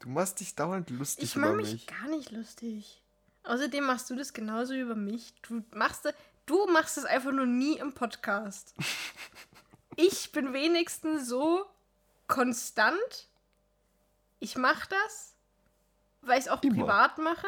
Du 0.00 0.08
machst 0.08 0.40
dich 0.40 0.54
dauernd 0.54 0.90
lustig 0.90 1.24
Ich 1.24 1.36
über 1.36 1.46
mache 1.48 1.56
mich 1.56 1.72
mich. 1.72 1.86
gar 1.86 2.08
nicht 2.08 2.30
lustig. 2.30 3.02
Außerdem 3.44 3.84
machst 3.84 4.08
du 4.10 4.16
das 4.16 4.32
genauso 4.32 4.74
über 4.74 4.94
mich. 4.94 5.34
Du 5.42 5.62
machst, 5.74 6.12
du 6.46 6.66
machst 6.66 6.96
es 6.98 7.04
einfach 7.04 7.32
nur 7.32 7.46
nie 7.46 7.76
im 7.78 7.92
Podcast. 7.92 8.74
ich 9.96 10.32
bin 10.32 10.52
wenigstens 10.52 11.28
so 11.28 11.64
konstant. 12.26 13.28
Ich 14.40 14.56
mache 14.56 14.88
das, 14.88 15.34
weil 16.22 16.38
ich 16.38 16.46
es 16.46 16.50
auch 16.50 16.62
Immer. 16.62 16.74
privat 16.84 17.18
mache. 17.18 17.46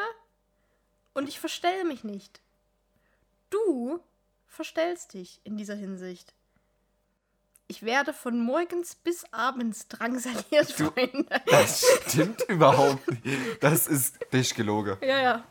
Und 1.13 1.27
ich 1.27 1.39
verstelle 1.39 1.83
mich 1.83 2.03
nicht. 2.03 2.41
Du 3.49 3.99
verstellst 4.45 5.13
dich 5.13 5.41
in 5.43 5.57
dieser 5.57 5.75
Hinsicht. 5.75 6.33
Ich 7.69 7.83
werde 7.83 8.13
von 8.13 8.39
morgens 8.39 8.95
bis 8.95 9.25
abends 9.33 9.87
drangsaliert, 9.89 10.79
Du- 10.79 10.85
Freunde. 10.91 11.25
Das 11.47 11.83
stimmt 12.07 12.43
überhaupt 12.43 13.05
nicht. 13.25 13.61
Das 13.63 13.87
ist 13.87 14.29
Bischgeloge. 14.29 14.97
Ja, 15.01 15.19
ja. 15.19 15.43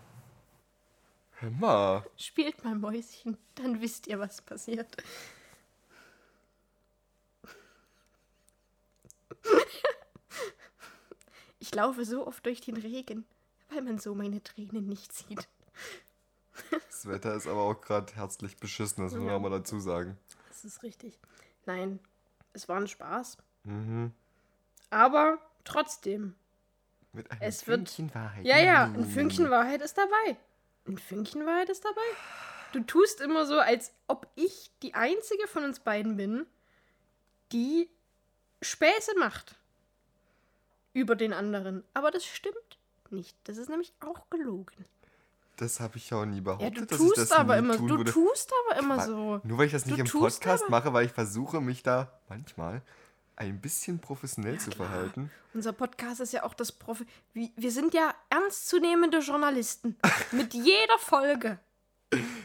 Hör 1.38 1.50
mal. 1.50 2.04
Spielt 2.16 2.64
mal 2.64 2.74
Mäuschen, 2.74 3.36
dann 3.56 3.80
wisst 3.80 4.06
ihr, 4.06 4.18
was 4.18 4.40
passiert. 4.42 4.96
Ich 11.58 11.74
laufe 11.74 12.04
so 12.04 12.26
oft 12.26 12.44
durch 12.46 12.60
den 12.60 12.76
Regen, 12.76 13.24
weil 13.70 13.82
man 13.82 13.98
so 13.98 14.14
meine 14.14 14.42
Tränen 14.42 14.86
nicht 14.86 15.12
sieht. 15.12 15.48
Das 16.88 17.06
Wetter 17.06 17.34
ist 17.34 17.46
aber 17.46 17.62
auch 17.62 17.80
gerade 17.80 18.12
herzlich 18.14 18.56
beschissen, 18.56 19.04
das 19.04 19.12
muss 19.14 19.22
man 19.24 19.42
mal 19.42 19.50
dazu 19.50 19.78
sagen. 19.80 20.16
Das 20.48 20.64
ist 20.64 20.82
richtig. 20.82 21.18
Nein, 21.66 21.98
es 22.52 22.68
war 22.68 22.76
ein 22.78 22.88
Spaß. 22.88 23.38
Mhm. 23.64 24.12
Aber 24.90 25.38
trotzdem. 25.64 26.34
Mit 27.12 27.30
einem 27.30 27.40
Es 27.42 27.66
wird- 27.66 27.88
Fünkchen 27.90 28.14
Wahrheit. 28.14 28.44
Ja, 28.46 28.58
ja, 28.58 28.84
ein 28.84 29.04
Fünkchen 29.04 29.50
Wahrheit 29.50 29.80
ist 29.82 29.96
dabei. 29.98 30.36
Ein 30.86 30.98
Fünkchen 30.98 31.44
Wahrheit 31.46 31.68
ist 31.68 31.84
dabei. 31.84 32.00
Du 32.72 32.80
tust 32.80 33.20
immer 33.20 33.46
so, 33.46 33.58
als 33.58 33.92
ob 34.06 34.26
ich 34.34 34.70
die 34.82 34.94
einzige 34.94 35.46
von 35.48 35.64
uns 35.64 35.80
beiden 35.80 36.16
bin, 36.16 36.46
die 37.52 37.88
Späße 38.62 39.12
macht 39.18 39.56
über 40.92 41.14
den 41.16 41.32
anderen. 41.32 41.84
Aber 41.94 42.10
das 42.10 42.24
stimmt 42.24 42.78
nicht. 43.10 43.36
Das 43.44 43.56
ist 43.56 43.68
nämlich 43.68 43.92
auch 44.00 44.28
gelogen. 44.30 44.84
Das 45.56 45.80
habe 45.80 45.96
ich 45.96 46.10
ja 46.10 46.18
auch 46.20 46.26
nie 46.26 46.36
Ja, 46.36 46.42
behauptet, 46.42 46.76
du 46.76 46.84
dass 46.84 47.00
ich 47.00 47.08
das 47.08 47.16
tust 47.28 47.32
aber 47.32 47.54
nie 47.54 47.58
immer, 47.60 47.76
du 47.78 47.96
würde. 47.98 48.12
tust 48.12 48.52
aber 48.68 48.78
immer 48.78 49.06
so. 49.06 49.40
Nur 49.42 49.58
weil 49.58 49.66
ich 49.66 49.72
das 49.72 49.86
nicht 49.86 49.96
Du 49.96 50.00
im 50.02 50.06
tust 50.06 50.40
Podcast 50.40 50.68
mache, 50.68 50.92
weil 50.92 51.06
ich 51.06 51.12
versuche, 51.12 51.60
mich 51.62 51.82
da 51.82 52.20
manchmal 52.28 52.82
ein 53.36 53.60
bisschen 53.60 53.98
professionell 54.00 54.58
zu 54.58 54.70
klar. 54.70 54.88
verhalten. 54.88 55.30
Unser 55.54 55.72
Podcast 55.72 56.20
ist 56.20 56.32
ja 56.32 56.42
auch 56.44 56.54
das 56.54 56.72
Profi. 56.72 57.06
Wir 57.34 57.70
sind 57.70 57.94
ja 57.94 58.14
ernstzunehmende 58.30 59.18
Journalisten. 59.18 59.96
mit 60.32 60.54
jeder 60.54 60.98
Folge. 60.98 61.58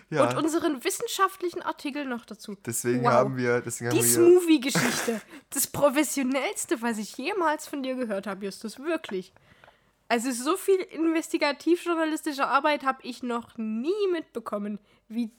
Ja, 0.09 0.27
Und 0.29 0.37
unseren 0.37 0.83
wissenschaftlichen 0.83 1.61
Artikel 1.61 2.05
noch 2.05 2.25
dazu. 2.25 2.57
deswegen 2.65 3.03
Wow. 3.03 3.11
haben 3.11 3.37
wir, 3.37 3.61
deswegen 3.61 3.91
Die 3.91 4.01
Smoothie-Geschichte. 4.01 5.21
Das 5.51 5.67
professionellste, 5.67 6.81
was 6.81 6.97
ich 6.97 7.15
jemals 7.17 7.67
von 7.67 7.83
dir 7.83 7.95
gehört 7.95 8.27
habe, 8.27 8.45
Justus. 8.45 8.79
Wirklich. 8.79 9.33
Also 10.09 10.31
so 10.31 10.57
viel 10.57 10.79
investigativ-journalistische 10.79 12.45
Arbeit 12.47 12.83
habe 12.83 12.99
ich 13.03 13.23
noch 13.23 13.57
nie 13.57 14.07
mitbekommen, 14.11 14.79
wie 15.07 15.31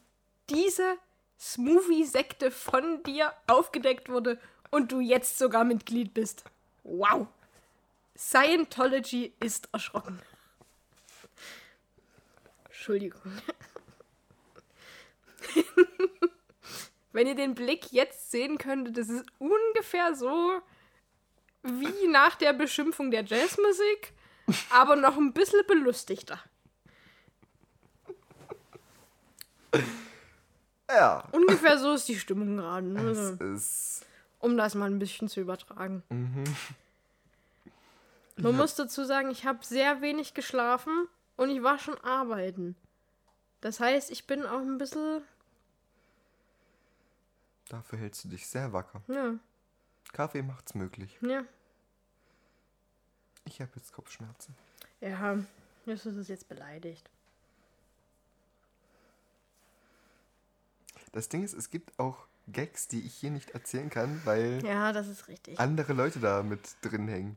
diese 0.49 0.97
Smoothie-Sekte 1.39 2.51
von 2.51 3.03
dir 3.03 3.33
aufgedeckt 3.49 4.09
wurde 4.09 4.39
und 4.73 4.91
du 4.91 4.99
jetzt 5.01 5.39
sogar 5.39 5.63
Mitglied 5.63 6.13
bist. 6.13 6.43
Wow. 6.83 7.29
Scientology 8.17 9.33
ist 9.39 9.69
erschrocken. 9.73 10.21
Entschuldigung. 12.65 13.21
Wenn 17.13 17.27
ihr 17.27 17.35
den 17.35 17.55
Blick 17.55 17.93
jetzt 17.93 18.31
sehen 18.31 18.59
könntet, 18.59 18.97
das 18.97 19.09
ist 19.09 19.25
ungefähr 19.39 20.17
so 20.17 20.61
wie 21.63 22.09
nach 22.09 22.35
der 22.35 22.53
Beschimpfung 22.55 23.11
der 23.11 23.25
Jazzmusik, 23.25 24.15
aber 24.71 24.97
noch 24.97 25.17
ein 25.17 25.33
bisschen 25.33 25.65
belustigter. 25.67 26.41
ja, 30.91 31.29
Ungefähr 31.33 31.79
so 31.79 31.93
ist 31.93 32.09
die 32.09 32.19
Stimmung 32.19 32.57
gerade, 32.57 32.87
ne? 32.87 33.01
es 33.11 33.41
ist 33.41 34.07
um 34.43 34.57
das 34.59 34.75
mal 34.75 34.91
ein 34.91 34.99
bisschen 34.99 35.29
zu 35.29 35.41
übertragen. 35.41 36.03
Man 38.37 38.57
muss 38.57 38.75
dazu 38.75 39.05
sagen, 39.05 39.31
ich 39.31 39.47
habe 39.47 39.65
sehr 39.65 40.03
wenig 40.03 40.35
geschlafen 40.35 41.09
und 41.37 41.49
ich 41.49 41.63
war 41.63 41.79
schon 41.79 41.97
arbeiten. 41.99 42.77
Das 43.61 43.79
heißt, 43.81 44.11
ich 44.11 44.27
bin 44.27 44.45
auch 44.45 44.61
ein 44.61 44.77
bisschen, 44.79 45.23
dafür 47.69 48.01
hältst 48.01 48.25
du 48.25 48.29
dich 48.29 48.47
sehr 48.47 48.73
wacker. 48.73 49.01
ja, 49.07 49.35
Kaffee 50.13 50.43
macht's 50.43 50.75
möglich. 50.75 51.19
ja. 51.23 51.45
Ich 53.45 53.61
habe 53.61 53.73
jetzt 53.75 53.93
Kopfschmerzen. 53.93 54.55
Ja, 55.01 55.37
Justus 55.85 56.15
ist 56.17 56.29
jetzt 56.29 56.49
beleidigt. 56.49 57.11
Das 61.11 61.29
Ding 61.29 61.43
ist, 61.43 61.53
es 61.53 61.69
gibt 61.69 61.99
auch 61.99 62.27
Gags, 62.49 62.89
die 62.89 63.01
ich 63.07 63.15
hier 63.15 63.31
nicht 63.31 63.51
erzählen 63.51 63.89
kann, 63.91 64.21
weil 64.25 64.65
Ja, 64.65 64.93
das 64.93 65.09
ist 65.09 65.29
richtig. 65.29 65.59
andere 65.61 65.93
Leute 65.93 66.19
da 66.21 66.43
mit 66.43 66.61
drin 66.83 67.09
hängen, 67.09 67.37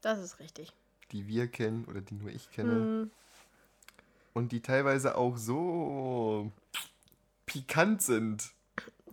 Das 0.00 0.18
ist 0.18 0.38
richtig. 0.38 0.72
die 1.12 1.26
wir 1.26 1.48
kennen 1.48 1.84
oder 1.86 2.00
die 2.00 2.14
nur 2.14 2.30
ich 2.30 2.50
kenne. 2.50 2.72
Hm, 2.72 3.10
Und 4.32 4.52
die 4.52 4.62
teilweise 4.62 5.16
auch 5.16 5.36
so 5.36 6.50
pikant 7.46 8.02
sind. 8.02 8.52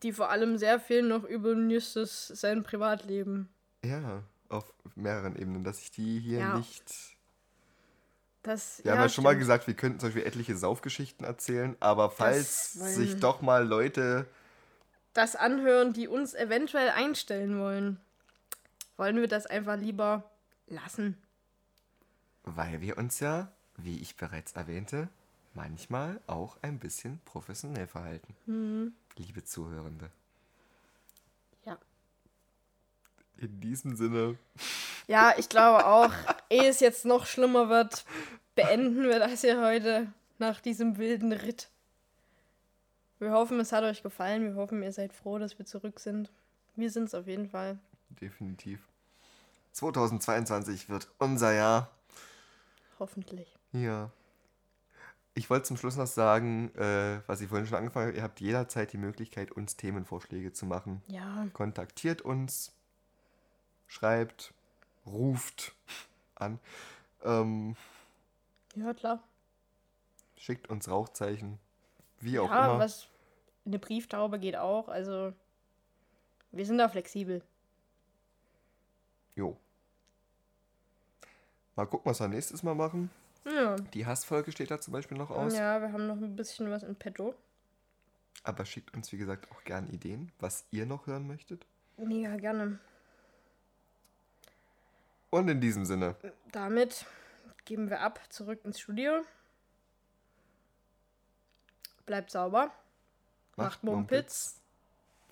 die 0.04 0.14
vor 0.14 0.30
allem 0.30 0.58
sehr 0.58 0.80
viel 0.80 1.02
noch 1.02 1.24
über 1.24 1.54
Justus 1.54 2.28
sein 2.28 2.62
Privatleben. 2.64 3.50
Ja, 3.84 4.22
auf 4.50 4.72
mehreren 4.96 5.36
Ebenen, 5.36 5.64
dass 5.64 5.80
ich 5.82 5.92
die 5.92 6.20
hier 6.20 6.40
Ja. 6.40 6.58
nicht. 6.58 6.84
Das, 8.44 8.82
Wir 8.84 8.92
haben 8.94 9.02
ja 9.02 9.10
schon 9.10 9.24
mal 9.24 9.32
stimmt. 9.32 9.42
gesagt, 9.42 9.68
wir 9.68 9.74
könnten 9.74 10.00
zum 10.00 10.10
Beispiel 10.10 10.24
etliche 10.26 10.56
Saufgeschichten 10.56 11.26
erzählen, 11.26 11.76
aber 11.82 12.10
falls 12.12 12.80
wollen- 12.80 12.94
sich 12.94 13.20
doch 13.20 13.42
mal 13.42 13.68
Leute. 13.68 14.26
Das 15.18 15.36
anhören, 15.36 15.94
die 15.94 16.08
uns 16.08 16.36
eventuell 16.36 16.92
einstellen 16.92 17.58
wollen, 17.58 18.00
wollen 18.98 19.20
wir 19.20 19.28
das 19.28 19.48
einfach 19.48 19.76
lieber 19.76 20.30
lassen. 20.68 21.20
Weil 22.44 22.82
wir 22.82 23.00
uns 23.00 23.20
ja, 23.20 23.52
wie 23.78 23.98
ich 23.98 24.16
bereits 24.16 24.52
erwähnte, 24.52 25.10
manchmal 25.56 26.22
auch 26.28 26.58
ein 26.62 26.78
bisschen 26.78 27.20
professionell 27.26 27.88
verhalten. 27.88 28.36
Mhm. 28.46 28.94
Liebe 29.16 29.44
Zuhörende. 29.44 30.12
Ja. 31.66 31.80
In 33.38 33.60
diesem 33.60 33.96
Sinne, 33.96 34.38
Ja, 35.08 35.34
ich 35.36 35.50
glaube 35.50 35.88
auch, 35.88 36.14
ehe 36.52 36.70
es 36.70 36.80
jetzt 36.80 37.06
noch 37.06 37.26
schlimmer 37.26 37.70
wird, 37.70 38.06
beenden 38.54 39.02
wir 39.02 39.18
das 39.18 39.42
hier 39.42 39.66
heute 39.66 40.14
nach 40.38 40.62
diesem 40.62 41.00
wilden 41.00 41.32
Ritt. 41.32 41.70
Wir 43.20 43.32
hoffen, 43.32 43.60
es 43.60 43.72
hat 43.72 43.84
euch 43.84 44.04
gefallen. 44.04 44.44
Wir 44.44 44.56
hoffen, 44.56 44.84
ihr 44.84 44.92
seid 44.92 45.14
froh, 45.14 45.40
dass 45.40 45.58
wir 45.58 45.66
zurück 45.66 46.00
sind. 46.00 46.32
Wir 46.76 46.92
sind 46.92 47.06
es 47.06 47.16
auf 47.16 47.28
jeden 47.28 47.50
Fall. 47.50 47.80
definitiv. 48.10 48.88
2022 49.74 50.90
wird 50.90 51.10
unser 51.20 51.54
Jahr. 51.54 51.92
Hoffentlich. 53.00 53.58
Ja. 53.74 54.12
Ich 55.36 55.50
wollte 55.52 55.66
zum 55.66 55.78
Schluss 55.78 55.98
noch 55.98 56.08
sagen, 56.08 56.74
äh, 56.76 57.22
was 57.28 57.42
ich 57.42 57.50
vorhin 57.50 57.68
schon 57.68 57.78
angefangen 57.78 58.08
habe, 58.08 58.18
ihr 58.18 58.24
habt 58.24 58.40
jederzeit 58.40 58.92
die 58.92 58.98
Möglichkeit, 58.98 59.52
uns 59.52 59.78
Themenvorschläge 59.78 60.52
zu 60.52 60.66
machen. 60.66 61.04
Ja, 61.08 61.48
Kontaktiert 61.54 62.24
uns, 62.24 62.72
schreibt, 63.86 64.52
ruft 65.06 65.76
an, 66.34 66.60
ähm, 67.24 67.76
ja 68.76 68.94
klar. 68.96 69.22
schickt 70.38 70.70
uns 70.70 70.90
Rauchzeichen, 70.90 71.60
wie 72.20 72.40
auch 72.40 72.50
ja, 72.50 72.66
immer. 72.66 72.80
was 72.80 73.08
eine 73.66 73.80
Brieftaube 73.80 74.40
geht 74.40 74.56
auch. 74.56 74.88
Also, 74.88 75.34
wir 76.52 76.66
sind 76.66 76.78
da 76.78 76.90
flexibel. 76.90 77.42
Jo. 79.36 79.58
Mal 81.76 81.86
gucken, 81.86 82.10
was 82.10 82.20
wir 82.20 82.28
nächstes 82.28 82.64
Mal 82.64 82.76
machen. 82.76 83.12
Ja. 83.46 83.76
Die 83.76 84.06
Hassfolge 84.06 84.52
steht 84.52 84.72
da 84.72 84.80
zum 84.80 84.94
Beispiel 84.94 85.18
noch 85.18 85.30
aus. 85.30 85.54
Ja, 85.54 85.80
wir 85.82 85.92
haben 85.92 86.08
noch 86.08 86.18
ein 86.18 86.36
bisschen 86.36 86.70
was 86.72 86.84
in 86.84 86.96
petto. 86.96 87.36
Aber 88.44 88.66
schickt 88.66 88.94
uns, 88.94 89.12
wie 89.12 89.18
gesagt, 89.18 89.52
auch 89.52 89.64
gerne 89.64 89.90
Ideen, 89.90 90.32
was 90.40 90.66
ihr 90.72 90.86
noch 90.86 91.08
hören 91.08 91.28
möchtet. 91.28 91.66
Mega 91.98 92.36
gerne. 92.36 92.80
Und 95.30 95.50
in 95.50 95.60
diesem 95.60 95.86
Sinne, 95.86 96.16
Damit 96.52 97.06
geben 97.66 97.90
wir 97.90 98.02
ab, 98.02 98.20
zurück 98.30 98.62
ins 98.64 98.80
Studio. 98.80 99.24
Bleibt 102.08 102.32
sauber. 102.32 102.72
Macht 103.58 103.84
Mumpitz. 103.84 104.56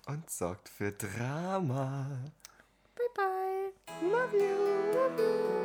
und 0.06 0.30
sorgt 0.30 0.68
für 0.68 0.92
Drama. 0.92 2.06
Bye 2.94 3.06
bye. 3.14 4.08
Love 4.08 4.36
you. 4.36 4.94
Love 4.94 5.22
you. 5.22 5.55